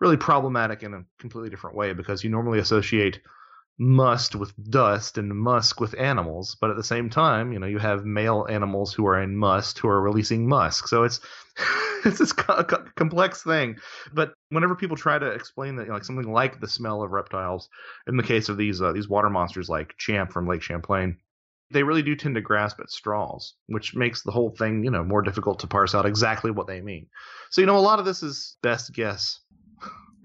really 0.00 0.16
problematic 0.16 0.82
in 0.82 0.94
a 0.94 1.04
completely 1.18 1.50
different 1.50 1.76
way 1.76 1.92
because 1.92 2.22
you 2.22 2.30
normally 2.30 2.58
associate 2.58 3.20
must 3.78 4.34
with 4.34 4.54
dust 4.70 5.18
and 5.18 5.28
musk 5.28 5.80
with 5.80 5.98
animals, 5.98 6.56
but 6.60 6.70
at 6.70 6.76
the 6.76 6.84
same 6.84 7.10
time, 7.10 7.52
you 7.52 7.58
know, 7.58 7.66
you 7.66 7.78
have 7.78 8.06
male 8.06 8.46
animals 8.48 8.94
who 8.94 9.06
are 9.06 9.20
in 9.20 9.36
must 9.36 9.78
who 9.78 9.88
are 9.88 10.00
releasing 10.00 10.48
musk. 10.48 10.88
So 10.88 11.04
it's 11.04 11.20
it's 12.04 12.18
this 12.18 12.32
co- 12.32 12.64
co- 12.64 12.84
complex 12.94 13.42
thing. 13.42 13.76
But 14.14 14.32
whenever 14.48 14.74
people 14.76 14.96
try 14.96 15.18
to 15.18 15.26
explain 15.26 15.76
that, 15.76 15.82
you 15.82 15.88
know, 15.88 15.94
like 15.94 16.04
something 16.04 16.32
like 16.32 16.58
the 16.58 16.68
smell 16.68 17.02
of 17.02 17.10
reptiles, 17.10 17.68
in 18.06 18.16
the 18.16 18.22
case 18.22 18.48
of 18.48 18.56
these 18.56 18.80
uh, 18.80 18.92
these 18.92 19.08
water 19.08 19.28
monsters 19.28 19.68
like 19.68 19.94
Champ 19.98 20.32
from 20.32 20.48
Lake 20.48 20.62
Champlain, 20.62 21.18
they 21.70 21.82
really 21.82 22.02
do 22.02 22.14
tend 22.14 22.36
to 22.36 22.40
grasp 22.40 22.78
at 22.80 22.90
straws, 22.90 23.54
which 23.66 23.94
makes 23.94 24.22
the 24.22 24.30
whole 24.30 24.50
thing, 24.50 24.84
you 24.84 24.90
know, 24.90 25.02
more 25.02 25.22
difficult 25.22 25.60
to 25.60 25.66
parse 25.66 25.94
out 25.94 26.06
exactly 26.06 26.50
what 26.50 26.66
they 26.66 26.80
mean. 26.80 27.06
So, 27.50 27.60
you 27.60 27.66
know, 27.66 27.76
a 27.76 27.80
lot 27.80 27.98
of 27.98 28.04
this 28.04 28.22
is 28.22 28.56
best 28.62 28.92
guess. 28.92 29.40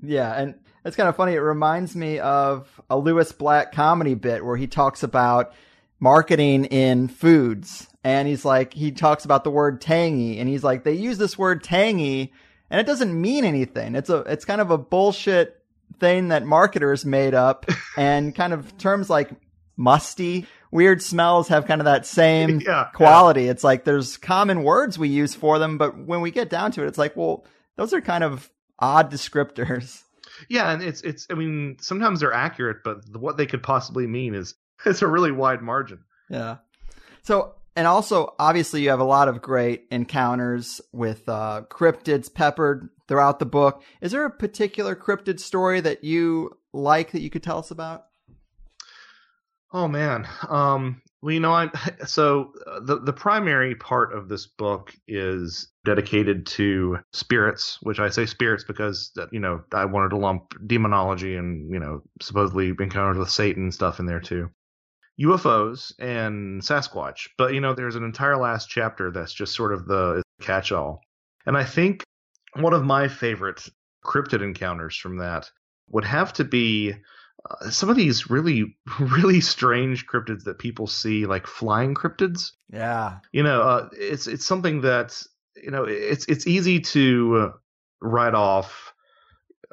Yeah, 0.03 0.31
and 0.33 0.55
it's 0.85 0.95
kind 0.95 1.09
of 1.09 1.15
funny. 1.15 1.33
It 1.33 1.39
reminds 1.39 1.95
me 1.95 2.19
of 2.19 2.81
a 2.89 2.97
Lewis 2.97 3.31
Black 3.31 3.71
comedy 3.71 4.15
bit 4.15 4.43
where 4.43 4.57
he 4.57 4.67
talks 4.67 5.03
about 5.03 5.53
marketing 5.99 6.65
in 6.65 7.07
foods. 7.07 7.87
And 8.03 8.27
he's 8.27 8.43
like, 8.43 8.73
he 8.73 8.91
talks 8.91 9.23
about 9.25 9.43
the 9.43 9.51
word 9.51 9.79
tangy 9.79 10.39
and 10.39 10.49
he's 10.49 10.63
like, 10.63 10.83
they 10.83 10.93
use 10.93 11.19
this 11.19 11.37
word 11.37 11.63
tangy 11.63 12.33
and 12.69 12.79
it 12.79 12.87
doesn't 12.87 13.19
mean 13.19 13.45
anything. 13.45 13.93
It's 13.93 14.09
a, 14.09 14.17
it's 14.21 14.43
kind 14.43 14.59
of 14.59 14.71
a 14.71 14.77
bullshit 14.77 15.63
thing 15.99 16.29
that 16.29 16.43
marketers 16.43 17.05
made 17.05 17.35
up 17.35 17.67
and 17.97 18.33
kind 18.33 18.53
of 18.53 18.75
terms 18.79 19.09
like 19.09 19.29
musty, 19.77 20.47
weird 20.71 21.01
smells 21.01 21.49
have 21.49 21.65
kind 21.65 21.81
of 21.81 21.85
that 21.85 22.05
same 22.05 22.59
Yeah, 22.65 22.87
quality. 22.93 23.47
It's 23.47 23.63
like 23.63 23.83
there's 23.83 24.17
common 24.17 24.63
words 24.63 24.97
we 24.97 25.09
use 25.09 25.35
for 25.35 25.59
them, 25.59 25.77
but 25.77 25.97
when 25.97 26.21
we 26.21 26.31
get 26.31 26.49
down 26.49 26.71
to 26.73 26.83
it, 26.83 26.87
it's 26.87 26.97
like, 26.97 27.15
well, 27.15 27.45
those 27.77 27.93
are 27.93 28.01
kind 28.01 28.23
of 28.23 28.49
odd 28.79 29.11
descriptors. 29.11 30.03
Yeah, 30.49 30.71
and 30.71 30.81
it's 30.81 31.01
it's. 31.01 31.27
I 31.29 31.35
mean, 31.35 31.77
sometimes 31.79 32.19
they're 32.19 32.33
accurate, 32.33 32.77
but 32.83 33.03
what 33.15 33.37
they 33.37 33.45
could 33.45 33.61
possibly 33.61 34.07
mean 34.07 34.33
is 34.33 34.55
it's 34.85 35.01
a 35.01 35.07
really 35.07 35.31
wide 35.31 35.61
margin. 35.61 35.99
Yeah. 36.29 36.57
So, 37.23 37.53
and 37.75 37.85
also, 37.85 38.33
obviously, 38.39 38.81
you 38.81 38.89
have 38.89 38.99
a 38.99 39.05
lot 39.05 39.27
of 39.27 39.41
great 39.41 39.85
encounters 39.91 40.81
with 40.91 41.27
uh, 41.29 41.63
cryptids 41.69 42.33
peppered 42.33 42.89
throughout 43.07 43.39
the 43.39 43.45
book. 43.45 43.83
Is 44.01 44.11
there 44.11 44.25
a 44.25 44.31
particular 44.31 44.95
cryptid 44.95 45.39
story 45.39 45.81
that 45.81 46.03
you 46.03 46.57
like 46.73 47.11
that 47.11 47.21
you 47.21 47.29
could 47.29 47.43
tell 47.43 47.59
us 47.59 47.69
about? 47.69 48.05
Oh 49.73 49.87
man. 49.87 50.27
Um, 50.49 51.01
well, 51.21 51.33
you 51.33 51.39
know, 51.39 51.53
I 51.53 51.69
so 52.05 52.53
uh, 52.67 52.79
the 52.81 52.99
the 52.99 53.13
primary 53.13 53.75
part 53.75 54.13
of 54.13 54.27
this 54.27 54.47
book 54.47 54.93
is 55.07 55.71
dedicated 55.85 56.45
to 56.45 56.99
spirits, 57.13 57.77
which 57.81 57.99
I 57.99 58.09
say 58.09 58.25
spirits 58.25 58.63
because 58.63 59.11
uh, 59.19 59.27
you 59.31 59.39
know 59.39 59.63
I 59.73 59.85
wanted 59.85 60.09
to 60.09 60.17
lump 60.17 60.53
demonology 60.67 61.35
and 61.35 61.71
you 61.71 61.79
know 61.79 62.01
supposedly 62.21 62.73
encounters 62.79 63.17
with 63.17 63.29
Satan 63.29 63.71
stuff 63.71 63.99
in 63.99 64.05
there 64.05 64.19
too. 64.19 64.49
UFOs 65.19 65.93
and 65.99 66.61
Sasquatch, 66.61 67.27
but 67.37 67.53
you 67.53 67.61
know 67.61 67.73
there's 67.73 67.95
an 67.95 68.03
entire 68.03 68.37
last 68.37 68.69
chapter 68.69 69.11
that's 69.11 69.33
just 69.33 69.55
sort 69.55 69.73
of 69.73 69.85
the 69.85 70.23
catch-all, 70.41 71.01
and 71.45 71.55
I 71.55 71.63
think 71.63 72.03
one 72.55 72.73
of 72.73 72.83
my 72.83 73.07
favorite 73.07 73.67
cryptid 74.03 74.41
encounters 74.41 74.97
from 74.97 75.17
that 75.17 75.49
would 75.89 76.05
have 76.05 76.33
to 76.33 76.43
be 76.43 76.95
uh, 77.49 77.69
some 77.69 77.89
of 77.89 77.95
these 77.95 78.29
really 78.29 78.77
really 78.99 79.41
strange 79.41 80.07
cryptids 80.07 80.43
that 80.43 80.59
people 80.59 80.87
see 80.87 81.25
like 81.25 81.47
flying 81.47 81.95
cryptids. 81.95 82.51
Yeah. 82.71 83.17
you 83.31 83.43
know 83.43 83.61
uh, 83.61 83.89
it's 83.93 84.27
it's 84.27 84.45
something 84.45 84.81
that 84.81 85.21
you 85.61 85.71
know 85.71 85.83
it's 85.83 86.25
it's 86.25 86.47
easy 86.47 86.79
to 86.79 87.53
write 88.01 88.33
off 88.33 88.93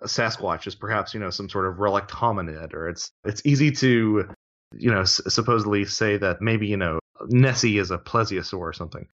sasquatch 0.05 0.67
as 0.67 0.75
perhaps 0.75 1.15
you 1.15 1.21
know 1.21 1.31
some 1.31 1.49
sort 1.49 1.67
of 1.67 1.79
relict 1.79 2.11
hominid 2.11 2.73
or 2.75 2.89
it's 2.89 3.11
it's 3.25 3.43
easy 3.45 3.71
to 3.73 4.29
you 4.77 4.91
know 4.91 5.01
s- 5.01 5.21
supposedly 5.29 5.85
say 5.85 6.17
that 6.17 6.41
maybe 6.41 6.67
you 6.67 6.77
know 6.77 6.99
nessie 7.29 7.79
is 7.79 7.91
a 7.91 7.99
plesiosaur 7.99 8.59
or 8.59 8.73
something. 8.73 9.07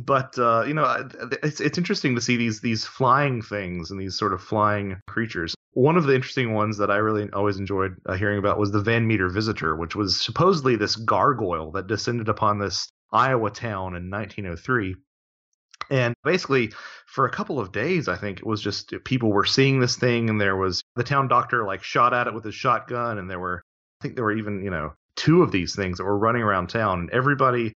But 0.00 0.38
uh, 0.38 0.64
you 0.66 0.72
know 0.74 1.08
it's 1.42 1.60
it's 1.60 1.76
interesting 1.78 2.14
to 2.14 2.20
see 2.20 2.36
these 2.36 2.60
these 2.60 2.84
flying 2.86 3.42
things 3.42 3.90
and 3.90 4.00
these 4.00 4.16
sort 4.16 4.32
of 4.32 4.42
flying 4.42 5.00
creatures 5.06 5.54
one 5.72 5.96
of 5.96 6.04
the 6.04 6.14
interesting 6.14 6.52
ones 6.52 6.78
that 6.78 6.90
I 6.90 6.96
really 6.96 7.30
always 7.32 7.58
enjoyed 7.58 7.96
uh, 8.06 8.14
hearing 8.14 8.38
about 8.38 8.58
was 8.58 8.70
the 8.70 8.82
Van 8.82 9.06
Meter 9.06 9.28
Visitor, 9.28 9.74
which 9.74 9.96
was 9.96 10.20
supposedly 10.20 10.76
this 10.76 10.96
gargoyle 10.96 11.72
that 11.72 11.86
descended 11.86 12.28
upon 12.28 12.58
this 12.58 12.90
Iowa 13.12 13.50
town 13.50 13.96
in 13.96 14.10
1903. 14.10 14.96
And 15.90 16.14
basically, 16.24 16.72
for 17.06 17.26
a 17.26 17.30
couple 17.30 17.58
of 17.58 17.72
days, 17.72 18.08
I 18.08 18.16
think 18.16 18.38
it 18.38 18.46
was 18.46 18.60
just 18.60 18.94
people 19.04 19.32
were 19.32 19.44
seeing 19.44 19.80
this 19.80 19.96
thing, 19.96 20.30
and 20.30 20.40
there 20.40 20.56
was 20.56 20.82
the 20.96 21.04
town 21.04 21.28
doctor 21.28 21.64
like 21.64 21.82
shot 21.82 22.14
at 22.14 22.26
it 22.26 22.34
with 22.34 22.44
his 22.44 22.54
shotgun, 22.54 23.18
and 23.18 23.28
there 23.28 23.40
were, 23.40 23.62
I 24.00 24.02
think 24.02 24.14
there 24.14 24.24
were 24.24 24.36
even, 24.36 24.62
you 24.62 24.70
know, 24.70 24.92
two 25.16 25.42
of 25.42 25.52
these 25.52 25.74
things 25.74 25.98
that 25.98 26.04
were 26.04 26.18
running 26.18 26.42
around 26.42 26.68
town, 26.68 27.00
and 27.00 27.10
everybody 27.10 27.72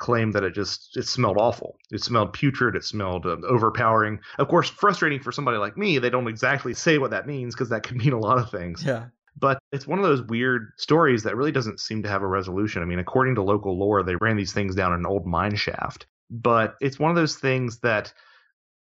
claimed 0.00 0.34
that 0.34 0.42
it 0.42 0.54
just 0.54 0.96
it 0.96 1.06
smelled 1.06 1.36
awful. 1.38 1.76
It 1.92 2.02
smelled 2.02 2.32
putrid. 2.32 2.74
It 2.74 2.84
smelled 2.84 3.26
uh, 3.26 3.36
overpowering. 3.46 4.18
Of 4.38 4.48
course, 4.48 4.68
frustrating 4.68 5.20
for 5.20 5.30
somebody 5.30 5.58
like 5.58 5.76
me. 5.76 5.98
They 5.98 6.10
don't 6.10 6.26
exactly 6.26 6.74
say 6.74 6.98
what 6.98 7.12
that 7.12 7.28
means 7.28 7.54
because 7.54 7.68
that 7.68 7.84
could 7.84 7.96
mean 7.96 8.12
a 8.12 8.18
lot 8.18 8.38
of 8.38 8.50
things. 8.50 8.82
Yeah. 8.84 9.06
But 9.38 9.58
it's 9.70 9.86
one 9.86 10.00
of 10.00 10.04
those 10.04 10.22
weird 10.22 10.72
stories 10.76 11.22
that 11.22 11.36
really 11.36 11.52
doesn't 11.52 11.78
seem 11.78 12.02
to 12.02 12.08
have 12.08 12.22
a 12.22 12.26
resolution. 12.26 12.82
I 12.82 12.86
mean, 12.86 12.98
according 12.98 13.36
to 13.36 13.42
local 13.42 13.78
lore, 13.78 14.02
they 14.02 14.16
ran 14.16 14.36
these 14.36 14.52
things 14.52 14.74
down 14.74 14.92
an 14.92 15.06
old 15.06 15.24
mine 15.24 15.54
shaft. 15.54 16.06
But 16.30 16.76
it's 16.80 16.98
one 16.98 17.10
of 17.10 17.16
those 17.16 17.36
things 17.36 17.78
that 17.80 18.12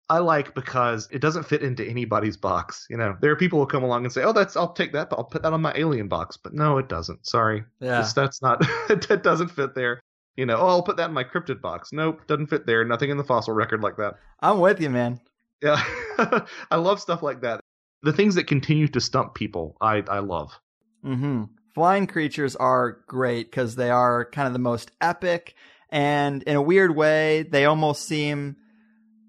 I 0.10 0.20
like 0.20 0.56
because 0.56 1.08
it 1.12 1.20
doesn't 1.20 1.44
fit 1.44 1.62
into 1.62 1.88
anybody's 1.88 2.36
box. 2.36 2.88
You 2.90 2.98
know, 2.98 3.16
there 3.22 3.32
are 3.32 3.36
people 3.36 3.60
who 3.60 3.68
come 3.68 3.84
along 3.84 4.06
and 4.06 4.12
say, 4.12 4.24
"Oh, 4.24 4.34
that's 4.34 4.58
I'll 4.58 4.74
take 4.74 4.92
that, 4.94 5.10
but 5.10 5.20
I'll 5.20 5.26
put 5.26 5.44
that 5.44 5.54
on 5.54 5.62
my 5.62 5.74
alien 5.76 6.08
box." 6.08 6.36
But 6.36 6.54
no, 6.54 6.80
it 6.80 6.90
doesn't. 6.90 7.28
Sorry, 7.28 7.64
Yeah. 7.80 8.08
That's 8.16 8.42
not. 8.42 8.66
it 8.90 9.24
doesn't 9.24 9.50
fit 9.50 9.76
there. 9.76 10.02
You 10.40 10.46
know, 10.46 10.56
oh, 10.56 10.68
I'll 10.68 10.84
put 10.84 10.96
that 10.96 11.10
in 11.10 11.14
my 11.14 11.26
cryptid 11.26 11.60
box. 11.60 11.90
Nope, 11.92 12.26
doesn't 12.26 12.48
fit 12.48 12.66
there. 12.66 12.86
Nothing 12.86 13.10
in 13.10 13.18
the 13.18 13.26
fossil 13.26 13.54
record 13.54 13.84
like 13.84 13.98
that. 13.98 14.14
I'm 14.40 14.62
with 14.62 14.80
you, 14.80 14.90
man. 14.90 15.20
Yeah, 15.62 15.84
I 16.72 16.78
love 16.78 17.02
stuff 17.02 17.22
like 17.22 17.42
that. 17.42 17.60
The 18.04 18.14
things 18.14 18.36
that 18.36 18.48
continue 18.48 18.88
to 18.88 19.02
stump 19.02 19.36
people, 19.36 19.76
I 19.82 20.02
I 20.08 20.20
love. 20.20 20.58
hmm 21.04 21.44
Flying 21.76 22.08
creatures 22.08 22.56
are 22.56 23.00
great 23.06 23.52
because 23.52 23.76
they 23.76 23.90
are 23.90 24.30
kind 24.32 24.48
of 24.48 24.54
the 24.54 24.60
most 24.60 24.92
epic, 25.02 25.56
and 25.90 26.42
in 26.44 26.56
a 26.56 26.62
weird 26.62 26.96
way, 26.96 27.44
they 27.44 27.66
almost 27.66 28.08
seem. 28.08 28.56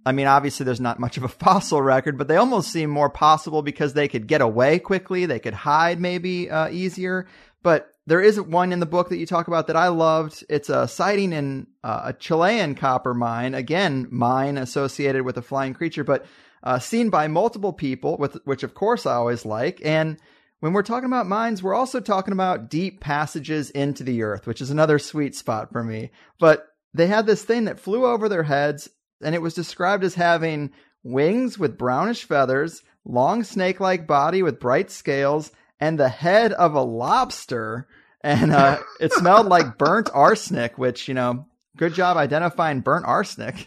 I 0.06 0.12
mean, 0.12 0.28
obviously, 0.28 0.62
there's 0.62 0.80
not 0.80 1.00
much 1.00 1.16
of 1.16 1.24
a 1.24 1.28
fossil 1.44 1.82
record, 1.82 2.18
but 2.18 2.28
they 2.28 2.36
almost 2.36 2.70
seem 2.70 2.88
more 2.88 3.10
possible 3.10 3.62
because 3.62 3.94
they 3.94 4.06
could 4.06 4.28
get 4.28 4.42
away 4.42 4.78
quickly. 4.78 5.26
They 5.26 5.40
could 5.40 5.54
hide 5.54 5.98
maybe 5.98 6.48
uh, 6.48 6.68
easier. 6.68 7.26
But 7.64 7.89
there 8.10 8.20
is 8.20 8.40
one 8.40 8.72
in 8.72 8.80
the 8.80 8.86
book 8.86 9.08
that 9.08 9.18
you 9.18 9.24
talk 9.24 9.46
about 9.46 9.68
that 9.68 9.76
I 9.76 9.86
loved. 9.86 10.42
It's 10.48 10.68
a 10.68 10.88
sighting 10.88 11.32
in 11.32 11.68
uh, 11.84 12.00
a 12.06 12.12
Chilean 12.12 12.74
copper 12.74 13.14
mine. 13.14 13.54
Again, 13.54 14.08
mine 14.10 14.58
associated 14.58 15.22
with 15.22 15.36
a 15.36 15.42
flying 15.42 15.74
creature, 15.74 16.02
but 16.02 16.26
uh, 16.64 16.80
seen 16.80 17.08
by 17.08 17.28
multiple 17.28 17.72
people, 17.72 18.16
with 18.18 18.36
which 18.46 18.64
of 18.64 18.74
course 18.74 19.06
I 19.06 19.14
always 19.14 19.46
like. 19.46 19.80
And 19.84 20.18
when 20.58 20.72
we're 20.72 20.82
talking 20.82 21.06
about 21.06 21.28
mines, 21.28 21.62
we're 21.62 21.72
also 21.72 22.00
talking 22.00 22.32
about 22.32 22.68
deep 22.68 23.00
passages 23.00 23.70
into 23.70 24.02
the 24.02 24.24
earth, 24.24 24.44
which 24.44 24.60
is 24.60 24.70
another 24.70 24.98
sweet 24.98 25.36
spot 25.36 25.70
for 25.70 25.84
me. 25.84 26.10
But 26.40 26.66
they 26.92 27.06
had 27.06 27.26
this 27.26 27.44
thing 27.44 27.66
that 27.66 27.78
flew 27.78 28.06
over 28.06 28.28
their 28.28 28.42
heads, 28.42 28.90
and 29.22 29.36
it 29.36 29.42
was 29.42 29.54
described 29.54 30.02
as 30.02 30.16
having 30.16 30.72
wings 31.04 31.60
with 31.60 31.78
brownish 31.78 32.24
feathers, 32.24 32.82
long 33.04 33.44
snake 33.44 33.78
like 33.78 34.08
body 34.08 34.42
with 34.42 34.58
bright 34.58 34.90
scales, 34.90 35.52
and 35.78 35.96
the 35.96 36.08
head 36.08 36.52
of 36.54 36.74
a 36.74 36.82
lobster. 36.82 37.86
And 38.22 38.52
uh, 38.52 38.78
it 39.00 39.12
smelled 39.12 39.46
like 39.46 39.78
burnt 39.78 40.10
arsenic, 40.12 40.76
which, 40.76 41.08
you 41.08 41.14
know, 41.14 41.46
good 41.76 41.94
job 41.94 42.16
identifying 42.16 42.80
burnt 42.80 43.06
arsenic. 43.06 43.66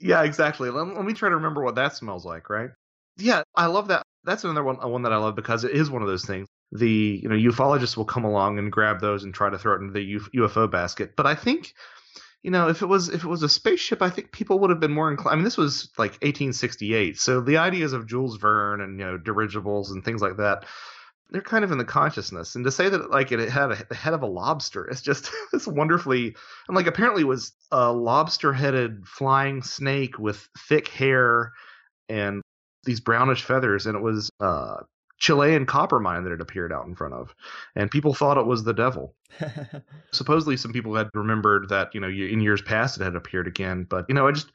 Yeah, 0.00 0.22
exactly. 0.24 0.68
Let, 0.70 0.86
let 0.88 1.04
me 1.04 1.12
try 1.12 1.28
to 1.28 1.36
remember 1.36 1.62
what 1.62 1.76
that 1.76 1.94
smells 1.94 2.24
like, 2.24 2.50
right? 2.50 2.70
Yeah, 3.18 3.42
I 3.54 3.66
love 3.66 3.88
that. 3.88 4.02
That's 4.24 4.42
another 4.44 4.64
one, 4.64 4.76
one 4.76 5.02
that 5.02 5.12
I 5.12 5.16
love 5.16 5.36
because 5.36 5.64
it 5.64 5.72
is 5.72 5.90
one 5.90 6.02
of 6.02 6.08
those 6.08 6.24
things. 6.24 6.48
The 6.72 7.20
you 7.22 7.28
know 7.28 7.36
ufologists 7.36 7.96
will 7.96 8.06
come 8.06 8.24
along 8.24 8.58
and 8.58 8.72
grab 8.72 9.00
those 9.00 9.24
and 9.24 9.34
try 9.34 9.50
to 9.50 9.58
throw 9.58 9.74
it 9.74 9.82
into 9.82 9.92
the 9.92 10.18
UFO 10.34 10.70
basket. 10.70 11.14
But 11.16 11.26
I 11.26 11.34
think 11.34 11.74
you 12.42 12.50
know, 12.50 12.68
if 12.68 12.82
it 12.82 12.86
was 12.86 13.08
if 13.08 13.22
it 13.22 13.28
was 13.28 13.42
a 13.42 13.48
spaceship, 13.48 14.02
I 14.02 14.10
think 14.10 14.32
people 14.32 14.58
would 14.58 14.70
have 14.70 14.80
been 14.80 14.92
more 14.92 15.10
inclined. 15.10 15.34
I 15.34 15.36
mean, 15.36 15.44
this 15.44 15.56
was 15.56 15.90
like 15.96 16.12
1868, 16.12 17.18
so 17.18 17.40
the 17.40 17.58
ideas 17.58 17.92
of 17.92 18.08
Jules 18.08 18.36
Verne 18.36 18.80
and 18.80 18.98
you 18.98 19.06
know 19.06 19.16
dirigibles 19.16 19.92
and 19.92 20.04
things 20.04 20.20
like 20.20 20.38
that, 20.38 20.64
they're 21.32 21.42
kind 21.42 21.64
of 21.64 21.72
in 21.72 21.78
the 21.78 21.84
consciousness. 21.84 22.54
And 22.54 22.64
to 22.64 22.70
say 22.70 22.88
that 22.88 23.10
like 23.10 23.32
it 23.32 23.48
had 23.48 23.72
a, 23.72 23.84
the 23.88 23.94
head 23.94 24.14
of 24.14 24.22
a 24.22 24.26
lobster, 24.26 24.86
it's 24.86 25.02
just 25.02 25.30
it's 25.52 25.66
wonderfully 25.66 26.36
and 26.68 26.76
like 26.76 26.86
apparently 26.86 27.22
it 27.22 27.26
was 27.26 27.52
a 27.70 27.90
lobster-headed 27.90 29.06
flying 29.06 29.62
snake 29.62 30.18
with 30.18 30.48
thick 30.68 30.88
hair 30.88 31.52
and 32.08 32.42
these 32.84 33.00
brownish 33.00 33.44
feathers, 33.44 33.86
and 33.86 33.96
it 33.96 34.02
was 34.02 34.30
uh, 34.40 34.76
Chilean 35.18 35.66
copper 35.66 36.00
mine 36.00 36.24
that 36.24 36.32
it 36.32 36.40
appeared 36.40 36.72
out 36.72 36.86
in 36.86 36.94
front 36.94 37.14
of, 37.14 37.34
and 37.76 37.90
people 37.90 38.14
thought 38.14 38.38
it 38.38 38.46
was 38.46 38.64
the 38.64 38.74
devil. 38.74 39.14
Supposedly, 40.12 40.56
some 40.56 40.72
people 40.72 40.94
had 40.94 41.08
remembered 41.14 41.68
that 41.68 41.94
you 41.94 42.00
know 42.00 42.08
in 42.08 42.40
years 42.40 42.62
past 42.62 43.00
it 43.00 43.04
had 43.04 43.16
appeared 43.16 43.46
again, 43.46 43.86
but 43.88 44.06
you 44.08 44.14
know 44.14 44.26
I 44.26 44.32
just 44.32 44.50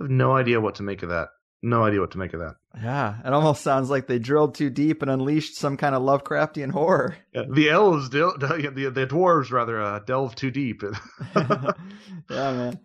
have 0.00 0.10
no 0.10 0.36
idea 0.36 0.60
what 0.60 0.74
to 0.76 0.82
make 0.82 1.02
of 1.02 1.10
that. 1.10 1.28
No 1.62 1.84
idea 1.84 2.00
what 2.00 2.12
to 2.12 2.18
make 2.18 2.32
of 2.32 2.40
that. 2.40 2.56
Yeah, 2.82 3.16
it 3.24 3.32
almost 3.32 3.62
sounds 3.62 3.90
like 3.90 4.06
they 4.06 4.18
drilled 4.18 4.54
too 4.54 4.70
deep 4.70 5.02
and 5.02 5.10
unleashed 5.10 5.56
some 5.56 5.76
kind 5.76 5.94
of 5.94 6.02
Lovecraftian 6.02 6.70
horror. 6.70 7.16
Yeah, 7.34 7.42
the 7.50 7.68
elves, 7.68 8.08
del- 8.08 8.36
the, 8.38 8.90
the 8.94 9.06
dwarves 9.06 9.50
rather, 9.50 9.80
uh, 9.80 9.98
delve 10.00 10.34
too 10.34 10.50
deep. 10.50 10.82
yeah, 11.36 11.72
man. 12.28 12.80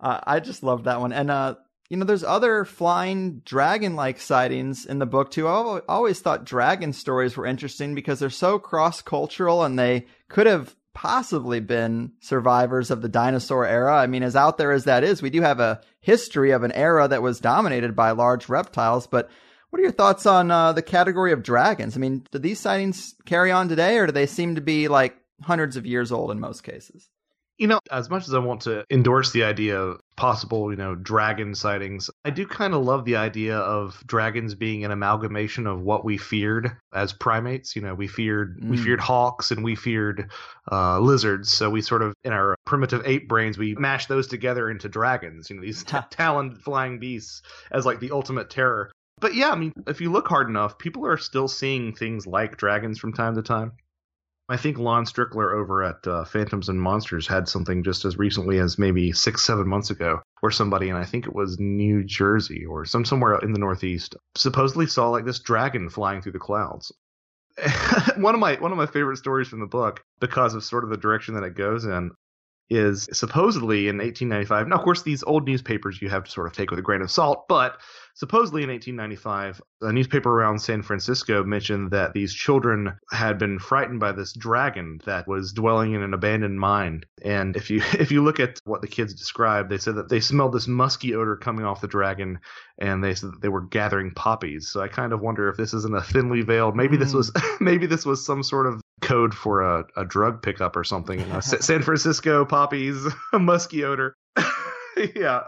Uh, 0.00 0.20
I 0.24 0.40
just 0.40 0.62
love 0.62 0.84
that 0.84 1.00
one, 1.00 1.12
and 1.12 1.30
uh, 1.30 1.54
you 1.88 1.96
know, 1.96 2.04
there's 2.04 2.24
other 2.24 2.64
flying 2.64 3.42
dragon 3.44 3.94
like 3.94 4.18
sightings 4.18 4.86
in 4.86 4.98
the 4.98 5.06
book 5.06 5.30
too. 5.30 5.46
I 5.46 5.80
always 5.88 6.20
thought 6.20 6.44
dragon 6.44 6.92
stories 6.92 7.36
were 7.36 7.46
interesting 7.46 7.94
because 7.94 8.18
they're 8.18 8.30
so 8.30 8.58
cross 8.58 9.02
cultural 9.02 9.62
and 9.62 9.78
they 9.78 10.06
could 10.28 10.46
have 10.46 10.74
possibly 10.96 11.60
been 11.60 12.10
survivors 12.20 12.90
of 12.90 13.02
the 13.02 13.08
dinosaur 13.08 13.66
era. 13.66 13.94
I 13.94 14.06
mean, 14.06 14.22
as 14.22 14.34
out 14.34 14.56
there 14.56 14.72
as 14.72 14.84
that 14.84 15.04
is, 15.04 15.20
we 15.20 15.28
do 15.28 15.42
have 15.42 15.60
a 15.60 15.82
history 16.00 16.52
of 16.52 16.62
an 16.62 16.72
era 16.72 17.06
that 17.06 17.20
was 17.20 17.38
dominated 17.38 17.94
by 17.94 18.12
large 18.12 18.48
reptiles. 18.48 19.06
But 19.06 19.28
what 19.68 19.78
are 19.78 19.82
your 19.82 19.92
thoughts 19.92 20.24
on 20.24 20.50
uh, 20.50 20.72
the 20.72 20.80
category 20.80 21.32
of 21.32 21.42
dragons? 21.42 21.96
I 21.96 22.00
mean, 22.00 22.24
do 22.32 22.38
these 22.38 22.58
sightings 22.58 23.14
carry 23.26 23.52
on 23.52 23.68
today 23.68 23.98
or 23.98 24.06
do 24.06 24.12
they 24.12 24.24
seem 24.24 24.54
to 24.54 24.62
be 24.62 24.88
like 24.88 25.14
hundreds 25.42 25.76
of 25.76 25.84
years 25.84 26.10
old 26.10 26.30
in 26.30 26.40
most 26.40 26.62
cases? 26.62 27.10
You 27.58 27.68
know, 27.68 27.80
as 27.90 28.10
much 28.10 28.28
as 28.28 28.34
I 28.34 28.38
want 28.38 28.62
to 28.62 28.84
endorse 28.90 29.32
the 29.32 29.44
idea 29.44 29.80
of 29.80 30.00
possible, 30.16 30.70
you 30.70 30.76
know, 30.76 30.94
dragon 30.94 31.54
sightings, 31.54 32.10
I 32.24 32.30
do 32.30 32.46
kind 32.46 32.74
of 32.74 32.84
love 32.84 33.04
the 33.06 33.16
idea 33.16 33.56
of 33.56 34.02
dragons 34.06 34.54
being 34.54 34.84
an 34.84 34.90
amalgamation 34.90 35.66
of 35.66 35.80
what 35.80 36.04
we 36.04 36.18
feared 36.18 36.76
as 36.92 37.14
primates. 37.14 37.74
You 37.74 37.82
know, 37.82 37.94
we 37.94 38.08
feared 38.08 38.60
mm. 38.60 38.68
we 38.68 38.76
feared 38.76 39.00
hawks 39.00 39.50
and 39.50 39.64
we 39.64 39.74
feared 39.74 40.30
uh, 40.70 41.00
lizards. 41.00 41.50
So 41.50 41.70
we 41.70 41.80
sort 41.80 42.02
of, 42.02 42.12
in 42.24 42.32
our 42.32 42.56
primitive 42.66 43.02
ape 43.06 43.26
brains, 43.26 43.56
we 43.56 43.74
mashed 43.74 44.08
those 44.08 44.26
together 44.26 44.70
into 44.70 44.88
dragons. 44.88 45.48
You 45.48 45.56
know, 45.56 45.62
these 45.62 45.82
t- 45.84 45.96
taloned 46.10 46.58
flying 46.58 46.98
beasts 46.98 47.40
as 47.70 47.86
like 47.86 48.00
the 48.00 48.10
ultimate 48.10 48.50
terror. 48.50 48.90
But 49.18 49.34
yeah, 49.34 49.50
I 49.50 49.54
mean, 49.54 49.72
if 49.86 50.02
you 50.02 50.12
look 50.12 50.28
hard 50.28 50.48
enough, 50.50 50.76
people 50.76 51.06
are 51.06 51.16
still 51.16 51.48
seeing 51.48 51.94
things 51.94 52.26
like 52.26 52.58
dragons 52.58 52.98
from 52.98 53.14
time 53.14 53.34
to 53.36 53.42
time. 53.42 53.72
I 54.48 54.56
think 54.56 54.78
Lon 54.78 55.04
Strickler 55.04 55.52
over 55.52 55.82
at 55.82 56.06
uh, 56.06 56.24
Phantoms 56.24 56.68
and 56.68 56.80
Monsters 56.80 57.26
had 57.26 57.48
something 57.48 57.82
just 57.82 58.04
as 58.04 58.16
recently 58.16 58.58
as 58.58 58.78
maybe 58.78 59.10
six, 59.10 59.42
seven 59.42 59.66
months 59.66 59.90
ago, 59.90 60.20
where 60.40 60.52
somebody, 60.52 60.88
and 60.88 60.96
I 60.96 61.04
think 61.04 61.26
it 61.26 61.34
was 61.34 61.58
New 61.58 62.04
Jersey 62.04 62.64
or 62.64 62.84
some 62.84 63.04
somewhere 63.04 63.38
in 63.38 63.52
the 63.52 63.58
Northeast, 63.58 64.14
supposedly 64.36 64.86
saw 64.86 65.08
like 65.10 65.24
this 65.24 65.40
dragon 65.40 65.90
flying 65.90 66.22
through 66.22 66.32
the 66.32 66.38
clouds. 66.38 66.92
one 68.16 68.34
of 68.34 68.40
my 68.40 68.54
one 68.56 68.70
of 68.70 68.78
my 68.78 68.86
favorite 68.86 69.16
stories 69.16 69.48
from 69.48 69.60
the 69.60 69.66
book, 69.66 70.04
because 70.20 70.54
of 70.54 70.62
sort 70.62 70.84
of 70.84 70.90
the 70.90 70.96
direction 70.96 71.34
that 71.34 71.42
it 71.42 71.56
goes 71.56 71.84
in, 71.84 72.12
is 72.70 73.08
supposedly 73.12 73.88
in 73.88 73.98
1895. 73.98 74.68
Now, 74.68 74.76
of 74.76 74.82
course, 74.82 75.02
these 75.02 75.24
old 75.24 75.46
newspapers 75.46 76.00
you 76.00 76.08
have 76.08 76.24
to 76.24 76.30
sort 76.30 76.46
of 76.46 76.52
take 76.52 76.70
with 76.70 76.78
a 76.78 76.82
grain 76.82 77.02
of 77.02 77.10
salt, 77.10 77.46
but 77.48 77.78
supposedly 78.16 78.62
in 78.62 78.70
1895, 78.70 79.60
a 79.82 79.92
newspaper 79.92 80.30
around 80.30 80.58
San 80.58 80.82
Francisco 80.82 81.44
mentioned 81.44 81.90
that 81.90 82.14
these 82.14 82.32
children 82.32 82.98
had 83.12 83.38
been 83.38 83.58
frightened 83.58 84.00
by 84.00 84.10
this 84.12 84.32
dragon 84.32 84.98
that 85.04 85.28
was 85.28 85.52
dwelling 85.52 85.92
in 85.92 86.02
an 86.02 86.14
abandoned 86.14 86.58
mine. 86.58 87.02
And 87.22 87.54
if 87.56 87.70
you 87.70 87.82
if 87.92 88.10
you 88.10 88.24
look 88.24 88.40
at 88.40 88.58
what 88.64 88.80
the 88.80 88.88
kids 88.88 89.14
described, 89.14 89.70
they 89.70 89.78
said 89.78 89.96
that 89.96 90.08
they 90.08 90.20
smelled 90.20 90.54
this 90.54 90.66
musky 90.66 91.14
odor 91.14 91.36
coming 91.36 91.64
off 91.64 91.82
the 91.82 91.86
dragon, 91.86 92.40
and 92.78 93.04
they 93.04 93.14
said 93.14 93.32
that 93.32 93.42
they 93.42 93.50
were 93.50 93.60
gathering 93.60 94.12
poppies. 94.12 94.68
So 94.68 94.80
I 94.80 94.88
kind 94.88 95.12
of 95.12 95.20
wonder 95.20 95.48
if 95.48 95.56
this 95.56 95.74
isn't 95.74 95.94
a 95.94 96.02
thinly 96.02 96.40
veiled. 96.40 96.74
Maybe 96.74 96.96
mm. 96.96 97.00
this 97.00 97.12
was 97.12 97.30
maybe 97.60 97.86
this 97.86 98.06
was 98.06 98.24
some 98.24 98.42
sort 98.42 98.66
of 98.66 98.80
code 99.02 99.34
for 99.34 99.60
a, 99.60 99.84
a 99.96 100.04
drug 100.04 100.42
pickup 100.42 100.74
or 100.74 100.84
something. 100.84 101.22
San 101.42 101.82
Francisco 101.82 102.44
poppies, 102.46 103.06
musky 103.32 103.84
odor. 103.84 104.14
yeah. 105.14 105.42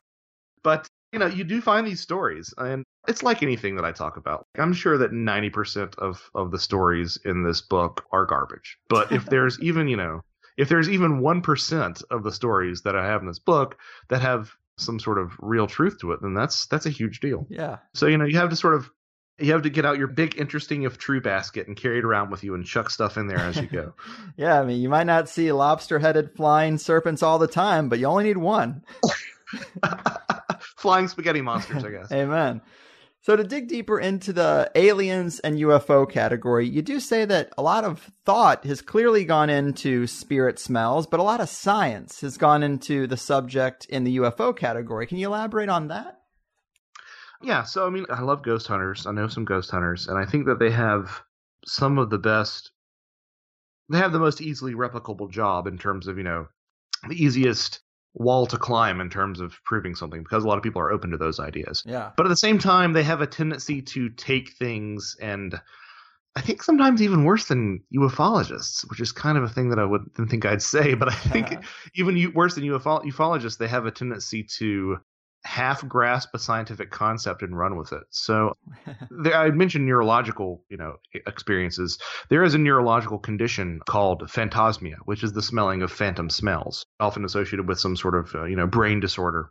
But, 0.63 0.87
you 1.13 1.19
know, 1.19 1.27
you 1.27 1.45
do 1.45 1.61
find 1.61 1.87
these 1.87 2.01
stories, 2.01 2.53
and 2.59 2.85
it's 3.07 3.23
like 3.23 3.43
anything 3.43 3.77
that 3.77 3.85
I 3.85 3.93
talk 3.93 4.17
about. 4.17 4.47
I'm 4.57 4.73
sure 4.73 4.99
that 4.99 5.13
90% 5.13 5.99
of, 5.99 6.23
of 6.35 6.51
the 6.51 6.59
stories 6.59 7.19
in 7.25 7.43
this 7.43 7.63
book 7.63 8.05
are 8.13 8.27
garbage. 8.27 8.79
But 8.89 9.13
if 9.13 9.25
there's 9.31 9.59
even, 9.61 9.89
you 9.89 9.97
know, 9.97 10.21
if 10.57 10.69
there's 10.69 10.89
even 10.89 11.21
1% 11.21 12.03
of 12.11 12.25
the 12.25 12.33
stories 12.33 12.83
that 12.83 12.97
I 12.97 13.07
have 13.07 13.23
in 13.23 13.29
this 13.29 13.39
book 13.39 13.79
that 14.09 14.21
have 14.21 14.51
some 14.77 14.99
sort 14.99 15.19
of 15.19 15.33
real 15.39 15.67
truth 15.67 15.99
to 16.01 16.13
it, 16.13 16.21
then 16.23 16.35
that's 16.35 16.67
that's 16.67 16.87
a 16.87 16.91
huge 16.91 17.21
deal. 17.21 17.47
Yeah. 17.49 17.79
So 17.95 18.07
you 18.07 18.17
know 18.17 18.25
you 18.25 18.39
have 18.39 18.51
to 18.51 18.57
sort 18.57 18.75
of 18.75 18.91
you 19.39 19.53
have 19.53 19.63
to 19.63 19.71
get 19.71 19.85
out 19.85 19.99
your 19.99 20.09
big 20.09 20.39
interesting 20.39 20.83
if 20.83 20.99
true 20.99 21.21
basket 21.21 21.69
and 21.69 21.77
carry 21.77 21.99
it 21.99 22.05
around 22.05 22.31
with 22.31 22.43
you 22.43 22.55
and 22.55 22.65
chuck 22.65 22.91
stuff 22.91 23.17
in 23.17 23.29
there 23.29 23.39
as 23.39 23.57
you 23.57 23.67
go. 23.67 23.95
yeah, 24.37 24.61
I 24.61 24.65
mean, 24.65 24.81
you 24.81 24.89
might 24.89 25.07
not 25.07 25.29
see 25.29 25.51
lobster 25.53 25.99
headed 25.99 26.35
flying 26.35 26.77
serpents 26.79 27.23
all 27.23 27.39
the 27.39 27.47
time, 27.47 27.89
but 27.89 28.01
you 28.01 28.07
only 28.07 28.25
need 28.25 28.39
one. 28.39 28.83
flying 30.77 31.09
spaghetti 31.09 31.41
monsters, 31.41 31.85
I 31.85 31.91
guess. 31.91 32.13
Amen. 32.13 32.61
So, 33.21 33.37
to 33.37 33.45
dig 33.45 33.69
deeper 33.69 33.99
into 33.99 34.33
the 34.33 34.71
aliens 34.75 35.41
and 35.41 35.59
UFO 35.59 36.09
category, 36.09 36.69
you 36.69 36.83
do 36.83 37.01
say 37.01 37.25
that 37.25 37.53
a 37.59 37.63
lot 37.63 37.85
of 37.85 38.11
thought 38.25 38.65
has 38.65 38.81
clearly 38.81 39.25
gone 39.25 39.51
into 39.51 40.07
spirit 40.07 40.59
smells, 40.59 41.07
but 41.07 41.21
a 41.21 41.25
lot 41.25 41.41
of 41.41 41.49
science 41.49 42.21
has 42.21 42.39
gone 42.39 42.63
into 42.63 43.07
the 43.07 43.17
subject 43.17 43.87
in 43.87 44.05
the 44.05 44.19
UFO 44.19 44.57
category. 44.57 45.07
Can 45.07 45.19
you 45.19 45.27
elaborate 45.27 45.69
on 45.69 45.89
that? 45.89 46.21
Yeah, 47.43 47.65
so 47.65 47.87
I 47.87 47.91
mean, 47.91 48.07
I 48.09 48.23
love 48.23 48.43
ghost 48.43 48.67
hunters. 48.67 49.07
I 49.07 49.13
know 49.13 49.29
some 49.29 49.45
ghost 49.45 49.71
hunters, 49.71 50.07
and 50.07 50.17
I 50.17 50.25
think 50.25 50.47
that 50.47 50.59
they 50.59 50.71
have 50.71 51.23
some 51.67 51.99
of 51.99 52.11
the 52.11 52.19
best. 52.19 52.71
They 53.91 53.99
have 53.99 54.13
the 54.13 54.19
most 54.19 54.41
easily 54.41 54.75
replicable 54.75 55.31
job 55.31 55.67
in 55.67 55.79
terms 55.79 56.07
of 56.07 56.19
you 56.19 56.25
know 56.25 56.49
the 57.09 57.23
easiest 57.23 57.81
wall 58.15 58.47
to 58.47 58.59
climb 58.59 59.01
in 59.01 59.11
terms 59.11 59.41
of 59.41 59.59
proving 59.65 59.95
something 59.95 60.23
because 60.23 60.45
a 60.45 60.49
lot 60.49 60.57
of 60.57 60.65
people 60.65 60.83
are 60.83 60.93
open 60.93 61.11
to 61.11 61.17
those 61.17 61.39
ideas. 61.39 61.83
Yeah. 61.87 62.11
But 62.17 62.27
at 62.27 62.31
the 62.31 62.37
same 62.37 62.59
time, 62.59 62.93
they 62.93 63.03
have 63.03 63.21
a 63.21 63.27
tendency 63.27 63.83
to 63.83 64.09
take 64.11 64.53
things 64.55 65.17
and 65.21 65.61
I 66.37 66.41
think 66.41 66.63
sometimes 66.63 67.03
even 67.03 67.25
worse 67.25 67.47
than 67.47 67.83
ufologists, 67.93 68.89
which 68.89 69.01
is 69.01 69.11
kind 69.11 69.37
of 69.37 69.43
a 69.43 69.49
thing 69.49 69.71
that 69.71 69.81
I 69.81 69.85
wouldn't 69.85 70.15
think 70.31 70.45
I'd 70.45 70.63
say, 70.75 70.95
but 70.95 71.09
I 71.09 71.15
think 71.15 71.65
even 71.97 72.33
worse 72.33 72.55
than 72.55 72.65
ufo- 72.65 73.05
ufologists, 73.05 73.59
they 73.59 73.67
have 73.67 73.87
a 73.87 73.91
tendency 73.91 74.45
to 74.59 74.99
half 75.45 75.87
grasp 75.89 76.31
a 76.35 76.39
scientific 76.39 76.91
concept 76.91 77.43
and 77.43 77.57
run 77.57 77.77
with 77.77 77.93
it. 77.93 78.03
So 78.11 78.53
there, 79.11 79.35
I 79.35 79.51
mentioned 79.51 79.87
neurological, 79.87 80.65
you 80.69 80.77
know, 80.77 80.97
experiences. 81.27 81.99
There 82.29 82.45
is 82.45 82.55
a 82.55 82.59
neurological 82.59 83.19
condition 83.19 83.81
called 83.89 84.23
phantosmia, 84.23 84.97
which 85.05 85.25
is 85.25 85.33
the 85.33 85.43
smelling 85.43 85.83
of 85.83 85.91
phantom 85.91 86.31
smells, 86.31 86.87
often 87.01 87.25
associated 87.25 87.69
with 87.69 87.79
some 87.79 87.97
sort 87.97 88.15
of, 88.15 88.35
uh, 88.35 88.45
you 88.45 88.57
know, 88.57 88.67
brain 88.67 89.01
disorder. 89.01 89.51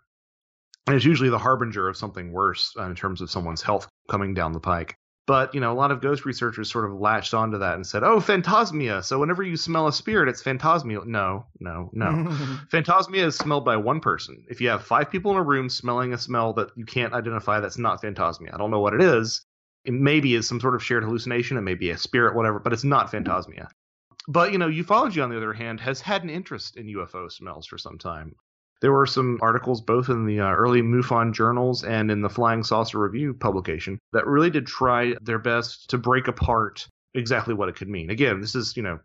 And 0.85 0.95
it's 0.95 1.05
usually 1.05 1.29
the 1.29 1.37
harbinger 1.37 1.87
of 1.87 1.97
something 1.97 2.31
worse 2.31 2.73
uh, 2.77 2.83
in 2.83 2.95
terms 2.95 3.21
of 3.21 3.29
someone's 3.29 3.61
health 3.61 3.87
coming 4.09 4.33
down 4.33 4.53
the 4.53 4.59
pike. 4.59 4.95
But, 5.27 5.53
you 5.53 5.59
know, 5.59 5.73
a 5.73 5.75
lot 5.75 5.91
of 5.91 5.99
ghost 5.99 6.23
researchers 6.23 6.71
sort 6.71 6.85
of 6.85 6.93
latched 6.93 7.33
onto 7.33 7.57
that 7.57 7.75
and 7.75 7.85
said, 7.85 8.01
oh, 8.01 8.21
phantosmia! 8.21 9.03
So 9.03 9.19
whenever 9.19 9.43
you 9.43 9.57
smell 9.57 9.87
a 9.87 9.91
spirit, 9.91 10.29
it's 10.29 10.41
phantosmia." 10.41 11.05
No, 11.05 11.47
no, 11.59 11.89
no. 11.91 12.05
phantosmia 12.71 13.25
is 13.25 13.35
smelled 13.35 13.65
by 13.65 13.75
one 13.75 13.99
person. 13.99 14.45
If 14.49 14.61
you 14.61 14.69
have 14.69 14.85
five 14.85 15.11
people 15.11 15.31
in 15.31 15.37
a 15.37 15.43
room 15.43 15.67
smelling 15.67 16.13
a 16.13 16.17
smell 16.17 16.53
that 16.53 16.69
you 16.77 16.85
can't 16.85 17.11
identify, 17.11 17.59
that's 17.59 17.77
not 17.77 18.01
phantosmia. 18.01 18.53
I 18.53 18.57
don't 18.57 18.71
know 18.71 18.79
what 18.79 18.93
it 18.93 19.01
is. 19.01 19.45
It 19.83 19.93
maybe 19.93 20.33
is 20.33 20.47
some 20.47 20.61
sort 20.61 20.75
of 20.75 20.83
shared 20.83 21.03
hallucination. 21.03 21.57
It 21.57 21.61
may 21.61 21.75
be 21.75 21.89
a 21.89 21.97
spirit, 21.97 22.33
whatever, 22.33 22.59
but 22.59 22.71
it's 22.71 22.85
not 22.85 23.11
phantosmia. 23.11 23.67
But, 24.27 24.51
you 24.51 24.57
know, 24.57 24.69
ufology, 24.69 25.23
on 25.23 25.29
the 25.29 25.37
other 25.37 25.53
hand, 25.53 25.79
has 25.79 26.01
had 26.01 26.23
an 26.23 26.29
interest 26.29 26.75
in 26.75 26.87
UFO 26.87 27.31
smells 27.31 27.65
for 27.65 27.77
some 27.77 27.97
time. 27.97 28.35
There 28.81 28.91
were 28.91 29.05
some 29.05 29.39
articles 29.41 29.81
both 29.81 30.09
in 30.09 30.25
the 30.25 30.41
uh, 30.41 30.51
early 30.51 30.81
MUFON 30.81 31.33
journals 31.33 31.83
and 31.83 32.11
in 32.11 32.21
the 32.21 32.29
Flying 32.29 32.63
Saucer 32.63 32.99
Review 32.99 33.33
publication 33.33 33.99
that 34.13 34.27
really 34.27 34.51
did 34.51 34.67
try 34.67 35.15
their 35.21 35.39
best 35.39 35.89
to 35.89 35.97
break 35.97 36.27
apart 36.27 36.87
exactly 37.15 37.55
what 37.55 37.69
it 37.69 37.75
could 37.75 37.89
mean. 37.89 38.11
Again, 38.11 38.39
this 38.39 38.53
is, 38.53 38.77
you 38.77 38.83
know, 38.83 38.99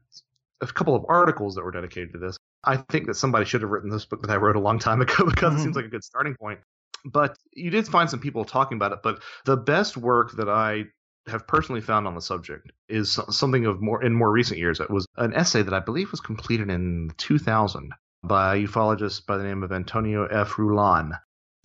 a 0.60 0.66
couple 0.66 0.94
of 0.94 1.06
articles 1.08 1.54
that 1.54 1.64
were 1.64 1.70
dedicated 1.70 2.12
to 2.12 2.18
this. 2.18 2.36
I 2.64 2.76
think 2.76 3.06
that 3.06 3.14
somebody 3.14 3.44
should 3.44 3.62
have 3.62 3.70
written 3.70 3.90
this 3.90 4.04
book 4.04 4.20
that 4.22 4.30
I 4.30 4.36
wrote 4.36 4.56
a 4.56 4.60
long 4.60 4.78
time 4.78 5.00
ago 5.00 5.24
because 5.24 5.52
mm-hmm. 5.52 5.60
it 5.60 5.62
seems 5.62 5.76
like 5.76 5.86
a 5.86 5.88
good 5.88 6.04
starting 6.04 6.34
point. 6.34 6.60
But 7.04 7.36
you 7.52 7.70
did 7.70 7.88
find 7.88 8.08
some 8.10 8.20
people 8.20 8.44
talking 8.44 8.76
about 8.76 8.92
it. 8.92 8.98
But 9.02 9.22
the 9.44 9.56
best 9.56 9.96
work 9.96 10.32
that 10.36 10.48
I 10.48 10.84
have 11.26 11.46
personally 11.46 11.80
found 11.80 12.06
on 12.06 12.14
the 12.14 12.20
subject 12.20 12.72
is 12.88 13.18
something 13.30 13.66
of 13.66 13.80
more 13.80 14.02
in 14.02 14.12
more 14.12 14.30
recent 14.30 14.58
years. 14.58 14.80
It 14.80 14.90
was 14.90 15.06
an 15.16 15.34
essay 15.34 15.62
that 15.62 15.74
I 15.74 15.80
believe 15.80 16.10
was 16.10 16.20
completed 16.20 16.70
in 16.70 17.12
2000 17.16 17.92
by 18.24 18.56
a 18.56 18.66
ufologist 18.66 19.26
by 19.26 19.36
the 19.36 19.44
name 19.44 19.62
of 19.62 19.72
Antonio 19.72 20.26
F. 20.26 20.52
Rullán. 20.52 21.18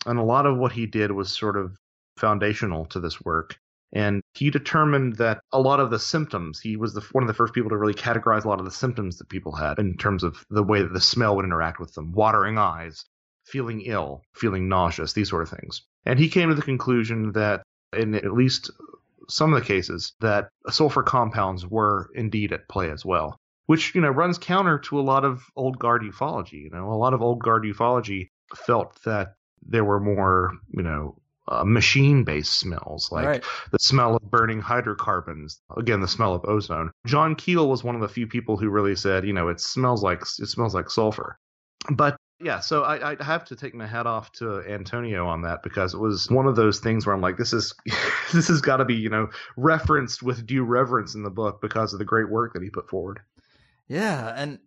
And 0.06 0.20
a 0.20 0.24
lot 0.24 0.46
of 0.46 0.58
what 0.58 0.72
he 0.72 0.86
did 0.86 1.12
was 1.12 1.36
sort 1.36 1.58
of 1.58 1.76
foundational 2.18 2.86
to 2.86 3.00
this 3.00 3.22
work. 3.22 3.58
And 3.94 4.22
he 4.34 4.50
determined 4.50 5.16
that 5.18 5.40
a 5.52 5.62
lot 5.62 5.80
of 5.80 5.92
the 5.92 6.00
symptoms, 6.00 6.60
he 6.60 6.76
was 6.76 6.94
the, 6.94 7.02
one 7.12 7.24
of 7.24 7.28
the 7.28 7.34
first 7.34 7.54
people 7.54 7.70
to 7.70 7.78
really 7.78 7.94
categorize 7.94 8.44
a 8.44 8.50
lot 8.50 8.60
of 8.60 8.66
the 8.66 8.72
symptoms 8.72 9.18
that 9.18 9.30
people 9.30 9.56
had 9.56 9.80
in 9.80 9.98
terms 9.98 10.24
of 10.24 10.44
the 10.50 10.64
way 10.64 10.82
that 10.82 10.94
the 10.94 11.02
smell 11.02 11.36
would 11.36 11.46
interact 11.46 11.80
with 11.80 11.94
them 11.94 12.12
watering 12.12 12.58
eyes, 12.58 13.06
feeling 13.46 13.82
ill, 13.82 14.24
feeling 14.34 14.68
nauseous, 14.68 15.14
these 15.14 15.30
sort 15.30 15.44
of 15.44 15.50
things. 15.50 15.84
And 16.06 16.20
he 16.20 16.30
came 16.30 16.50
to 16.50 16.56
the 16.56 16.62
conclusion 16.62 17.32
that 17.34 17.64
in 17.94 18.14
at 18.16 18.34
least 18.34 18.72
some 19.30 19.54
of 19.54 19.60
the 19.60 19.66
cases, 19.66 20.14
that 20.22 20.50
sulfur 20.70 21.04
compounds 21.04 21.66
were 21.66 22.10
indeed 22.16 22.54
at 22.54 22.68
play 22.70 22.90
as 22.90 23.06
well, 23.06 23.40
which, 23.66 23.94
you 23.96 24.02
know, 24.02 24.10
runs 24.10 24.38
counter 24.38 24.80
to 24.80 25.00
a 25.00 25.02
lot 25.02 25.26
of 25.26 25.44
old 25.56 25.80
guard 25.80 26.02
ufology. 26.04 26.64
You 26.64 26.70
know, 26.70 26.92
a 26.92 26.96
lot 26.96 27.14
of 27.14 27.22
old 27.22 27.40
guard 27.40 27.64
ufology 27.64 28.30
felt 28.56 29.02
that 29.04 29.36
there 29.66 29.84
were 29.84 30.00
more, 30.00 30.54
you 30.70 30.84
know, 30.84 31.18
uh, 31.50 31.64
machine 31.64 32.24
based 32.26 32.60
smells, 32.60 33.10
like 33.12 33.26
Right. 33.26 33.44
the 33.72 33.80
smell 33.80 34.18
of 34.18 34.30
burning 34.30 34.60
hydrocarbons. 34.60 35.62
Again, 35.78 36.02
the 36.02 36.08
smell 36.08 36.34
of 36.34 36.44
ozone. 36.46 36.92
John 37.06 37.36
Keel 37.36 37.70
was 37.70 37.84
one 37.84 37.96
of 37.96 38.02
the 38.02 38.10
few 38.10 38.28
people 38.28 38.58
who 38.58 38.70
really 38.70 38.96
said, 38.96 39.26
you 39.26 39.34
know, 39.34 39.48
it 39.48 39.62
smells 39.62 40.04
like 40.04 40.22
it 40.22 40.48
smells 40.48 40.76
like 40.76 40.90
sulfur. 40.90 41.38
But 41.90 42.18
yeah, 42.40 42.60
so 42.60 42.84
I, 42.84 43.18
I 43.20 43.24
have 43.24 43.46
to 43.46 43.56
take 43.56 43.74
my 43.74 43.88
hat 43.88 44.06
off 44.06 44.32
to 44.34 44.62
Antonio 44.62 45.26
on 45.28 45.42
that 45.42 45.64
because 45.64 45.94
it 45.94 46.00
was 46.00 46.30
one 46.30 46.46
of 46.46 46.56
those 46.56 46.80
things 46.80 47.06
where 47.06 47.16
I'm 47.16 47.22
like, 47.22 47.38
this 47.38 47.52
is 47.52 47.74
this 48.34 48.48
has 48.48 48.62
got 48.62 48.78
to 48.78 48.86
be 48.86 48.96
you 48.96 49.10
know 49.10 49.30
referenced 49.56 50.22
with 50.22 50.46
due 50.46 50.64
reverence 50.64 51.16
in 51.16 51.24
the 51.24 51.30
book 51.32 51.62
because 51.62 51.94
of 51.94 52.00
the 52.00 52.06
great 52.06 52.30
work 52.30 52.54
that 52.54 52.62
he 52.62 52.70
put 52.70 52.90
forward. 52.90 53.22
Yeah, 53.88 54.34
and 54.36 54.60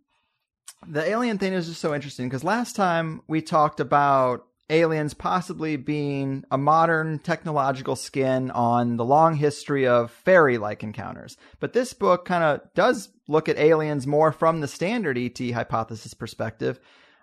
the 0.87 1.05
alien 1.05 1.39
thing 1.39 1.53
is 1.53 1.69
just 1.69 1.81
so 1.81 1.95
interesting 1.95 2.29
because 2.29 2.43
last 2.43 2.75
time 2.75 3.23
we 3.29 3.41
talked 3.41 3.81
about 3.81 4.47
aliens 4.71 5.15
possibly 5.15 5.77
being 5.77 6.45
a 6.51 6.57
modern 6.57 7.19
technological 7.19 7.97
skin 7.97 8.51
on 8.53 8.97
the 8.97 9.05
long 9.05 9.35
history 9.35 9.87
of 9.87 10.11
fairy 10.11 10.59
like 10.59 10.83
encounters. 10.83 11.37
But 11.59 11.73
this 11.73 11.93
book 11.93 12.25
kind 12.25 12.45
of 12.45 12.61
does 12.75 13.11
look 13.29 13.49
at 13.49 13.59
aliens 13.59 14.07
more 14.07 14.33
from 14.33 14.61
the 14.61 14.69
standard 14.69 15.19
ET 15.19 15.39
hypothesis 15.53 16.15
perspective. 16.15 16.81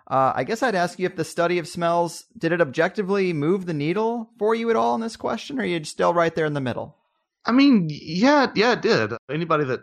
Uh, 0.08 0.32
I 0.34 0.44
guess 0.44 0.62
I'd 0.62 0.74
ask 0.74 0.98
you 0.98 1.06
if 1.06 1.16
the 1.16 1.24
study 1.24 1.58
of 1.58 1.68
smells 1.68 2.24
did 2.36 2.52
it 2.52 2.62
objectively 2.62 3.32
move 3.34 3.66
the 3.66 3.74
needle 3.74 4.30
for 4.38 4.54
you 4.54 4.70
at 4.70 4.76
all 4.76 4.94
in 4.94 5.02
this 5.02 5.16
question, 5.16 5.58
or 5.58 5.62
are 5.62 5.66
you 5.66 5.84
still 5.84 6.14
right 6.14 6.34
there 6.34 6.46
in 6.46 6.54
the 6.54 6.60
middle? 6.60 6.96
I 7.44 7.52
mean, 7.52 7.88
yeah, 7.90 8.50
yeah, 8.54 8.72
it 8.72 8.82
did. 8.82 9.12
Anybody 9.30 9.64
that 9.64 9.80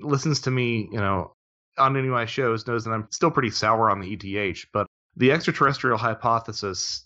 listens 0.00 0.40
to 0.42 0.50
me, 0.50 0.88
you 0.92 0.98
know, 0.98 1.32
on 1.76 1.96
any 1.96 2.06
of 2.06 2.12
my 2.12 2.26
shows 2.26 2.66
knows 2.66 2.84
that 2.84 2.92
I'm 2.92 3.08
still 3.10 3.30
pretty 3.30 3.50
sour 3.50 3.90
on 3.90 4.00
the 4.00 4.12
ETH, 4.12 4.64
but 4.72 4.86
the 5.16 5.32
extraterrestrial 5.32 5.98
hypothesis 5.98 7.04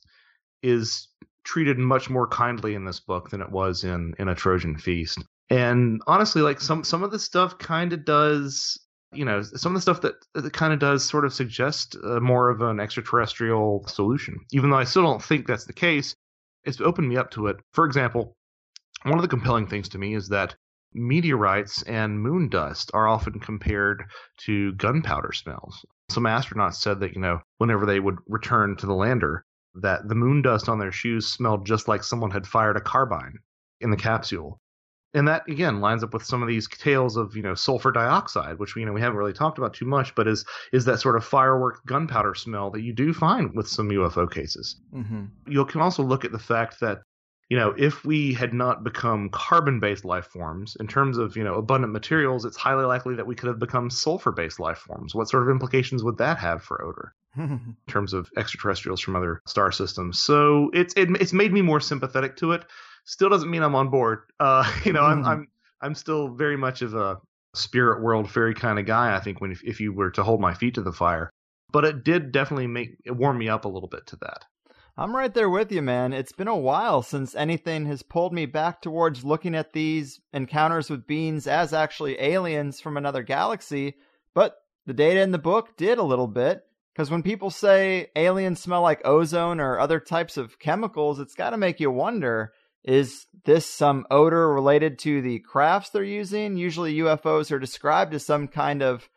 is 0.62 1.08
treated 1.44 1.78
much 1.78 2.08
more 2.08 2.26
kindly 2.26 2.74
in 2.74 2.84
this 2.84 3.00
book 3.00 3.30
than 3.30 3.40
it 3.40 3.50
was 3.50 3.84
in 3.84 4.14
in 4.18 4.28
a 4.28 4.34
Trojan 4.34 4.76
Feast. 4.76 5.18
And 5.50 6.00
honestly, 6.06 6.42
like 6.42 6.60
some 6.60 6.84
some 6.84 7.02
of 7.02 7.10
the 7.10 7.18
stuff 7.18 7.58
kind 7.58 7.92
of 7.92 8.04
does, 8.04 8.78
you 9.12 9.24
know, 9.24 9.42
some 9.42 9.72
of 9.72 9.76
the 9.76 9.82
stuff 9.82 10.00
that, 10.02 10.14
that 10.34 10.52
kind 10.52 10.72
of 10.72 10.78
does 10.78 11.04
sort 11.04 11.24
of 11.24 11.34
suggest 11.34 11.96
uh, 12.02 12.20
more 12.20 12.50
of 12.50 12.62
an 12.62 12.80
extraterrestrial 12.80 13.84
solution. 13.86 14.38
Even 14.52 14.70
though 14.70 14.78
I 14.78 14.84
still 14.84 15.02
don't 15.02 15.22
think 15.22 15.46
that's 15.46 15.64
the 15.64 15.72
case, 15.72 16.14
it's 16.64 16.80
opened 16.80 17.08
me 17.08 17.16
up 17.16 17.30
to 17.32 17.48
it. 17.48 17.56
For 17.72 17.84
example, 17.84 18.36
one 19.04 19.18
of 19.18 19.22
the 19.22 19.28
compelling 19.28 19.66
things 19.66 19.88
to 19.90 19.98
me 19.98 20.14
is 20.14 20.28
that 20.28 20.54
meteorites 20.94 21.82
and 21.84 22.20
moon 22.20 22.48
dust 22.48 22.90
are 22.94 23.08
often 23.08 23.40
compared 23.40 24.04
to 24.38 24.72
gunpowder 24.74 25.32
smells. 25.32 25.84
Some 26.10 26.24
astronauts 26.24 26.74
said 26.74 27.00
that, 27.00 27.14
you 27.14 27.20
know, 27.20 27.40
whenever 27.58 27.86
they 27.86 28.00
would 28.00 28.18
return 28.26 28.76
to 28.76 28.86
the 28.86 28.94
lander, 28.94 29.44
that 29.74 30.08
the 30.08 30.14
moon 30.14 30.42
dust 30.42 30.68
on 30.68 30.78
their 30.78 30.92
shoes 30.92 31.26
smelled 31.26 31.66
just 31.66 31.88
like 31.88 32.04
someone 32.04 32.30
had 32.30 32.46
fired 32.46 32.76
a 32.76 32.80
carbine 32.80 33.38
in 33.80 33.90
the 33.90 33.96
capsule. 33.96 34.60
And 35.14 35.28
that 35.28 35.46
again 35.48 35.80
lines 35.80 36.02
up 36.02 36.14
with 36.14 36.24
some 36.24 36.42
of 36.42 36.48
these 36.48 36.68
tales 36.68 37.16
of, 37.16 37.36
you 37.36 37.42
know, 37.42 37.54
sulfur 37.54 37.92
dioxide, 37.92 38.58
which 38.58 38.74
you 38.76 38.86
know 38.86 38.92
we 38.92 39.00
haven't 39.00 39.18
really 39.18 39.32
talked 39.32 39.58
about 39.58 39.74
too 39.74 39.84
much, 39.84 40.14
but 40.14 40.26
is 40.26 40.44
is 40.72 40.84
that 40.86 41.00
sort 41.00 41.16
of 41.16 41.24
firework 41.24 41.84
gunpowder 41.86 42.34
smell 42.34 42.70
that 42.70 42.82
you 42.82 42.92
do 42.92 43.12
find 43.12 43.54
with 43.54 43.68
some 43.68 43.90
UFO 43.90 44.30
cases. 44.30 44.76
Mm-hmm. 44.94 45.24
You 45.48 45.64
can 45.66 45.80
also 45.80 46.02
look 46.02 46.24
at 46.24 46.32
the 46.32 46.38
fact 46.38 46.80
that 46.80 47.02
you 47.52 47.58
know, 47.58 47.74
if 47.76 48.02
we 48.02 48.32
had 48.32 48.54
not 48.54 48.82
become 48.82 49.28
carbon 49.28 49.78
based 49.78 50.06
life 50.06 50.24
forms, 50.24 50.74
in 50.80 50.86
terms 50.86 51.18
of, 51.18 51.36
you 51.36 51.44
know, 51.44 51.56
abundant 51.56 51.92
materials, 51.92 52.46
it's 52.46 52.56
highly 52.56 52.86
likely 52.86 53.14
that 53.16 53.26
we 53.26 53.34
could 53.34 53.48
have 53.48 53.58
become 53.58 53.90
sulfur 53.90 54.32
based 54.32 54.58
life 54.58 54.78
forms. 54.78 55.14
What 55.14 55.28
sort 55.28 55.42
of 55.42 55.50
implications 55.50 56.02
would 56.02 56.16
that 56.16 56.38
have 56.38 56.62
for 56.62 56.82
odor 56.82 57.14
in 57.36 57.76
terms 57.86 58.14
of 58.14 58.30
extraterrestrials 58.38 59.02
from 59.02 59.16
other 59.16 59.42
star 59.46 59.70
systems? 59.70 60.18
So 60.18 60.70
it's 60.72 60.94
it, 60.96 61.10
it's 61.20 61.34
made 61.34 61.52
me 61.52 61.60
more 61.60 61.78
sympathetic 61.78 62.36
to 62.38 62.52
it. 62.52 62.64
Still 63.04 63.28
doesn't 63.28 63.50
mean 63.50 63.62
I'm 63.62 63.74
on 63.74 63.88
board. 63.88 64.20
Uh, 64.38 64.70
you 64.84 64.92
know, 64.92 65.02
I'm 65.02 65.24
I'm 65.24 65.48
I'm 65.80 65.94
still 65.94 66.28
very 66.28 66.56
much 66.56 66.82
of 66.82 66.94
a 66.94 67.18
spirit 67.54 68.02
world 68.02 68.30
fairy 68.30 68.54
kind 68.54 68.78
of 68.78 68.86
guy. 68.86 69.14
I 69.14 69.20
think 69.20 69.40
when 69.40 69.52
if, 69.52 69.62
if 69.64 69.80
you 69.80 69.92
were 69.92 70.10
to 70.12 70.22
hold 70.22 70.40
my 70.40 70.54
feet 70.54 70.74
to 70.74 70.82
the 70.82 70.92
fire, 70.92 71.30
but 71.72 71.84
it 71.84 72.04
did 72.04 72.32
definitely 72.32 72.66
make 72.66 72.96
it 73.04 73.16
warm 73.16 73.38
me 73.38 73.48
up 73.48 73.64
a 73.64 73.68
little 73.68 73.88
bit 73.88 74.06
to 74.08 74.16
that. 74.16 74.44
I'm 74.96 75.16
right 75.16 75.32
there 75.32 75.48
with 75.48 75.72
you, 75.72 75.80
man. 75.80 76.12
It's 76.12 76.32
been 76.32 76.48
a 76.48 76.56
while 76.56 77.02
since 77.02 77.34
anything 77.34 77.86
has 77.86 78.02
pulled 78.02 78.34
me 78.34 78.44
back 78.44 78.82
towards 78.82 79.24
looking 79.24 79.54
at 79.54 79.72
these 79.72 80.20
encounters 80.34 80.90
with 80.90 81.06
beings 81.06 81.46
as 81.46 81.72
actually 81.72 82.20
aliens 82.20 82.78
from 82.78 82.98
another 82.98 83.22
galaxy, 83.22 83.94
but 84.34 84.58
the 84.84 84.92
data 84.92 85.22
in 85.22 85.30
the 85.30 85.38
book 85.38 85.78
did 85.78 85.96
a 85.96 86.02
little 86.02 86.26
bit. 86.26 86.64
Because 86.92 87.10
when 87.10 87.22
people 87.22 87.48
say 87.48 88.10
aliens 88.16 88.60
smell 88.60 88.82
like 88.82 89.00
ozone 89.06 89.60
or 89.60 89.80
other 89.80 89.98
types 89.98 90.36
of 90.36 90.58
chemicals, 90.58 91.18
it's 91.20 91.34
got 91.34 91.50
to 91.50 91.56
make 91.56 91.80
you 91.80 91.90
wonder 91.90 92.52
is 92.84 93.26
this 93.44 93.66
some 93.66 94.06
odor 94.10 94.52
related 94.52 94.98
to 95.00 95.22
the 95.22 95.38
crafts 95.40 95.90
they're 95.90 96.02
using? 96.02 96.56
Usually 96.56 96.96
UFOs 96.96 97.50
are 97.50 97.58
described 97.58 98.14
as 98.14 98.26
some 98.26 98.48
kind 98.48 98.82
of 98.82 99.08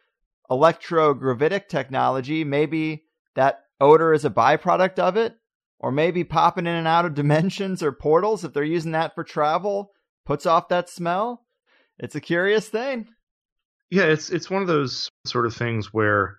electrogravitic 0.49 1.67
technology. 1.67 2.43
Maybe 2.43 3.05
that 3.35 3.63
odor 3.81 4.13
is 4.13 4.25
a 4.25 4.29
byproduct 4.29 4.99
of 4.99 5.17
it 5.17 5.35
or 5.79 5.91
maybe 5.91 6.23
popping 6.23 6.67
in 6.67 6.75
and 6.75 6.87
out 6.87 7.05
of 7.05 7.15
dimensions 7.15 7.81
or 7.81 7.91
portals 7.91 8.43
if 8.43 8.53
they're 8.53 8.63
using 8.63 8.91
that 8.91 9.15
for 9.15 9.23
travel 9.23 9.91
puts 10.25 10.45
off 10.45 10.69
that 10.69 10.89
smell. 10.89 11.45
It's 11.97 12.15
a 12.15 12.21
curious 12.21 12.67
thing. 12.67 13.07
Yeah, 13.89 14.05
it's 14.05 14.29
it's 14.29 14.49
one 14.49 14.61
of 14.61 14.67
those 14.67 15.09
sort 15.25 15.45
of 15.45 15.55
things 15.55 15.93
where 15.93 16.37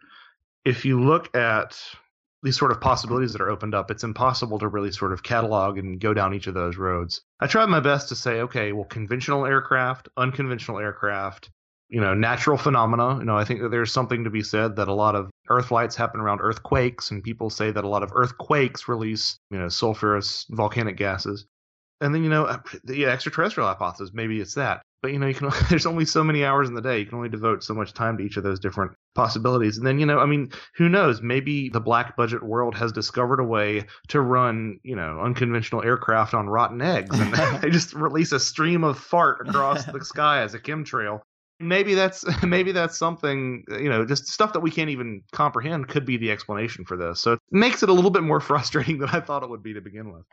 if 0.64 0.84
you 0.84 1.00
look 1.00 1.34
at 1.34 1.80
these 2.46 2.58
sort 2.58 2.70
of 2.70 2.80
possibilities 2.80 3.32
that 3.32 3.42
are 3.42 3.50
opened 3.50 3.74
up, 3.74 3.90
it's 3.90 4.04
impossible 4.04 4.58
to 4.60 4.68
really 4.68 4.92
sort 4.92 5.12
of 5.12 5.22
catalog 5.22 5.78
and 5.78 6.00
go 6.00 6.14
down 6.14 6.32
each 6.32 6.46
of 6.46 6.54
those 6.54 6.76
roads. 6.76 7.20
I 7.40 7.46
tried 7.46 7.68
my 7.68 7.80
best 7.80 8.08
to 8.08 8.14
say, 8.14 8.40
okay, 8.42 8.72
well, 8.72 8.84
conventional 8.84 9.44
aircraft, 9.44 10.08
unconventional 10.16 10.78
aircraft, 10.78 11.50
you 11.88 12.00
know, 12.00 12.14
natural 12.14 12.56
phenomena. 12.56 13.18
You 13.18 13.24
know, 13.24 13.36
I 13.36 13.44
think 13.44 13.60
that 13.60 13.70
there's 13.70 13.92
something 13.92 14.24
to 14.24 14.30
be 14.30 14.42
said 14.42 14.76
that 14.76 14.88
a 14.88 14.94
lot 14.94 15.14
of 15.14 15.30
earth 15.48 15.70
lights 15.70 15.96
happen 15.96 16.20
around 16.20 16.40
earthquakes, 16.40 17.10
and 17.10 17.22
people 17.22 17.50
say 17.50 17.70
that 17.70 17.84
a 17.84 17.88
lot 17.88 18.02
of 18.02 18.12
earthquakes 18.14 18.88
release, 18.88 19.38
you 19.50 19.58
know, 19.58 19.66
sulfurous 19.66 20.46
volcanic 20.48 20.96
gases. 20.96 21.46
And 22.00 22.14
then, 22.14 22.22
you 22.22 22.30
know, 22.30 22.60
the 22.84 23.06
extraterrestrial 23.06 23.68
hypothesis, 23.68 24.10
maybe 24.12 24.40
it's 24.40 24.54
that. 24.54 24.82
But, 25.02 25.12
you 25.12 25.18
know, 25.18 25.26
you 25.26 25.34
can, 25.34 25.50
there's 25.68 25.86
only 25.86 26.04
so 26.04 26.22
many 26.22 26.44
hours 26.44 26.68
in 26.68 26.74
the 26.74 26.82
day. 26.82 26.98
You 26.98 27.06
can 27.06 27.16
only 27.16 27.28
devote 27.28 27.64
so 27.64 27.74
much 27.74 27.92
time 27.92 28.18
to 28.18 28.24
each 28.24 28.36
of 28.36 28.42
those 28.42 28.60
different 28.60 28.92
possibilities. 29.16 29.76
And 29.76 29.86
then, 29.86 29.98
you 29.98 30.06
know, 30.06 30.20
I 30.20 30.26
mean, 30.26 30.52
who 30.76 30.88
knows? 30.88 31.20
Maybe 31.20 31.68
the 31.68 31.80
black 31.80 32.16
budget 32.16 32.42
world 32.42 32.76
has 32.76 32.92
discovered 32.92 33.40
a 33.40 33.44
way 33.44 33.84
to 34.08 34.20
run, 34.20 34.78
you 34.84 34.94
know, 34.94 35.20
unconventional 35.20 35.82
aircraft 35.82 36.34
on 36.34 36.48
rotten 36.48 36.80
eggs. 36.80 37.18
And 37.18 37.34
they 37.62 37.70
just 37.70 37.94
release 37.94 38.32
a 38.32 38.38
stream 38.38 38.84
of 38.84 38.98
fart 38.98 39.48
across 39.48 39.84
the 39.84 40.04
sky 40.04 40.42
as 40.42 40.54
a 40.54 40.58
chemtrail 40.60 41.22
maybe 41.58 41.94
that's 41.94 42.24
maybe 42.42 42.72
that's 42.72 42.98
something 42.98 43.64
you 43.68 43.88
know 43.88 44.04
just 44.04 44.26
stuff 44.26 44.52
that 44.52 44.60
we 44.60 44.70
can't 44.70 44.90
even 44.90 45.22
comprehend 45.32 45.88
could 45.88 46.04
be 46.04 46.16
the 46.16 46.30
explanation 46.30 46.84
for 46.84 46.96
this 46.96 47.20
so 47.20 47.32
it 47.32 47.40
makes 47.50 47.82
it 47.82 47.88
a 47.88 47.92
little 47.92 48.10
bit 48.10 48.22
more 48.22 48.40
frustrating 48.42 48.98
than 48.98 49.08
i 49.10 49.20
thought 49.20 49.42
it 49.42 49.50
would 49.50 49.62
be 49.62 49.74
to 49.74 49.80
begin 49.80 50.12
with 50.12 50.24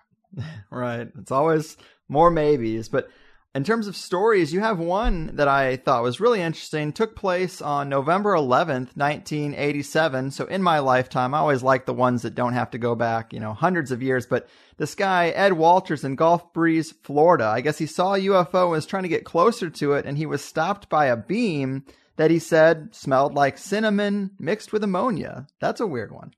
right 0.70 1.10
it's 1.20 1.32
always 1.32 1.78
more 2.10 2.30
maybes 2.30 2.90
but 2.90 3.10
in 3.56 3.64
terms 3.64 3.88
of 3.88 3.96
stories 3.96 4.52
you 4.54 4.60
have 4.60 4.80
one 4.80 5.36
that 5.36 5.48
i 5.48 5.76
thought 5.76 6.04
was 6.04 6.20
really 6.20 6.42
interesting. 6.42 6.92
Took 6.92 7.16
place 7.16 7.62
on 7.62 7.90
november 7.90 8.34
11th 8.34 8.96
1987 8.96 10.32
so 10.32 10.46
in 10.46 10.62
my 10.64 10.80
lifetime 10.80 11.34
i 11.34 11.40
always 11.40 11.64
like 11.64 11.86
the 11.86 11.94
ones 11.94 12.22
that 12.24 12.36
don't 12.36 12.54
have 12.54 12.72
to 12.72 12.78
go 12.78 12.96
back 12.96 13.34
you 13.34 13.40
know 13.40 13.54
hundreds 13.54 13.92
of 13.92 14.02
years. 14.02 14.26
But 14.26 14.48
this 14.78 14.96
guy 14.96 15.30
ed 15.30 15.54
walters 15.54 16.04
in 16.04 16.16
gulf 16.16 16.54
breeze 16.54 16.92
florida 17.04 17.46
i 17.46 17.62
guess 17.62 17.78
he 17.78 17.86
saw 17.86 18.16
a 18.16 18.20
ufo 18.20 18.64
and 18.64 18.72
was 18.72 18.86
trying 18.86 19.04
to 19.04 19.10
get 19.10 19.26
closer 19.26 19.70
to 19.70 19.94
it 19.94 20.06
and 20.06 20.18
he 20.18 20.26
was 20.26 20.44
stopped 20.44 20.90
by 20.90 21.06
a 21.06 21.18
beam 21.18 21.84
that 22.16 22.32
he 22.32 22.40
said 22.40 22.94
smelled 22.94 23.34
like 23.34 23.58
cinnamon 23.58 24.32
mixed 24.40 24.72
with 24.72 24.84
ammonia. 24.84 25.48
That's 25.60 25.82
a 25.82 25.88
weird 25.88 26.12
one. 26.12 26.34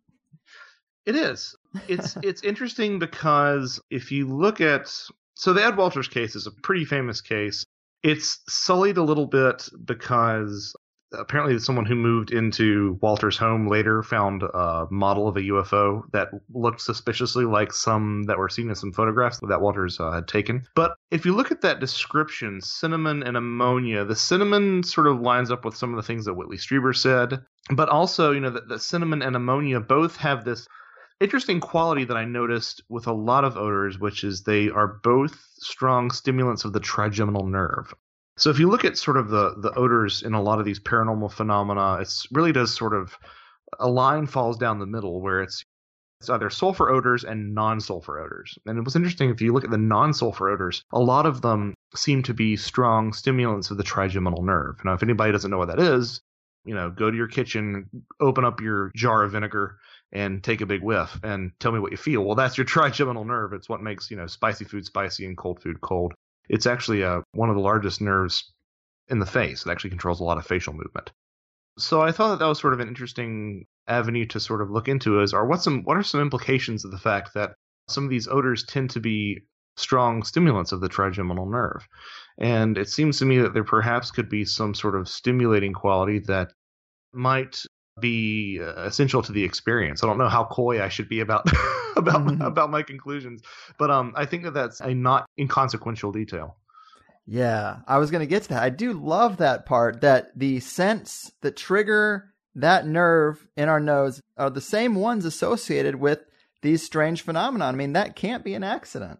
It 1.05 1.15
is. 1.15 1.55
It's 1.87 2.17
it's 2.23 2.43
interesting 2.43 2.99
because 2.99 3.81
if 3.89 4.11
you 4.11 4.27
look 4.27 4.61
at 4.61 4.91
so 5.35 5.53
the 5.53 5.63
ed 5.63 5.77
walters 5.77 6.07
case 6.07 6.35
is 6.35 6.47
a 6.47 6.51
pretty 6.51 6.85
famous 6.85 7.21
case 7.21 7.65
it's 8.03 8.39
sullied 8.47 8.97
a 8.97 9.03
little 9.03 9.25
bit 9.25 9.67
because 9.83 10.75
apparently 11.17 11.57
someone 11.59 11.85
who 11.85 11.95
moved 11.95 12.31
into 12.31 12.97
Walter's 13.01 13.37
home 13.37 13.67
later 13.67 14.03
found 14.03 14.43
a 14.43 14.87
model 14.89 15.27
of 15.27 15.37
a 15.37 15.41
UFO 15.41 16.03
that 16.11 16.29
looked 16.53 16.81
suspiciously 16.81 17.45
like 17.45 17.73
some 17.73 18.23
that 18.23 18.37
were 18.37 18.49
seen 18.49 18.69
in 18.69 18.75
some 18.75 18.91
photographs 18.91 19.39
that 19.47 19.61
Walters 19.61 19.99
uh, 19.99 20.11
had 20.11 20.27
taken. 20.27 20.67
But 20.75 20.95
if 21.11 21.25
you 21.25 21.35
look 21.35 21.51
at 21.51 21.61
that 21.61 21.79
description, 21.79 22.61
cinnamon 22.61 23.23
and 23.23 23.37
ammonia, 23.37 24.05
the 24.05 24.15
cinnamon 24.15 24.83
sort 24.83 25.07
of 25.07 25.21
lines 25.21 25.51
up 25.51 25.65
with 25.65 25.75
some 25.75 25.91
of 25.91 25.97
the 25.97 26.03
things 26.03 26.25
that 26.25 26.33
Whitley 26.33 26.57
Strieber 26.57 26.95
said, 26.95 27.41
but 27.71 27.89
also, 27.89 28.31
you 28.31 28.39
know, 28.39 28.51
that, 28.51 28.67
the 28.67 28.79
cinnamon 28.79 29.21
and 29.21 29.35
ammonia 29.35 29.79
both 29.79 30.17
have 30.17 30.45
this 30.45 30.67
interesting 31.19 31.59
quality 31.59 32.03
that 32.05 32.17
I 32.17 32.25
noticed 32.25 32.83
with 32.89 33.07
a 33.07 33.13
lot 33.13 33.43
of 33.45 33.57
odors, 33.57 33.99
which 33.99 34.23
is 34.23 34.43
they 34.43 34.69
are 34.69 34.99
both 35.03 35.37
strong 35.59 36.11
stimulants 36.11 36.65
of 36.65 36.73
the 36.73 36.79
trigeminal 36.79 37.45
nerve. 37.45 37.93
So 38.37 38.49
if 38.49 38.59
you 38.59 38.69
look 38.69 38.83
at 38.83 38.97
sort 38.97 39.17
of 39.17 39.29
the 39.29 39.55
the 39.57 39.71
odors 39.75 40.23
in 40.23 40.33
a 40.33 40.41
lot 40.41 40.59
of 40.59 40.65
these 40.65 40.79
paranormal 40.79 41.31
phenomena, 41.31 41.99
it 42.01 42.13
really 42.31 42.51
does 42.51 42.75
sort 42.75 42.93
of 42.93 43.17
a 43.79 43.87
line 43.87 44.27
falls 44.27 44.57
down 44.57 44.79
the 44.79 44.85
middle 44.85 45.21
where 45.21 45.41
it's 45.41 45.63
it's 46.21 46.29
either 46.29 46.49
sulfur 46.49 46.89
odors 46.89 47.23
and 47.23 47.53
non-sulfur 47.53 48.19
odors. 48.19 48.57
And 48.65 48.77
it 48.77 48.83
was 48.83 48.95
interesting 48.95 49.29
if 49.29 49.41
you 49.41 49.53
look 49.53 49.65
at 49.65 49.69
the 49.69 49.77
non-sulfur 49.77 50.49
odors, 50.49 50.83
a 50.91 50.99
lot 50.99 51.25
of 51.25 51.41
them 51.41 51.73
seem 51.93 52.23
to 52.23 52.33
be 52.33 52.55
strong 52.55 53.13
stimulants 53.13 53.69
of 53.69 53.77
the 53.77 53.83
trigeminal 53.83 54.41
nerve. 54.41 54.77
Now, 54.83 54.93
if 54.93 55.03
anybody 55.03 55.31
doesn't 55.31 55.51
know 55.51 55.57
what 55.57 55.67
that 55.67 55.79
is, 55.79 56.21
you 56.65 56.73
know, 56.73 56.89
go 56.89 57.11
to 57.11 57.17
your 57.17 57.27
kitchen, 57.27 57.89
open 58.19 58.43
up 58.43 58.59
your 58.59 58.91
jar 58.95 59.23
of 59.23 59.33
vinegar, 59.33 59.77
and 60.15 60.41
take 60.41 60.61
a 60.61 60.65
big 60.65 60.81
whiff 60.81 61.19
and 61.23 61.51
tell 61.59 61.73
me 61.73 61.79
what 61.79 61.91
you 61.91 61.97
feel. 61.97 62.23
Well, 62.23 62.35
that's 62.35 62.57
your 62.57 62.65
trigeminal 62.65 63.25
nerve. 63.25 63.53
It's 63.53 63.69
what 63.69 63.83
makes, 63.83 64.09
you 64.09 64.17
know, 64.17 64.27
spicy 64.27 64.65
food 64.65 64.85
spicy 64.85 65.25
and 65.25 65.37
cold 65.37 65.61
food 65.61 65.81
cold. 65.81 66.13
It's 66.49 66.65
actually 66.65 67.03
uh, 67.03 67.21
one 67.33 67.49
of 67.49 67.55
the 67.55 67.61
largest 67.61 68.01
nerves 68.01 68.53
in 69.09 69.19
the 69.19 69.25
face. 69.25 69.65
It 69.65 69.71
actually 69.71 69.89
controls 69.89 70.21
a 70.21 70.23
lot 70.23 70.37
of 70.37 70.47
facial 70.47 70.73
movement. 70.73 71.11
So 71.77 72.01
I 72.01 72.13
thought 72.13 72.29
that 72.29 72.39
that 72.39 72.47
was 72.47 72.59
sort 72.59 72.73
of 72.73 72.79
an 72.79 72.87
interesting 72.87 73.65
avenue 73.87 74.25
to 74.27 74.39
sort 74.39 74.61
of 74.61 74.71
look 74.71 74.87
into 74.87 75.21
is 75.21 75.33
are 75.33 75.45
what 75.45 75.61
some 75.61 75.83
what 75.83 75.97
are 75.97 76.03
some 76.03 76.21
implications 76.21 76.85
of 76.85 76.91
the 76.91 76.97
fact 76.97 77.33
that 77.35 77.53
some 77.89 78.05
of 78.05 78.09
these 78.09 78.27
odors 78.27 78.63
tend 78.63 78.89
to 78.91 78.99
be 78.99 79.41
strong 79.75 80.23
stimulants 80.23 80.71
of 80.71 80.79
the 80.79 80.87
trigeminal 80.87 81.45
nerve. 81.45 81.85
And 82.37 82.77
it 82.77 82.87
seems 82.87 83.19
to 83.19 83.25
me 83.25 83.39
that 83.39 83.53
there 83.53 83.65
perhaps 83.65 84.11
could 84.11 84.29
be 84.29 84.45
some 84.45 84.73
sort 84.73 84.95
of 84.95 85.09
stimulating 85.09 85.73
quality 85.73 86.19
that 86.19 86.53
might 87.13 87.61
be 87.99 88.59
uh, 88.61 88.83
essential 88.83 89.21
to 89.21 89.31
the 89.31 89.43
experience. 89.43 90.03
I 90.03 90.07
don't 90.07 90.17
know 90.17 90.29
how 90.29 90.45
coy 90.45 90.83
I 90.83 90.89
should 90.89 91.07
be 91.07 91.21
about 91.21 91.47
about 91.95 92.21
mm-hmm. 92.21 92.41
about 92.41 92.69
my 92.69 92.83
conclusions, 92.83 93.41
but 93.77 93.89
um, 93.89 94.13
I 94.15 94.25
think 94.25 94.43
that 94.43 94.53
that's 94.53 94.81
a 94.81 94.93
not 94.93 95.29
inconsequential 95.39 96.11
detail. 96.11 96.57
Yeah, 97.27 97.77
I 97.87 97.97
was 97.97 98.11
going 98.11 98.21
to 98.21 98.27
get 98.27 98.43
to 98.43 98.49
that. 98.49 98.63
I 98.63 98.69
do 98.69 98.93
love 98.93 99.37
that 99.37 99.65
part 99.65 100.01
that 100.01 100.37
the 100.37 100.59
scents 100.59 101.31
that 101.41 101.57
trigger 101.57 102.33
that 102.55 102.85
nerve 102.85 103.47
in 103.57 103.67
our 103.67 103.79
nose 103.79 104.21
are 104.37 104.49
the 104.49 104.61
same 104.61 104.95
ones 104.95 105.25
associated 105.25 105.95
with 105.95 106.19
these 106.61 106.83
strange 106.83 107.21
phenomena. 107.21 107.65
I 107.65 107.71
mean, 107.71 107.93
that 107.93 108.15
can't 108.15 108.43
be 108.43 108.53
an 108.53 108.63
accident. 108.63 109.19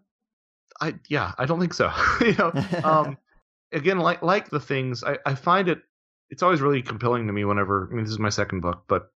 I 0.80 0.94
yeah, 1.08 1.32
I 1.38 1.46
don't 1.46 1.60
think 1.60 1.74
so. 1.74 1.90
you 2.20 2.34
know, 2.34 2.52
um, 2.84 3.18
again, 3.72 3.98
like 3.98 4.22
like 4.22 4.50
the 4.50 4.60
things, 4.60 5.02
I, 5.02 5.18
I 5.24 5.34
find 5.34 5.68
it 5.68 5.80
it's 6.30 6.42
always 6.42 6.60
really 6.60 6.82
compelling 6.82 7.26
to 7.26 7.32
me 7.32 7.44
whenever 7.44 7.88
I 7.90 7.94
mean 7.94 8.04
this 8.04 8.12
is 8.12 8.18
my 8.18 8.28
second 8.28 8.60
book, 8.60 8.84
but 8.88 9.10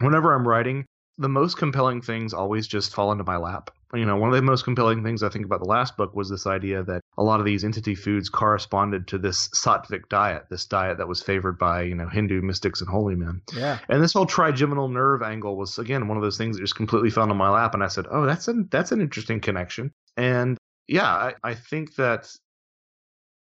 whenever 0.00 0.34
I'm 0.34 0.46
writing, 0.46 0.86
the 1.18 1.28
most 1.28 1.56
compelling 1.56 2.02
things 2.02 2.34
always 2.34 2.66
just 2.66 2.94
fall 2.94 3.12
into 3.12 3.24
my 3.24 3.36
lap. 3.36 3.70
You 3.94 4.04
know, 4.04 4.16
one 4.16 4.28
of 4.28 4.36
the 4.36 4.42
most 4.42 4.64
compelling 4.64 5.02
things 5.04 5.22
I 5.22 5.28
think 5.28 5.44
about 5.44 5.60
the 5.60 5.68
last 5.68 5.96
book 5.96 6.14
was 6.14 6.28
this 6.28 6.46
idea 6.46 6.82
that 6.82 7.00
a 7.16 7.22
lot 7.22 7.38
of 7.40 7.46
these 7.46 7.64
entity 7.64 7.94
foods 7.94 8.28
corresponded 8.28 9.06
to 9.08 9.18
this 9.18 9.48
sattvic 9.50 10.08
diet, 10.08 10.46
this 10.50 10.66
diet 10.66 10.98
that 10.98 11.08
was 11.08 11.22
favored 11.22 11.56
by, 11.56 11.82
you 11.82 11.94
know, 11.94 12.08
Hindu 12.08 12.42
mystics 12.42 12.80
and 12.80 12.90
holy 12.90 13.14
men. 13.14 13.40
Yeah. 13.54 13.78
And 13.88 14.02
this 14.02 14.12
whole 14.12 14.26
trigeminal 14.26 14.88
nerve 14.88 15.22
angle 15.22 15.56
was 15.56 15.78
again 15.78 16.08
one 16.08 16.18
of 16.18 16.22
those 16.22 16.36
things 16.36 16.56
that 16.56 16.62
just 16.62 16.76
completely 16.76 17.10
fell 17.10 17.22
into 17.22 17.34
my 17.34 17.48
lap 17.48 17.74
and 17.74 17.82
I 17.82 17.88
said, 17.88 18.06
"Oh, 18.10 18.26
that's 18.26 18.48
an 18.48 18.68
that's 18.70 18.92
an 18.92 19.00
interesting 19.00 19.40
connection." 19.40 19.92
And 20.16 20.58
yeah, 20.88 21.08
I, 21.08 21.34
I 21.42 21.54
think 21.54 21.94
that 21.94 22.28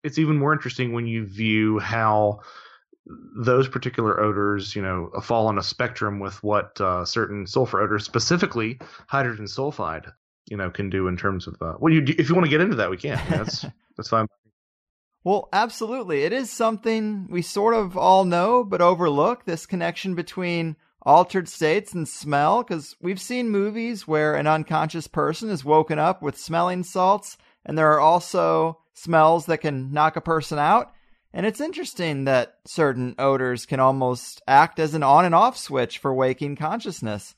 it's 0.03 0.17
even 0.17 0.37
more 0.37 0.53
interesting 0.53 0.93
when 0.93 1.07
you 1.07 1.25
view 1.25 1.79
how 1.79 2.41
those 3.35 3.67
particular 3.67 4.19
odors, 4.19 4.75
you 4.75 4.81
know, 4.81 5.09
fall 5.21 5.47
on 5.47 5.57
a 5.57 5.63
spectrum 5.63 6.19
with 6.19 6.41
what 6.43 6.79
uh, 6.79 7.03
certain 7.03 7.45
sulfur 7.45 7.81
odors, 7.81 8.05
specifically 8.05 8.79
hydrogen 9.07 9.45
sulfide, 9.45 10.11
you 10.45 10.57
know, 10.57 10.69
can 10.69 10.89
do 10.89 11.07
in 11.07 11.17
terms 11.17 11.47
of. 11.47 11.61
Uh, 11.61 11.73
well, 11.79 11.93
you 11.93 12.03
if 12.07 12.29
you 12.29 12.35
want 12.35 12.45
to 12.45 12.49
get 12.49 12.61
into 12.61 12.75
that, 12.75 12.89
we 12.89 12.97
can. 12.97 13.19
that's 13.29 13.65
that's 13.97 14.09
fine. 14.09 14.27
Well, 15.23 15.47
absolutely. 15.53 16.23
It 16.23 16.33
is 16.33 16.49
something 16.49 17.27
we 17.29 17.41
sort 17.41 17.75
of 17.75 17.97
all 17.97 18.25
know, 18.25 18.63
but 18.63 18.81
overlook 18.81 19.45
this 19.45 19.65
connection 19.65 20.15
between 20.15 20.75
altered 21.01 21.47
states 21.47 21.93
and 21.93 22.07
smell, 22.07 22.63
because 22.63 22.95
we've 23.01 23.21
seen 23.21 23.49
movies 23.49 24.07
where 24.07 24.35
an 24.35 24.47
unconscious 24.47 25.07
person 25.07 25.49
is 25.49 25.63
woken 25.63 25.99
up 25.99 26.21
with 26.21 26.37
smelling 26.37 26.83
salts, 26.83 27.37
and 27.65 27.77
there 27.77 27.91
are 27.91 27.99
also 27.99 28.79
smells 28.93 29.45
that 29.47 29.59
can 29.59 29.91
knock 29.91 30.15
a 30.15 30.21
person 30.21 30.59
out. 30.59 30.93
And 31.33 31.45
it's 31.45 31.61
interesting 31.61 32.25
that 32.25 32.57
certain 32.65 33.15
odors 33.17 33.65
can 33.65 33.79
almost 33.79 34.41
act 34.47 34.79
as 34.79 34.93
an 34.93 35.03
on 35.03 35.25
and 35.25 35.33
off 35.33 35.57
switch 35.57 35.97
for 35.97 36.13
waking 36.13 36.55
consciousness. 36.55 37.35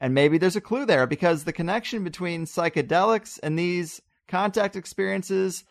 And 0.00 0.14
maybe 0.14 0.38
there's 0.38 0.56
a 0.56 0.60
clue 0.60 0.84
there 0.84 1.06
because 1.06 1.44
the 1.44 1.52
connection 1.52 2.04
between 2.04 2.44
psychedelics 2.44 3.38
and 3.42 3.58
these 3.58 4.02
contact 4.28 4.76
experiences 4.76 5.64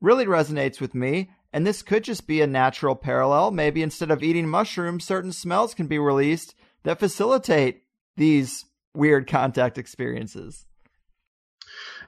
really 0.00 0.26
resonates 0.26 0.80
with 0.80 0.94
me. 0.94 1.30
And 1.52 1.66
this 1.66 1.82
could 1.82 2.04
just 2.04 2.26
be 2.26 2.40
a 2.40 2.46
natural 2.46 2.94
parallel. 2.94 3.50
Maybe 3.50 3.82
instead 3.82 4.10
of 4.10 4.22
eating 4.22 4.48
mushrooms, 4.48 5.04
certain 5.04 5.32
smells 5.32 5.74
can 5.74 5.86
be 5.86 5.98
released 5.98 6.54
that 6.84 7.00
facilitate 7.00 7.82
these 8.16 8.64
weird 8.94 9.26
contact 9.26 9.76
experiences. 9.76 10.66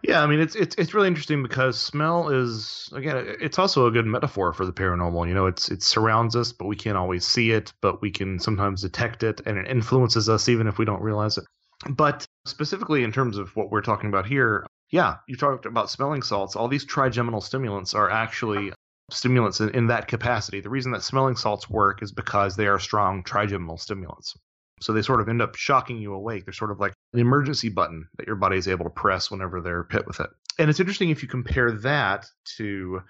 Yeah, 0.06 0.22
I 0.22 0.26
mean 0.28 0.38
it's 0.38 0.54
it's 0.54 0.76
it's 0.76 0.94
really 0.94 1.08
interesting 1.08 1.42
because 1.42 1.80
smell 1.80 2.28
is 2.28 2.88
again 2.92 3.36
it's 3.40 3.58
also 3.58 3.86
a 3.86 3.90
good 3.90 4.06
metaphor 4.06 4.52
for 4.52 4.64
the 4.64 4.72
paranormal. 4.72 5.26
You 5.26 5.34
know, 5.34 5.46
it's 5.46 5.68
it 5.68 5.82
surrounds 5.82 6.36
us, 6.36 6.52
but 6.52 6.66
we 6.66 6.76
can't 6.76 6.96
always 6.96 7.26
see 7.26 7.50
it, 7.50 7.72
but 7.80 8.00
we 8.00 8.12
can 8.12 8.38
sometimes 8.38 8.82
detect 8.82 9.24
it, 9.24 9.40
and 9.46 9.58
it 9.58 9.68
influences 9.68 10.28
us 10.28 10.48
even 10.48 10.68
if 10.68 10.78
we 10.78 10.84
don't 10.84 11.02
realize 11.02 11.38
it. 11.38 11.44
But 11.90 12.24
specifically 12.44 13.02
in 13.02 13.10
terms 13.10 13.36
of 13.36 13.54
what 13.56 13.70
we're 13.72 13.82
talking 13.82 14.08
about 14.08 14.26
here, 14.26 14.64
yeah, 14.90 15.16
you 15.26 15.36
talked 15.36 15.66
about 15.66 15.90
smelling 15.90 16.22
salts. 16.22 16.54
All 16.54 16.68
these 16.68 16.84
trigeminal 16.84 17.40
stimulants 17.40 17.92
are 17.92 18.08
actually 18.08 18.72
stimulants 19.10 19.60
in, 19.60 19.70
in 19.70 19.88
that 19.88 20.06
capacity. 20.06 20.60
The 20.60 20.70
reason 20.70 20.92
that 20.92 21.02
smelling 21.02 21.34
salts 21.34 21.68
work 21.68 22.00
is 22.00 22.12
because 22.12 22.54
they 22.54 22.68
are 22.68 22.78
strong 22.78 23.24
trigeminal 23.24 23.76
stimulants. 23.76 24.36
So 24.80 24.92
they 24.92 25.02
sort 25.02 25.20
of 25.20 25.28
end 25.28 25.40
up 25.40 25.54
shocking 25.54 25.98
you 25.98 26.12
awake. 26.12 26.44
They're 26.44 26.52
sort 26.52 26.70
of 26.70 26.80
like 26.80 26.92
an 27.12 27.20
emergency 27.20 27.68
button 27.68 28.08
that 28.18 28.26
your 28.26 28.36
body 28.36 28.58
is 28.58 28.68
able 28.68 28.84
to 28.84 28.90
press 28.90 29.30
whenever 29.30 29.60
they're 29.60 29.86
hit 29.90 30.06
with 30.06 30.20
it. 30.20 30.30
And 30.58 30.68
it's 30.68 30.80
interesting 30.80 31.10
if 31.10 31.22
you 31.22 31.28
compare 31.28 31.72
that 31.72 32.26
to 32.56 33.02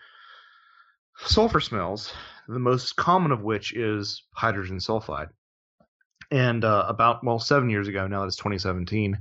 sulfur 1.19 1.61
smells, 1.61 2.13
the 2.49 2.59
most 2.59 2.97
common 2.97 3.33
of 3.33 3.43
which 3.43 3.75
is 3.75 4.25
hydrogen 4.33 4.79
sulfide. 4.79 5.31
And 6.31 6.65
uh, 6.65 6.85
about, 6.89 7.25
well, 7.25 7.39
seven 7.39 7.71
years 7.71 7.89
ago, 7.89 8.07
now 8.07 8.21
that 8.21 8.27
it's 8.27 8.37
2017, 8.37 9.19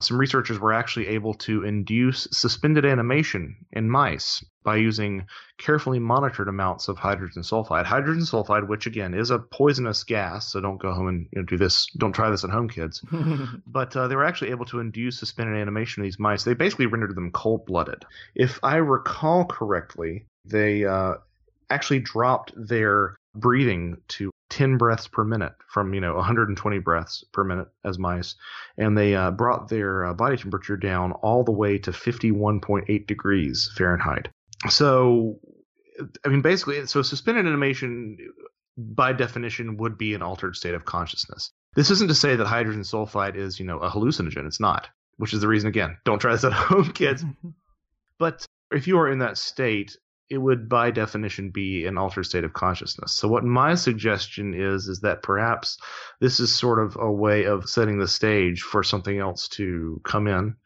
some 0.00 0.18
researchers 0.18 0.58
were 0.58 0.74
actually 0.74 1.08
able 1.08 1.32
to 1.32 1.64
induce 1.64 2.28
suspended 2.30 2.84
animation 2.84 3.56
in 3.72 3.88
mice 3.88 4.44
by 4.62 4.76
using 4.76 5.26
carefully 5.58 5.98
monitored 5.98 6.48
amounts 6.48 6.88
of 6.88 6.98
hydrogen 6.98 7.42
sulfide. 7.42 7.86
Hydrogen 7.86 8.24
sulfide, 8.24 8.68
which 8.68 8.86
again 8.86 9.14
is 9.14 9.30
a 9.30 9.38
poisonous 9.38 10.04
gas, 10.04 10.52
so 10.52 10.60
don't 10.60 10.80
go 10.80 10.92
home 10.92 11.08
and 11.08 11.28
you 11.32 11.40
know, 11.40 11.46
do 11.46 11.56
this. 11.56 11.86
Don't 11.96 12.12
try 12.12 12.28
this 12.28 12.44
at 12.44 12.50
home, 12.50 12.68
kids. 12.68 13.02
but 13.66 13.96
uh, 13.96 14.06
they 14.08 14.16
were 14.16 14.24
actually 14.24 14.50
able 14.50 14.66
to 14.66 14.80
induce 14.80 15.18
suspended 15.18 15.56
animation 15.56 16.02
in 16.02 16.06
these 16.06 16.18
mice. 16.18 16.44
They 16.44 16.54
basically 16.54 16.86
rendered 16.86 17.14
them 17.14 17.30
cold 17.30 17.64
blooded. 17.64 18.04
If 18.34 18.60
I 18.62 18.76
recall 18.76 19.46
correctly, 19.46 20.26
they 20.44 20.84
uh, 20.84 21.14
actually 21.70 22.00
dropped 22.00 22.52
their 22.56 23.16
breathing 23.34 23.96
to 24.08 24.30
10 24.50 24.76
breaths 24.76 25.08
per 25.08 25.24
minute 25.24 25.52
from 25.68 25.94
you 25.94 26.00
know 26.00 26.14
120 26.14 26.78
breaths 26.78 27.24
per 27.32 27.44
minute 27.44 27.68
as 27.84 27.98
mice. 27.98 28.36
And 28.78 28.96
they 28.96 29.14
uh, 29.14 29.30
brought 29.30 29.68
their 29.68 30.06
uh, 30.06 30.14
body 30.14 30.36
temperature 30.36 30.76
down 30.76 31.12
all 31.12 31.44
the 31.44 31.52
way 31.52 31.78
to 31.78 31.90
51.8 31.90 33.06
degrees 33.06 33.70
fahrenheit. 33.76 34.28
So 34.68 35.40
i 36.24 36.28
mean 36.28 36.42
basically 36.42 36.86
so 36.86 37.00
suspended 37.00 37.46
animation 37.46 38.18
by 38.76 39.14
definition 39.14 39.78
would 39.78 39.96
be 39.96 40.12
an 40.12 40.22
altered 40.22 40.56
state 40.56 40.74
of 40.74 40.84
consciousness. 40.84 41.50
This 41.74 41.90
isn't 41.90 42.08
to 42.08 42.14
say 42.14 42.36
that 42.36 42.46
hydrogen 42.46 42.82
sulfide 42.82 43.36
is 43.36 43.58
you 43.58 43.66
know 43.66 43.78
a 43.78 43.90
hallucinogen. 43.90 44.46
It's 44.46 44.60
not 44.60 44.88
which 45.16 45.32
is 45.32 45.40
the 45.40 45.48
reason 45.48 45.68
again 45.68 45.96
don't 46.04 46.18
try 46.18 46.32
this 46.32 46.44
at 46.44 46.52
home 46.70 46.92
kids. 46.92 47.24
But 48.18 48.46
if 48.70 48.86
you 48.86 48.98
are 48.98 49.10
in 49.10 49.20
that 49.20 49.38
state 49.38 49.96
it 50.28 50.38
would 50.38 50.68
by 50.68 50.90
definition 50.90 51.50
be 51.50 51.86
an 51.86 51.98
altered 51.98 52.24
state 52.24 52.44
of 52.44 52.52
consciousness. 52.52 53.12
So 53.12 53.28
what 53.28 53.44
my 53.44 53.74
suggestion 53.76 54.54
is 54.54 54.88
is 54.88 55.00
that 55.00 55.22
perhaps 55.22 55.78
this 56.20 56.40
is 56.40 56.54
sort 56.54 56.78
of 56.78 56.96
a 57.00 57.10
way 57.10 57.44
of 57.44 57.68
setting 57.68 57.98
the 57.98 58.08
stage 58.08 58.62
for 58.62 58.82
something 58.82 59.18
else 59.18 59.48
to 59.48 60.00
come 60.04 60.26
in 60.26 60.56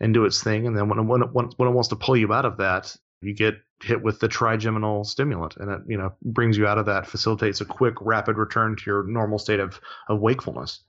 and 0.00 0.12
do 0.12 0.24
its 0.24 0.42
thing, 0.42 0.66
and 0.66 0.76
then 0.76 0.88
when 0.88 0.98
it, 0.98 1.02
when 1.04 1.22
it, 1.22 1.54
when 1.56 1.68
it 1.68 1.72
wants 1.72 1.88
to 1.88 1.96
pull 1.96 2.16
you 2.16 2.32
out 2.32 2.44
of 2.44 2.58
that, 2.58 2.96
You 3.22 3.32
get 3.34 3.54
hit 3.82 4.02
with 4.02 4.20
the 4.20 4.28
trigeminal 4.28 5.04
stimulant 5.04 5.56
and 5.56 5.70
it, 5.70 5.80
you 5.86 5.98
know, 5.98 6.12
brings 6.22 6.56
you 6.56 6.66
out 6.66 6.78
of 6.78 6.86
that, 6.86 7.06
facilitates 7.06 7.60
a 7.60 7.64
quick, 7.64 7.94
rapid 8.00 8.36
return 8.36 8.76
to 8.76 8.82
your 8.86 9.06
normal 9.06 9.38
state 9.38 9.60
of, 9.60 9.80
of 10.08 10.20
wakefulness. 10.20 10.80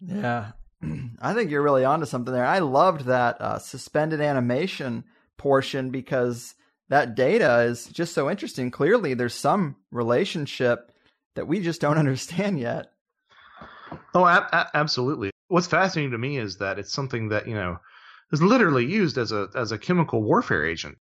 Yeah. 0.00 0.52
I 1.20 1.34
think 1.34 1.50
you're 1.50 1.62
really 1.62 1.84
onto 1.84 2.06
something 2.06 2.32
there. 2.32 2.46
I 2.46 2.60
loved 2.60 3.06
that 3.06 3.40
uh, 3.40 3.58
suspended 3.58 4.20
animation 4.20 5.04
portion 5.36 5.90
because 5.90 6.54
that 6.92 7.14
data 7.14 7.60
is 7.62 7.86
just 7.86 8.12
so 8.12 8.30
interesting. 8.30 8.70
Clearly, 8.70 9.14
there's 9.14 9.34
some 9.34 9.76
relationship 9.90 10.92
that 11.34 11.48
we 11.48 11.60
just 11.60 11.80
don't 11.80 11.96
understand 12.04 12.60
yet. 12.60 12.92
Oh, 14.14 14.26
a- 14.26 14.46
a- 14.52 14.70
absolutely. 14.74 15.30
What's 15.48 15.66
fascinating 15.66 16.10
to 16.12 16.18
me 16.18 16.36
is 16.36 16.58
that 16.58 16.78
it's 16.78 16.92
something 16.92 17.30
that 17.30 17.48
you 17.48 17.54
know 17.54 17.78
is 18.30 18.42
literally 18.42 18.84
used 18.84 19.16
as 19.16 19.32
a 19.32 19.48
as 19.54 19.72
a 19.72 19.78
chemical 19.78 20.22
warfare 20.22 20.66
agent. 20.66 20.98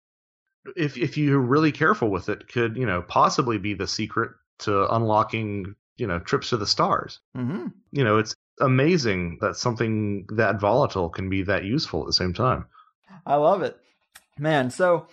If 0.76 0.98
if 0.98 1.20
you're 1.20 1.40
really 1.40 1.72
careful 1.72 2.10
with 2.10 2.30
it, 2.30 2.48
could 2.48 2.78
you 2.78 2.88
know 2.88 3.04
possibly 3.04 3.60
be 3.60 3.76
the 3.76 3.88
secret 3.88 4.32
to 4.60 4.92
unlocking 4.92 5.76
you 5.98 6.08
know 6.08 6.18
trips 6.18 6.50
to 6.50 6.58
the 6.58 6.66
stars. 6.66 7.20
Mm-hmm. 7.38 7.68
You 7.92 8.04
know, 8.04 8.18
it's 8.18 8.36
amazing 8.60 9.38
that 9.42 9.56
something 9.56 10.26
that 10.32 10.60
volatile 10.60 11.10
can 11.10 11.30
be 11.30 11.44
that 11.44 11.64
useful 11.64 12.02
at 12.02 12.08
the 12.08 12.14
same 12.14 12.34
time. 12.34 12.66
I 13.24 13.36
love 13.36 13.62
it. 13.62 13.78
Man, 14.40 14.72
so 14.72 15.06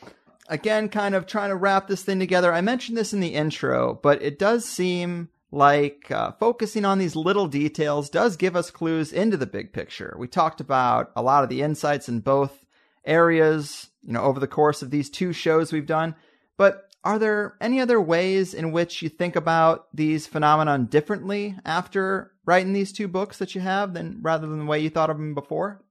again, 0.48 0.88
kind 0.88 1.14
of 1.14 1.26
trying 1.26 1.50
to 1.50 1.56
wrap 1.56 1.88
this 1.88 2.02
thing 2.02 2.18
together. 2.18 2.52
I 2.52 2.60
mentioned 2.60 2.96
this 2.96 3.12
in 3.12 3.20
the 3.20 3.34
intro, 3.34 3.98
but 4.02 4.22
it 4.22 4.38
does 4.38 4.64
seem 4.64 5.28
like 5.50 6.10
uh, 6.10 6.32
focusing 6.32 6.84
on 6.84 6.98
these 6.98 7.14
little 7.14 7.46
details 7.46 8.08
does 8.08 8.36
give 8.36 8.56
us 8.56 8.70
clues 8.70 9.12
into 9.12 9.36
the 9.36 9.46
big 9.46 9.72
picture. 9.72 10.16
We 10.18 10.26
talked 10.26 10.60
about 10.60 11.12
a 11.14 11.22
lot 11.22 11.44
of 11.44 11.50
the 11.50 11.62
insights 11.62 12.08
in 12.08 12.20
both 12.20 12.64
areas, 13.04 13.90
you 14.02 14.14
know, 14.14 14.22
over 14.22 14.40
the 14.40 14.46
course 14.46 14.82
of 14.82 14.90
these 14.90 15.10
two 15.10 15.32
shows 15.32 15.72
we've 15.72 15.86
done. 15.86 16.14
But 16.56 16.88
are 17.04 17.18
there 17.18 17.56
any 17.60 17.80
other 17.80 18.00
ways 18.00 18.54
in 18.54 18.72
which 18.72 19.02
you 19.02 19.08
think 19.08 19.36
about 19.36 19.88
these 19.92 20.26
phenomenon 20.26 20.86
differently 20.86 21.56
after 21.64 22.32
writing 22.46 22.72
these 22.72 22.92
two 22.92 23.08
books 23.08 23.38
that 23.38 23.54
you 23.54 23.60
have 23.60 23.92
than 23.92 24.20
rather 24.22 24.46
than 24.46 24.60
the 24.60 24.64
way 24.64 24.78
you 24.78 24.90
thought 24.90 25.10
of 25.10 25.18
them 25.18 25.34
before? 25.34 25.82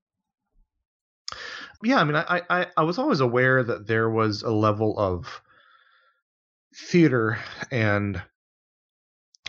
Yeah, 1.83 1.99
I 1.99 2.03
mean, 2.03 2.15
I, 2.15 2.41
I, 2.49 2.67
I 2.77 2.83
was 2.83 2.99
always 2.99 3.19
aware 3.19 3.63
that 3.63 3.87
there 3.87 4.09
was 4.09 4.43
a 4.43 4.51
level 4.51 4.97
of 4.99 5.41
theater 6.75 7.39
and 7.71 8.21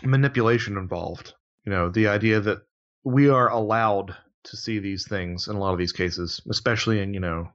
manipulation 0.03 0.77
involved. 0.77 1.33
You 1.65 1.71
know, 1.71 1.89
the 1.89 2.07
idea 2.07 2.39
that 2.41 2.59
we 3.03 3.29
are 3.29 3.49
allowed 3.49 4.15
to 4.45 4.57
see 4.57 4.79
these 4.79 5.07
things 5.07 5.47
in 5.47 5.55
a 5.55 5.59
lot 5.59 5.73
of 5.73 5.79
these 5.79 5.93
cases, 5.93 6.41
especially 6.49 6.99
in 6.99 7.13
you 7.13 7.19
know 7.19 7.49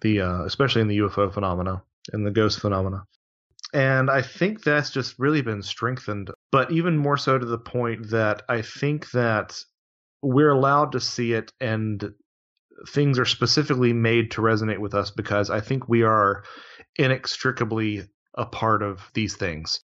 the 0.00 0.20
uh, 0.20 0.44
especially 0.44 0.82
in 0.82 0.88
the 0.88 0.98
UFO 0.98 1.32
phenomena 1.32 1.82
and 2.12 2.26
the 2.26 2.30
ghost 2.30 2.60
phenomena. 2.60 3.04
And 3.72 4.10
I 4.10 4.22
think 4.22 4.64
that's 4.64 4.90
just 4.90 5.18
really 5.18 5.42
been 5.42 5.62
strengthened, 5.62 6.30
but 6.50 6.72
even 6.72 6.98
more 6.98 7.16
so 7.16 7.38
to 7.38 7.46
the 7.46 7.58
point 7.58 8.10
that 8.10 8.42
I 8.48 8.62
think 8.62 9.10
that 9.12 9.62
we're 10.22 10.50
allowed 10.50 10.92
to 10.92 11.00
see 11.00 11.34
it 11.34 11.52
and 11.60 12.12
things 12.88 13.18
are 13.18 13.24
specifically 13.24 13.92
made 13.92 14.32
to 14.32 14.40
resonate 14.40 14.78
with 14.78 14.94
us 14.94 15.10
because 15.10 15.50
I 15.50 15.60
think 15.60 15.88
we 15.88 16.02
are 16.02 16.44
inextricably 16.96 18.04
a 18.34 18.46
part 18.46 18.82
of 18.82 19.10
these 19.14 19.36
things. 19.36 19.80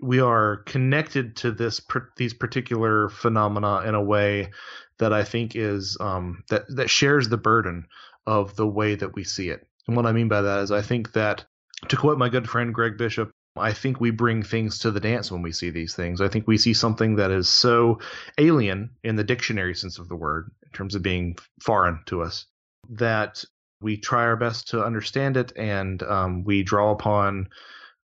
We 0.00 0.20
are 0.20 0.58
connected 0.58 1.36
to 1.36 1.50
this 1.50 1.80
these 2.16 2.34
particular 2.34 3.08
phenomena 3.08 3.80
in 3.80 3.94
a 3.94 4.02
way 4.02 4.50
that 4.98 5.12
I 5.12 5.24
think 5.24 5.56
is 5.56 5.96
um, 6.00 6.44
that 6.50 6.64
that 6.76 6.90
shares 6.90 7.28
the 7.28 7.36
burden 7.36 7.86
of 8.26 8.54
the 8.56 8.66
way 8.66 8.94
that 8.94 9.14
we 9.14 9.24
see 9.24 9.48
it. 9.48 9.66
And 9.86 9.96
what 9.96 10.06
I 10.06 10.12
mean 10.12 10.28
by 10.28 10.42
that 10.42 10.60
is 10.60 10.70
I 10.70 10.82
think 10.82 11.12
that 11.12 11.44
to 11.88 11.96
quote 11.96 12.18
my 12.18 12.28
good 12.28 12.48
friend 12.48 12.74
Greg 12.74 12.96
Bishop, 12.96 13.30
I 13.56 13.72
think 13.72 14.00
we 14.00 14.10
bring 14.10 14.42
things 14.42 14.78
to 14.80 14.90
the 14.90 15.00
dance 15.00 15.32
when 15.32 15.42
we 15.42 15.52
see 15.52 15.70
these 15.70 15.94
things. 15.94 16.20
I 16.20 16.28
think 16.28 16.46
we 16.46 16.58
see 16.58 16.74
something 16.74 17.16
that 17.16 17.30
is 17.30 17.48
so 17.48 17.98
alien 18.38 18.90
in 19.02 19.16
the 19.16 19.24
dictionary 19.24 19.74
sense 19.74 19.98
of 19.98 20.08
the 20.08 20.16
word, 20.16 20.50
in 20.72 20.76
terms 20.76 20.94
of 20.94 21.02
being 21.02 21.36
foreign 21.60 22.00
to 22.06 22.22
us, 22.22 22.46
that 22.90 23.44
we 23.80 23.96
try 23.96 24.22
our 24.22 24.36
best 24.36 24.68
to 24.68 24.84
understand 24.84 25.36
it 25.36 25.52
and 25.56 26.02
um, 26.02 26.44
we 26.44 26.62
draw 26.62 26.90
upon 26.90 27.48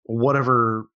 whatever 0.04 0.86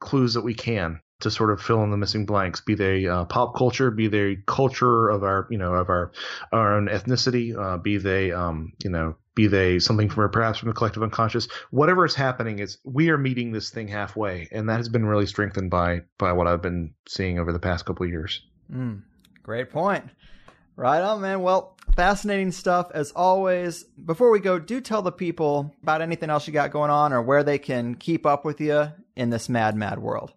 clues 0.00 0.34
that 0.34 0.44
we 0.44 0.54
can 0.54 1.00
to 1.20 1.30
sort 1.30 1.50
of 1.50 1.60
fill 1.60 1.82
in 1.84 1.90
the 1.90 1.96
missing 1.96 2.26
blanks, 2.26 2.60
be 2.60 2.74
they 2.74 3.06
uh, 3.06 3.24
pop 3.24 3.56
culture, 3.56 3.90
be 3.90 4.08
they 4.08 4.36
culture 4.46 5.08
of 5.08 5.22
our, 5.22 5.46
you 5.50 5.56
know, 5.56 5.74
of 5.74 5.88
our 5.88 6.12
our 6.52 6.76
own 6.76 6.88
ethnicity, 6.88 7.56
uh, 7.56 7.78
be 7.78 7.96
they, 7.96 8.32
um, 8.32 8.72
you 8.82 8.90
know, 8.90 9.16
be 9.34 9.46
they 9.46 9.78
something 9.78 10.10
from 10.10 10.30
perhaps 10.30 10.58
from 10.58 10.68
the 10.68 10.74
collective 10.74 11.02
unconscious. 11.02 11.48
Whatever 11.70 12.04
is 12.04 12.14
happening 12.14 12.58
is 12.58 12.78
we 12.84 13.08
are 13.10 13.18
meeting 13.18 13.52
this 13.52 13.70
thing 13.70 13.88
halfway, 13.88 14.48
and 14.52 14.68
that 14.68 14.76
has 14.76 14.88
been 14.88 15.06
really 15.06 15.26
strengthened 15.26 15.70
by 15.70 16.02
by 16.18 16.32
what 16.32 16.46
I've 16.46 16.62
been 16.62 16.94
seeing 17.08 17.38
over 17.38 17.52
the 17.52 17.58
past 17.58 17.86
couple 17.86 18.04
of 18.04 18.10
years. 18.10 18.42
Mm, 18.70 19.02
great 19.42 19.70
point. 19.70 20.04
Right 20.76 21.00
on, 21.00 21.20
man. 21.20 21.42
Well, 21.42 21.76
fascinating 21.94 22.50
stuff 22.50 22.90
as 22.92 23.12
always. 23.12 23.84
Before 23.84 24.30
we 24.30 24.40
go, 24.40 24.58
do 24.58 24.80
tell 24.80 25.02
the 25.02 25.12
people 25.12 25.72
about 25.82 26.02
anything 26.02 26.30
else 26.30 26.46
you 26.46 26.52
got 26.52 26.72
going 26.72 26.90
on 26.90 27.12
or 27.12 27.22
where 27.22 27.44
they 27.44 27.58
can 27.58 27.94
keep 27.94 28.26
up 28.26 28.44
with 28.44 28.60
you 28.60 28.92
in 29.14 29.30
this 29.30 29.48
mad, 29.48 29.76
mad 29.76 30.00
world. 30.00 30.32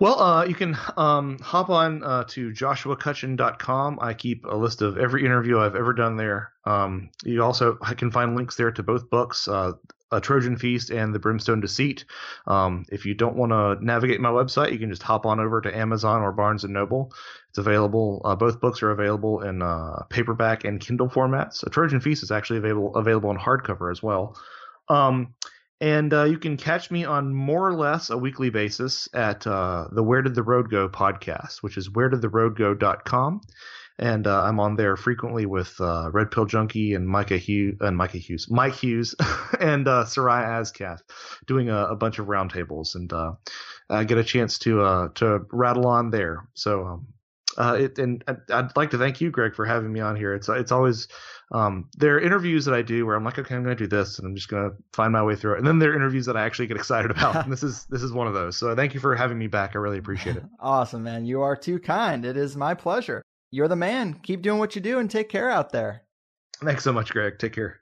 Well, 0.00 0.18
uh, 0.18 0.44
you 0.46 0.54
can 0.54 0.78
um, 0.96 1.38
hop 1.40 1.68
on 1.68 2.02
uh, 2.02 2.24
to 2.28 2.50
joshuacutchin.com. 2.50 3.98
I 4.00 4.14
keep 4.14 4.46
a 4.46 4.56
list 4.56 4.80
of 4.80 4.96
every 4.96 5.26
interview 5.26 5.58
I've 5.58 5.76
ever 5.76 5.92
done 5.92 6.16
there. 6.16 6.52
Um, 6.64 7.10
you 7.22 7.44
also 7.44 7.76
I 7.82 7.92
can 7.92 8.10
find 8.10 8.34
links 8.34 8.56
there 8.56 8.70
to 8.72 8.82
both 8.82 9.10
books, 9.10 9.46
uh, 9.46 9.72
A 10.10 10.20
Trojan 10.22 10.56
Feast 10.56 10.88
and 10.88 11.14
The 11.14 11.18
Brimstone 11.18 11.60
Deceit. 11.60 12.06
Um, 12.46 12.86
if 12.90 13.04
you 13.04 13.12
don't 13.12 13.36
want 13.36 13.52
to 13.52 13.84
navigate 13.84 14.22
my 14.22 14.30
website, 14.30 14.72
you 14.72 14.78
can 14.78 14.88
just 14.88 15.02
hop 15.02 15.26
on 15.26 15.38
over 15.38 15.60
to 15.60 15.76
Amazon 15.76 16.22
or 16.22 16.32
Barnes 16.32 16.64
and 16.64 16.72
Noble. 16.72 17.12
It's 17.50 17.58
available. 17.58 18.22
Uh, 18.24 18.36
both 18.36 18.60
books 18.60 18.82
are 18.82 18.92
available 18.92 19.42
in 19.42 19.60
uh, 19.60 20.04
paperback 20.08 20.64
and 20.64 20.80
Kindle 20.80 21.08
formats. 21.08 21.66
A 21.66 21.70
Trojan 21.70 22.00
Feast 22.00 22.22
is 22.22 22.30
actually 22.30 22.58
available 22.58 22.94
available 22.94 23.30
in 23.32 23.36
hardcover 23.36 23.90
as 23.90 24.02
well. 24.02 24.36
Um, 24.88 25.34
and 25.80 26.12
uh, 26.12 26.24
you 26.24 26.38
can 26.38 26.56
catch 26.56 26.90
me 26.90 27.04
on 27.04 27.34
more 27.34 27.66
or 27.66 27.74
less 27.74 28.10
a 28.10 28.18
weekly 28.18 28.50
basis 28.50 29.08
at 29.14 29.46
uh, 29.46 29.88
the 29.90 30.02
Where 30.02 30.22
Did 30.22 30.34
the 30.34 30.42
Road 30.42 30.70
Go 30.70 30.88
podcast, 30.88 31.62
which 31.62 31.76
is 31.76 31.88
wheredidtheroadgo.com. 31.88 33.40
And 33.98 34.26
uh, 34.26 34.42
I'm 34.42 34.60
on 34.60 34.76
there 34.76 34.96
frequently 34.96 35.44
with 35.44 35.78
uh, 35.80 36.10
Red 36.12 36.30
Pill 36.30 36.46
Junkie 36.46 36.94
and 36.94 37.06
Micah 37.06 37.36
Hughes 37.36 37.76
and 37.80 37.96
Micah 37.96 38.18
Hughes, 38.18 38.48
Mike 38.48 38.74
Hughes, 38.74 39.14
and 39.60 39.88
uh, 39.88 40.04
Azkath, 40.04 41.00
doing 41.46 41.68
a, 41.68 41.86
a 41.86 41.96
bunch 41.96 42.18
of 42.18 42.26
roundtables, 42.26 42.94
and 42.94 43.12
uh, 43.12 43.32
get 44.04 44.18
a 44.18 44.24
chance 44.24 44.58
to 44.60 45.10
to 45.16 45.40
rattle 45.52 45.86
on 45.86 46.10
there. 46.10 46.46
So, 46.54 46.86
um, 46.86 47.06
uh, 47.58 47.76
it, 47.80 47.98
and 47.98 48.22
I'd 48.52 48.76
like 48.76 48.90
to 48.90 48.98
thank 48.98 49.20
you, 49.20 49.30
Greg, 49.30 49.54
for 49.54 49.64
having 49.64 49.92
me 49.92 50.00
on 50.00 50.16
here. 50.16 50.34
It's 50.34 50.48
it's 50.48 50.72
always 50.72 51.08
um, 51.52 51.88
there 51.96 52.16
are 52.16 52.20
interviews 52.20 52.64
that 52.64 52.74
I 52.74 52.82
do 52.82 53.04
where 53.04 53.16
I'm 53.16 53.24
like, 53.24 53.38
okay, 53.38 53.54
I'm 53.54 53.64
going 53.64 53.76
to 53.76 53.84
do 53.84 53.88
this, 53.88 54.18
and 54.18 54.26
I'm 54.26 54.36
just 54.36 54.48
going 54.48 54.70
to 54.70 54.76
find 54.92 55.12
my 55.12 55.22
way 55.22 55.34
through 55.34 55.54
it. 55.54 55.58
And 55.58 55.66
then 55.66 55.78
there 55.78 55.92
are 55.92 55.96
interviews 55.96 56.26
that 56.26 56.36
I 56.36 56.44
actually 56.44 56.68
get 56.68 56.76
excited 56.78 57.10
about, 57.10 57.44
and 57.44 57.52
this 57.52 57.62
is 57.62 57.86
this 57.86 58.02
is 58.02 58.12
one 58.12 58.26
of 58.26 58.34
those. 58.34 58.56
So 58.56 58.74
thank 58.76 58.94
you 58.94 59.00
for 59.00 59.14
having 59.14 59.38
me 59.38 59.46
back. 59.46 59.74
I 59.74 59.78
really 59.78 59.98
appreciate 59.98 60.36
it. 60.36 60.44
awesome, 60.60 61.02
man. 61.02 61.24
You 61.24 61.42
are 61.42 61.56
too 61.56 61.78
kind. 61.78 62.24
It 62.24 62.36
is 62.36 62.56
my 62.56 62.74
pleasure. 62.74 63.22
You're 63.50 63.68
the 63.68 63.76
man. 63.76 64.20
Keep 64.22 64.42
doing 64.42 64.58
what 64.58 64.76
you 64.76 64.80
do 64.80 64.98
and 64.98 65.10
take 65.10 65.28
care 65.28 65.50
out 65.50 65.72
there. 65.72 66.02
Thanks 66.62 66.84
so 66.84 66.92
much, 66.92 67.10
Greg. 67.10 67.38
Take 67.38 67.54
care. 67.54 67.80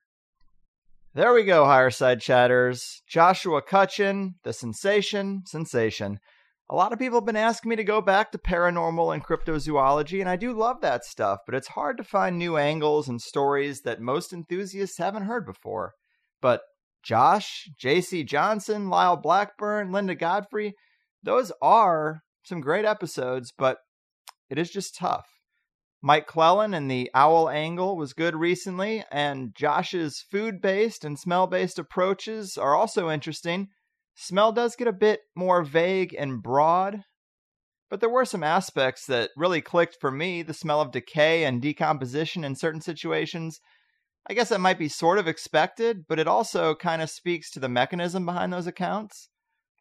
There 1.14 1.32
we 1.32 1.44
go, 1.44 1.64
higher 1.64 1.90
side 1.90 2.20
chatters. 2.20 3.02
Joshua 3.08 3.60
Cutchin, 3.60 4.36
the 4.44 4.52
sensation, 4.52 5.42
sensation. 5.46 6.20
A 6.70 6.76
lot 6.76 6.92
of 6.92 6.98
people 6.98 7.16
have 7.16 7.24
been 7.24 7.34
asking 7.34 7.70
me 7.70 7.76
to 7.76 7.84
go 7.84 8.02
back 8.02 8.30
to 8.30 8.38
paranormal 8.38 9.14
and 9.14 9.24
cryptozoology, 9.24 10.20
and 10.20 10.28
I 10.28 10.36
do 10.36 10.52
love 10.52 10.82
that 10.82 11.02
stuff, 11.02 11.38
but 11.46 11.54
it's 11.54 11.68
hard 11.68 11.96
to 11.96 12.04
find 12.04 12.36
new 12.36 12.58
angles 12.58 13.08
and 13.08 13.22
stories 13.22 13.80
that 13.82 14.02
most 14.02 14.34
enthusiasts 14.34 14.98
haven't 14.98 15.24
heard 15.24 15.46
before. 15.46 15.94
But 16.42 16.60
Josh, 17.02 17.70
J.C. 17.78 18.22
Johnson, 18.24 18.90
Lyle 18.90 19.16
Blackburn, 19.16 19.92
Linda 19.92 20.14
Godfrey, 20.14 20.74
those 21.22 21.52
are 21.62 22.20
some 22.42 22.60
great 22.60 22.84
episodes, 22.84 23.50
but 23.56 23.78
it 24.50 24.58
is 24.58 24.70
just 24.70 24.94
tough. 24.94 25.26
Mike 26.02 26.28
Clelland 26.28 26.76
and 26.76 26.90
the 26.90 27.10
owl 27.14 27.48
angle 27.48 27.96
was 27.96 28.12
good 28.12 28.36
recently, 28.36 29.04
and 29.10 29.54
Josh's 29.54 30.22
food 30.30 30.60
based 30.60 31.02
and 31.02 31.18
smell 31.18 31.46
based 31.46 31.78
approaches 31.78 32.58
are 32.58 32.76
also 32.76 33.08
interesting 33.08 33.68
Smell 34.20 34.50
does 34.50 34.74
get 34.74 34.88
a 34.88 34.92
bit 34.92 35.20
more 35.36 35.62
vague 35.62 36.12
and 36.12 36.42
broad, 36.42 37.04
but 37.88 38.00
there 38.00 38.08
were 38.08 38.24
some 38.24 38.42
aspects 38.42 39.06
that 39.06 39.30
really 39.36 39.60
clicked 39.60 39.96
for 40.00 40.10
me 40.10 40.42
the 40.42 40.52
smell 40.52 40.80
of 40.80 40.90
decay 40.90 41.44
and 41.44 41.62
decomposition 41.62 42.42
in 42.42 42.56
certain 42.56 42.80
situations. 42.80 43.60
I 44.28 44.34
guess 44.34 44.48
that 44.48 44.60
might 44.60 44.76
be 44.76 44.88
sort 44.88 45.18
of 45.18 45.28
expected, 45.28 45.98
but 46.08 46.18
it 46.18 46.26
also 46.26 46.74
kind 46.74 47.00
of 47.00 47.10
speaks 47.10 47.48
to 47.52 47.60
the 47.60 47.68
mechanism 47.68 48.26
behind 48.26 48.52
those 48.52 48.66
accounts. 48.66 49.28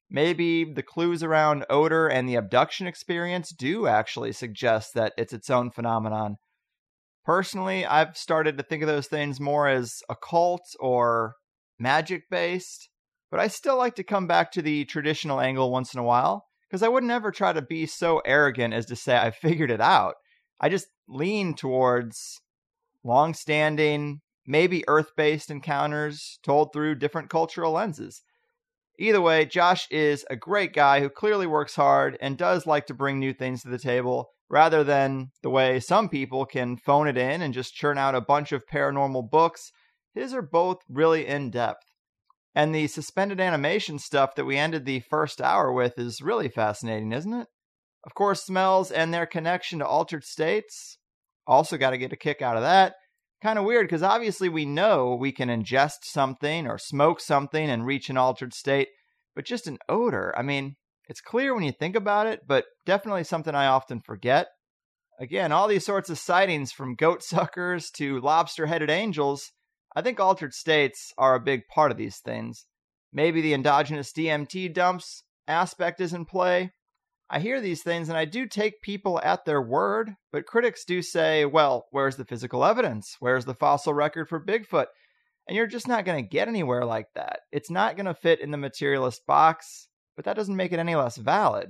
Maybe 0.08 0.64
the 0.64 0.84
clues 0.84 1.24
around 1.24 1.66
odor 1.68 2.08
and 2.08 2.30
the 2.30 2.36
abduction 2.36 2.86
experience 2.86 3.50
do 3.50 3.88
actually 3.88 4.34
suggest 4.34 4.94
that 4.94 5.14
it's 5.18 5.34
its 5.34 5.50
own 5.50 5.72
phenomenon. 5.72 6.36
Personally, 7.26 7.88
I've 7.88 8.16
started 8.16 8.56
to 8.60 8.64
think 8.64 8.84
of 8.84 8.88
those 8.88 9.08
things 9.08 9.40
more 9.40 9.68
as 9.68 10.04
occult 10.08 10.62
or 10.80 11.34
magic 11.80 12.30
based, 12.30 12.88
but 13.30 13.40
I 13.40 13.48
still 13.48 13.78
like 13.78 13.96
to 13.96 14.04
come 14.04 14.28
back 14.28 14.52
to 14.52 14.62
the 14.62 14.86
traditional 14.86 15.40
angle 15.40 15.72
once 15.72 15.94
in 15.94 16.00
a 16.00 16.04
while 16.04 16.46
because 16.68 16.84
I 16.84 16.88
would 16.88 17.04
never 17.04 17.32
try 17.32 17.54
to 17.54 17.62
be 17.62 17.86
so 17.86 18.22
arrogant 18.26 18.74
as 18.74 18.86
to 18.88 18.96
say 18.96 19.18
I 19.18 19.32
figured 19.42 19.72
it 19.72 19.82
out. 19.82 20.16
I 20.60 20.70
just 20.70 20.88
lean 21.08 21.54
towards 21.54 22.42
long 23.04 23.34
standing, 23.34 24.22
maybe 24.46 24.84
earth 24.88 25.12
based 25.16 25.52
encounters 25.52 26.40
told 26.44 26.74
through 26.74 26.96
different 26.96 27.30
cultural 27.30 27.74
lenses. 27.74 28.22
Either 29.00 29.22
way, 29.22 29.46
Josh 29.46 29.88
is 29.92 30.26
a 30.30 30.36
great 30.36 30.74
guy 30.74 31.02
who 31.02 31.10
clearly 31.10 31.46
works 31.46 31.76
hard 31.76 32.18
and 32.20 32.38
does 32.38 32.66
like 32.66 32.88
to 32.88 32.96
bring 32.96 33.20
new 33.20 33.32
things 33.32 33.62
to 33.62 33.70
the 33.70 33.78
table 33.78 34.32
rather 34.50 34.84
than 34.84 35.30
the 35.44 35.50
way 35.50 35.80
some 35.80 36.10
people 36.10 36.46
can 36.46 36.78
phone 36.78 37.08
it 37.08 37.18
in 37.18 37.42
and 37.42 37.54
just 37.54 37.76
churn 37.76 37.98
out 37.98 38.16
a 38.16 38.22
bunch 38.22 38.52
of 38.52 38.66
paranormal 38.66 39.30
books. 39.30 39.72
His 40.16 40.34
are 40.34 40.42
both 40.42 40.78
really 40.90 41.28
in 41.28 41.52
depth. 41.52 41.87
And 42.58 42.74
the 42.74 42.88
suspended 42.88 43.39
animation 43.39 43.99
stuff 43.99 44.34
that 44.34 44.45
we 44.45 44.58
ended 44.58 44.84
the 44.84 45.01
first 45.01 45.41
hour 45.41 45.72
with 45.72 45.99
is 45.99 46.24
really 46.24 46.49
fascinating, 46.49 47.12
isn't 47.12 47.32
it? 47.32 47.45
Of 48.03 48.16
course, 48.16 48.41
smells 48.41 48.89
and 48.89 49.14
their 49.14 49.28
connection 49.28 49.78
to 49.78 49.86
altered 49.86 50.24
states. 50.24 50.97
Also, 51.45 51.78
got 51.78 51.91
to 51.91 51.99
get 51.99 52.14
a 52.14 52.16
kick 52.16 52.41
out 52.41 52.58
of 52.58 52.64
that. 52.64 52.95
Kind 53.43 53.60
of 53.60 53.66
weird 53.66 53.86
because 53.86 54.01
obviously 54.01 54.49
we 54.49 54.66
know 54.66 55.14
we 55.14 55.32
can 55.32 55.49
ingest 55.49 56.05
something 56.05 56.66
or 56.66 56.80
smoke 56.80 57.22
something 57.22 57.70
and 57.70 57.86
reach 57.86 58.10
an 58.10 58.18
altered 58.18 58.55
state, 58.55 58.88
but 59.36 59.45
just 59.45 59.68
an 59.68 59.78
odor. 59.88 60.34
I 60.36 60.41
mean, 60.41 60.78
it's 61.08 61.22
clear 61.22 61.53
when 61.53 61.64
you 61.64 61.72
think 61.72 61.95
about 61.95 62.26
it, 62.26 62.39
but 62.47 62.66
definitely 62.88 63.24
something 63.24 63.53
I 63.53 63.68
often 63.68 64.01
forget. 64.01 64.47
Again, 65.20 65.51
all 65.51 65.68
these 65.68 65.86
sorts 65.86 66.10
of 66.10 66.18
sightings 66.18 66.72
from 66.72 66.95
goat 66.95 67.22
suckers 67.22 67.91
to 67.97 68.20
lobster 68.20 68.66
headed 68.66 68.89
angels 68.89 69.51
I 69.96 70.02
think 70.02 70.20
altered 70.20 70.54
states 70.54 71.14
are 71.18 71.36
a 71.36 71.40
big 71.40 71.68
part 71.68 71.92
of 71.92 71.98
these 71.98 72.18
things. 72.18 72.66
Maybe 73.12 73.42
the 73.42 73.54
endogenous 73.54 74.12
DMT 74.12 74.74
dumps 74.74 75.24
aspect 75.48 76.02
is 76.02 76.14
in 76.14 76.26
play. 76.26 76.72
I 77.30 77.40
hear 77.40 77.60
these 77.60 77.84
things 77.84 78.08
and 78.10 78.18
I 78.18 78.26
do 78.26 78.48
take 78.48 78.82
people 78.82 79.20
at 79.22 79.44
their 79.46 79.62
word, 79.62 80.16
but 80.32 80.46
critics 80.46 80.86
do 80.86 81.02
say, 81.02 81.46
well, 81.46 81.88
where's 81.92 82.16
the 82.16 82.26
physical 82.26 82.64
evidence? 82.64 83.18
Where's 83.20 83.46
the 83.46 83.54
fossil 83.56 83.94
record 83.94 84.30
for 84.30 84.44
Bigfoot? 84.44 84.88
And 85.48 85.56
you're 85.56 85.68
just 85.68 85.88
not 85.88 86.06
going 86.06 86.24
to 86.24 86.30
get 86.30 86.48
anywhere 86.48 86.86
like 86.86 87.08
that. 87.16 87.40
It's 87.52 87.72
not 87.72 87.96
going 87.96 88.06
to 88.06 88.14
fit 88.14 88.42
in 88.42 88.52
the 88.52 88.58
materialist 88.58 89.26
box, 89.26 89.88
but 90.16 90.26
that 90.26 90.36
doesn't 90.36 90.56
make 90.56 90.72
it 90.72 90.80
any 90.80 90.96
less 90.96 91.18
valid. 91.18 91.70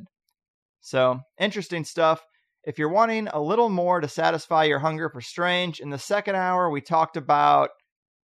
So, 0.81 1.21
interesting 1.39 1.83
stuff. 1.83 2.23
If 2.63 2.77
you're 2.77 2.89
wanting 2.89 3.27
a 3.27 3.41
little 3.41 3.69
more 3.69 3.99
to 3.99 4.07
satisfy 4.07 4.65
your 4.65 4.79
hunger 4.79 5.09
for 5.09 5.21
strange, 5.21 5.79
in 5.79 5.89
the 5.89 5.97
second 5.97 6.35
hour 6.35 6.69
we 6.69 6.81
talked 6.81 7.17
about 7.17 7.69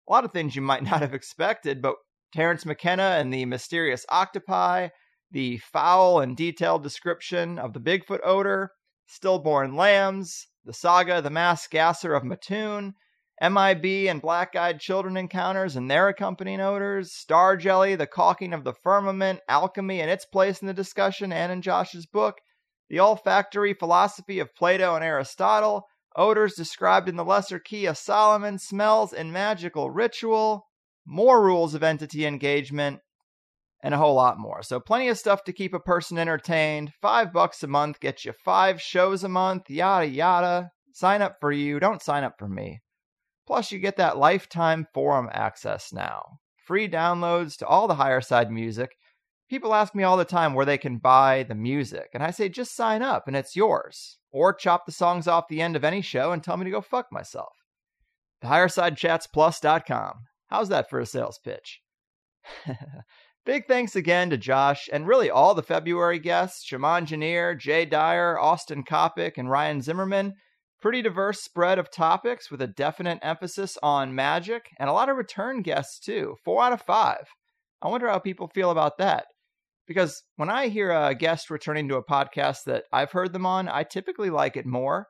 a 0.09 0.13
lot 0.13 0.25
of 0.25 0.33
things 0.33 0.57
you 0.57 0.63
might 0.63 0.83
not 0.91 1.01
have 1.01 1.15
expected, 1.15 1.83
but 1.83 1.97
Terence 2.33 2.65
McKenna 2.65 3.17
and 3.19 3.33
the 3.33 3.45
mysterious 3.45 4.07
octopi, 4.09 4.89
the 5.31 5.59
foul 5.59 6.21
and 6.21 6.37
detailed 6.37 6.83
description 6.83 7.59
of 7.59 7.73
the 7.73 7.81
Bigfoot 7.81 8.21
odor, 8.25 8.73
stillborn 9.07 9.77
lambs, 9.77 10.47
the 10.65 10.73
saga 10.73 11.19
of 11.19 11.25
The 11.25 11.31
Mad 11.31 11.59
Gasser 11.71 12.15
of 12.15 12.25
Mattoon, 12.25 12.95
MIB 13.43 14.09
and 14.09 14.23
black 14.23 14.55
eyed 14.55 14.79
children 14.79 15.17
encounters 15.17 15.75
and 15.75 15.91
their 15.91 16.09
accompanying 16.09 16.61
odors, 16.61 17.13
star 17.13 17.57
jelly, 17.57 17.97
the 17.97 18.07
caulking 18.07 18.53
of 18.53 18.63
the 18.63 18.73
firmament, 18.73 19.41
alchemy 19.49 20.01
and 20.01 20.11
its 20.11 20.25
place 20.25 20.61
in 20.61 20.69
the 20.69 20.75
discussion 20.75 21.33
and 21.33 21.51
in 21.51 21.61
Josh's 21.61 22.07
book, 22.07 22.39
the 22.89 23.01
olfactory 23.01 23.75
philosophy 23.75 24.39
of 24.39 24.55
Plato 24.55 24.95
and 24.95 25.05
Aristotle, 25.05 25.89
odors 26.17 26.55
described 26.55 27.09
in 27.09 27.17
the 27.17 27.25
Lesser 27.25 27.59
Key 27.59 27.87
of 27.87 27.99
Solomon, 27.99 28.59
smells 28.59 29.13
in 29.13 29.33
magical 29.33 29.91
ritual, 29.91 30.67
more 31.07 31.43
rules 31.43 31.75
of 31.75 31.83
entity 31.83 32.27
engagement, 32.27 33.01
and 33.83 33.95
a 33.95 33.99
whole 33.99 34.15
lot 34.15 34.39
more. 34.39 34.63
So 34.63 34.79
plenty 34.79 35.09
of 35.09 35.19
stuff 35.19 35.45
to 35.45 35.53
keep 35.53 35.75
a 35.75 35.81
person 35.81 36.19
entertained. 36.19 36.93
Five 37.01 37.33
bucks 37.33 37.63
a 37.63 37.67
month 37.67 38.01
gets 38.01 38.25
you 38.25 38.33
five 38.45 38.81
shows 38.81 39.25
a 39.25 39.29
month, 39.29 39.69
yada 39.69 40.07
yada. 40.07 40.71
Sign 40.93 41.23
up 41.23 41.37
for 41.41 41.51
you, 41.51 41.81
don't 41.81 42.03
sign 42.03 42.23
up 42.23 42.35
for 42.39 42.49
me. 42.49 42.81
Plus, 43.47 43.73
you 43.73 43.79
get 43.79 43.97
that 43.97 44.19
lifetime 44.19 44.87
forum 44.95 45.29
access 45.33 45.93
now. 45.93 46.23
Free 46.65 46.89
downloads 46.89 47.57
to 47.57 47.67
all 47.67 47.89
the 47.89 47.97
higher 47.97 48.21
side 48.21 48.53
music. 48.53 48.91
People 49.53 49.75
ask 49.75 49.95
me 49.95 50.03
all 50.03 50.17
the 50.17 50.25
time 50.25 50.55
where 50.55 50.65
they 50.65 50.79
can 50.79 50.97
buy 50.97 51.43
the 51.43 51.55
music, 51.55 52.09
and 52.15 52.23
I 52.23 52.31
say 52.31 52.49
just 52.49 52.75
sign 52.75 53.03
up 53.03 53.29
and 53.29 53.37
it's 53.37 53.55
yours 53.55 54.17
or 54.31 54.55
chop 54.55 54.87
the 54.87 54.93
songs 54.93 55.29
off 55.29 55.47
the 55.47 55.61
end 55.61 55.77
of 55.77 55.85
any 55.85 56.01
show 56.01 56.33
and 56.33 56.43
tell 56.43 56.57
me 56.57 56.65
to 56.65 56.71
go 56.71 56.81
fuck 56.81 57.13
myself. 57.13 57.53
TheHigherSideChatsPlus.com. 58.43 60.15
How's 60.47 60.71
that 60.71 60.89
for 60.89 61.01
a 61.01 61.05
sales 61.05 61.39
pitch? 61.45 61.83
Big 63.45 63.67
thanks 63.69 63.95
again 63.95 64.31
to 64.31 64.39
Josh 64.39 64.89
and 64.91 65.07
really 65.07 65.29
all 65.29 65.55
the 65.55 65.63
February 65.63 66.19
guests 66.19 66.65
Shaman 66.65 67.05
Janier, 67.05 67.55
Jay 67.55 67.85
Dyer, 67.85 68.39
Austin 68.39 68.83
Coppock, 68.83 69.33
and 69.37 69.51
Ryan 69.51 69.83
Zimmerman. 69.83 70.33
Pretty 70.81 71.03
diverse 71.03 71.43
spread 71.43 71.79
of 71.79 71.91
topics 71.91 72.51
with 72.51 72.63
a 72.63 72.67
definite 72.67 73.19
emphasis 73.21 73.77
on 73.83 74.15
magic 74.15 74.71
and 74.79 74.89
a 74.89 74.95
lot 74.95 75.11
of 75.11 75.19
return 75.19 75.61
guests 75.61 75.99
too. 75.99 76.37
Four 76.43 76.63
out 76.63 76.73
of 76.73 76.81
five. 76.81 77.29
I 77.83 77.89
wonder 77.89 78.09
how 78.09 78.19
people 78.19 78.49
feel 78.49 78.71
about 78.71 78.97
that 78.97 79.27
because 79.87 80.23
when 80.37 80.51
I 80.51 80.69
hear 80.69 80.91
a 80.91 81.15
guest 81.15 81.51
returning 81.51 81.89
to 81.89 81.97
a 81.97 82.05
podcast 82.05 82.65
that 82.67 82.85
I've 82.93 83.13
heard 83.13 83.33
them 83.33 83.47
on, 83.47 83.69
I 83.69 83.83
typically 83.83 84.31
like 84.31 84.57
it 84.57 84.67
more. 84.67 85.09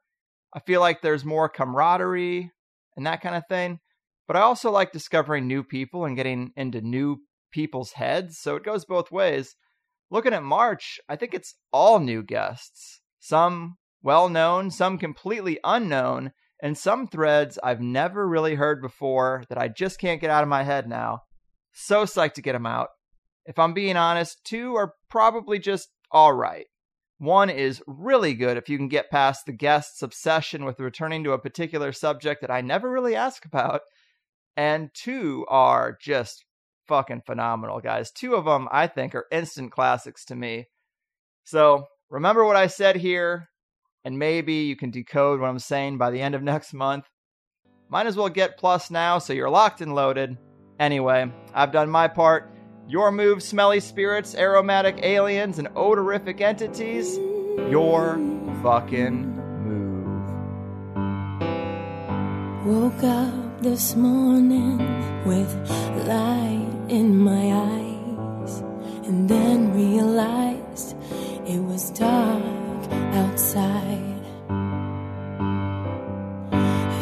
I 0.55 0.61
feel 0.61 0.81
like 0.81 1.03
there's 1.03 1.25
more 1.25 1.49
camaraderie 1.49 2.51
and 2.97 3.07
that 3.07 3.21
kind 3.21 3.35
of 3.35 3.45
thing. 3.49 3.81
But 4.27 4.37
I 4.37 4.41
also 4.41 4.71
like 4.71 4.93
discovering 4.93 5.47
new 5.47 5.63
people 5.63 6.05
and 6.05 6.17
getting 6.17 6.53
into 6.57 6.81
new 6.81 7.19
people's 7.53 7.93
heads. 7.93 8.39
So 8.41 8.57
it 8.57 8.65
goes 8.65 8.85
both 8.85 9.11
ways. 9.11 9.57
Looking 10.11 10.35
at 10.35 10.43
March, 10.43 10.99
I 11.09 11.17
think 11.17 11.35
it's 11.35 11.55
all 11.73 11.99
new 11.99 12.23
guests. 12.23 13.01
Some 13.19 13.77
well 14.03 14.29
known, 14.29 14.71
some 14.71 14.99
completely 14.99 15.59
unknown, 15.65 16.33
and 16.63 16.77
some 16.77 17.07
threads 17.07 17.59
I've 17.63 17.81
never 17.81 18.29
really 18.29 18.55
heard 18.55 18.83
before 18.83 19.45
that 19.49 19.59
I 19.59 19.69
just 19.69 19.99
can't 19.99 20.21
get 20.21 20.31
out 20.31 20.43
of 20.43 20.49
my 20.49 20.63
head 20.63 20.89
now. 20.89 21.21
So 21.73 22.05
psyched 22.05 22.35
to 22.35 22.43
get 22.43 22.53
them 22.53 22.67
out. 22.67 22.89
If 23.45 23.59
I'm 23.59 23.75
being 23.75 23.97
honest, 23.97 24.45
two 24.45 24.75
are 24.77 24.95
probably 25.09 25.59
just 25.59 25.89
all 26.11 26.33
right. 26.33 26.67
One 27.19 27.51
is 27.51 27.83
really 27.87 28.35
good 28.35 28.57
if 28.57 28.69
you 28.69 28.77
can 28.77 28.89
get 28.89 29.11
past 29.11 29.47
the 29.47 29.53
guest's 29.53 30.03
obsession 30.03 30.65
with 30.65 30.81
returning 30.81 31.23
to 31.25 31.33
a 31.33 31.39
particular 31.39 31.93
subject 31.93 32.41
that 32.41 32.51
I 32.51 32.61
never 32.61 32.91
really 32.91 33.15
ask 33.15 33.45
about. 33.45 33.83
And 34.57 34.91
two 34.93 35.47
are 35.49 35.97
just 36.01 36.45
fucking 36.89 37.23
phenomenal, 37.25 37.81
guys. 37.81 38.11
Two 38.11 38.35
of 38.35 38.45
them, 38.45 38.69
I 38.71 38.87
think, 38.87 39.15
are 39.15 39.27
instant 39.31 39.73
classics 39.73 40.25
to 40.27 40.37
me. 40.37 40.67
So 41.45 41.87
remember 42.11 42.45
what 42.45 42.57
I 42.57 42.67
said 42.67 42.97
here, 42.97 43.49
and 44.05 44.19
maybe 44.19 44.55
you 44.55 44.77
can 44.77 44.91
decode 44.91 45.41
what 45.41 45.49
I'm 45.49 45.59
saying 45.59 45.99
by 45.99 46.11
the 46.11 46.21
end 46.21 46.35
of 46.35 46.43
next 46.43 46.75
month. 46.75 47.05
Might 47.89 48.07
as 48.07 48.17
well 48.17 48.29
get 48.29 48.59
plus 48.59 48.91
now 48.91 49.19
so 49.19 49.33
you're 49.33 49.51
locked 49.51 49.81
and 49.81 49.95
loaded. 49.95 50.37
Anyway, 50.81 51.31
I've 51.55 51.73
done 51.73 51.91
my 51.91 52.09
part. 52.09 52.51
Your 52.89 53.13
move, 53.13 53.43
smelly 53.43 53.81
spirits, 53.81 54.35
aromatic 54.35 54.99
aliens, 55.03 55.59
and 55.59 55.69
odorific 55.69 56.41
entities. 56.41 57.17
Your 57.71 58.19
fucking 58.63 59.37
move. 59.65 60.23
Woke 62.67 63.03
up 63.05 63.63
this 63.63 63.97
morning 63.97 64.79
with 65.25 65.55
light 66.07 66.69
in 66.89 67.17
my 67.17 67.53
eyes, 67.53 68.61
and 69.07 69.29
then 69.29 69.73
realized 69.73 70.97
it 71.47 71.63
was 71.63 71.91
dark 71.91 72.93
outside. 73.15 73.99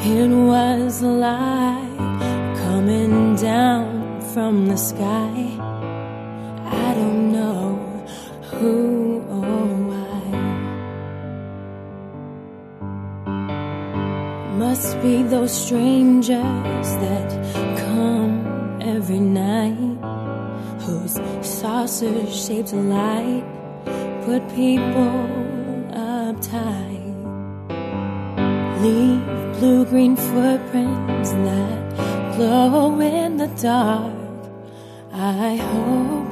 It 0.05 0.29
was 0.29 1.03
light 1.03 2.55
coming 2.57 3.37
down 3.37 4.00
from 4.35 4.67
the 4.67 4.77
sky. 4.77 5.59
I 6.65 6.95
don't 6.95 7.33
know 7.33 7.75
who 8.53 9.23
or 9.29 9.67
why. 9.91 10.23
Must 14.57 15.03
be 15.03 15.25
those 15.25 15.53
strangers 15.53 16.89
that 17.05 17.29
come 17.79 18.79
every 18.81 19.19
night, 19.19 19.99
whose 20.83 21.19
saucer 21.41 22.27
shaped 22.31 22.73
light 22.73 23.45
put 24.25 24.47
people 24.55 25.27
uptight. 25.91 27.15
Leave 28.81 29.25
blue 29.59 29.85
green 29.87 30.15
footprints 30.15 31.33
that 31.33 32.37
glow 32.37 33.01
in 33.01 33.39
the 33.39 33.49
dark. 33.61 34.20
I 35.13 35.57
hope 35.57 36.29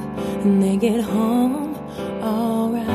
they 0.61 0.77
get 0.77 1.01
home 1.01 1.75
alright. 2.23 2.87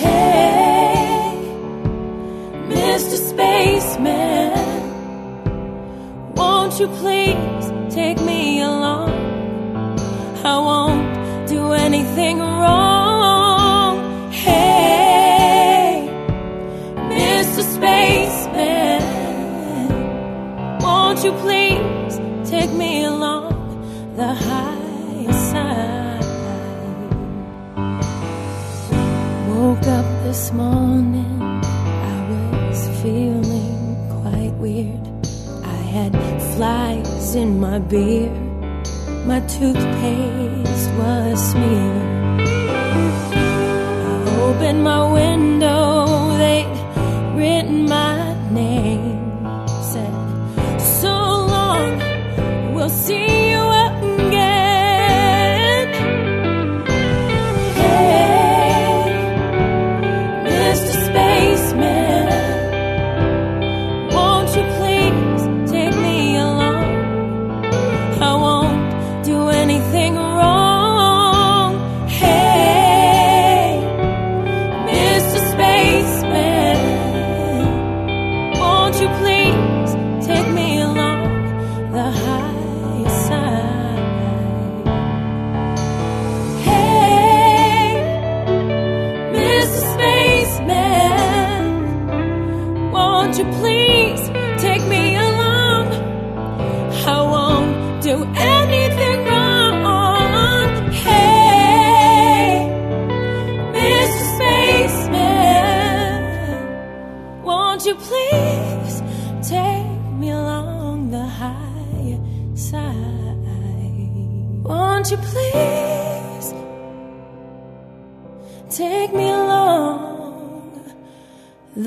Hey, 0.00 1.38
Mr. 2.68 3.16
Spaceman, 3.30 4.52
won't 6.34 6.80
you 6.80 6.88
please 6.88 7.94
take 7.94 8.20
me 8.20 8.62
along? 8.62 9.10
I 10.44 10.58
won't 10.58 11.48
do 11.48 11.72
anything 11.72 12.40
wrong. 12.40 14.32
Hey, 14.32 16.08
Mr. 16.96 17.62
Spaceman, 17.62 19.02
won't 20.80 21.22
you 21.22 21.32
please 21.32 21.73
the 24.16 24.32
high 24.32 25.32
side? 25.50 26.24
Woke 29.48 29.86
up 29.88 30.06
this 30.22 30.52
morning, 30.52 31.40
I 31.42 32.16
was 32.30 32.88
feeling 33.02 33.96
quite 34.22 34.54
weird. 34.54 35.04
I 35.64 35.78
had 35.96 36.12
flies 36.54 37.34
in 37.34 37.58
my 37.58 37.80
beer, 37.80 38.30
my 39.26 39.40
toothpaste 39.40 40.90
was 40.98 41.50
smeared. 41.50 42.40
I 44.06 44.40
opened 44.42 44.84
my 44.84 45.12
window, 45.12 45.53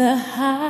the 0.08 0.16
high 0.16 0.67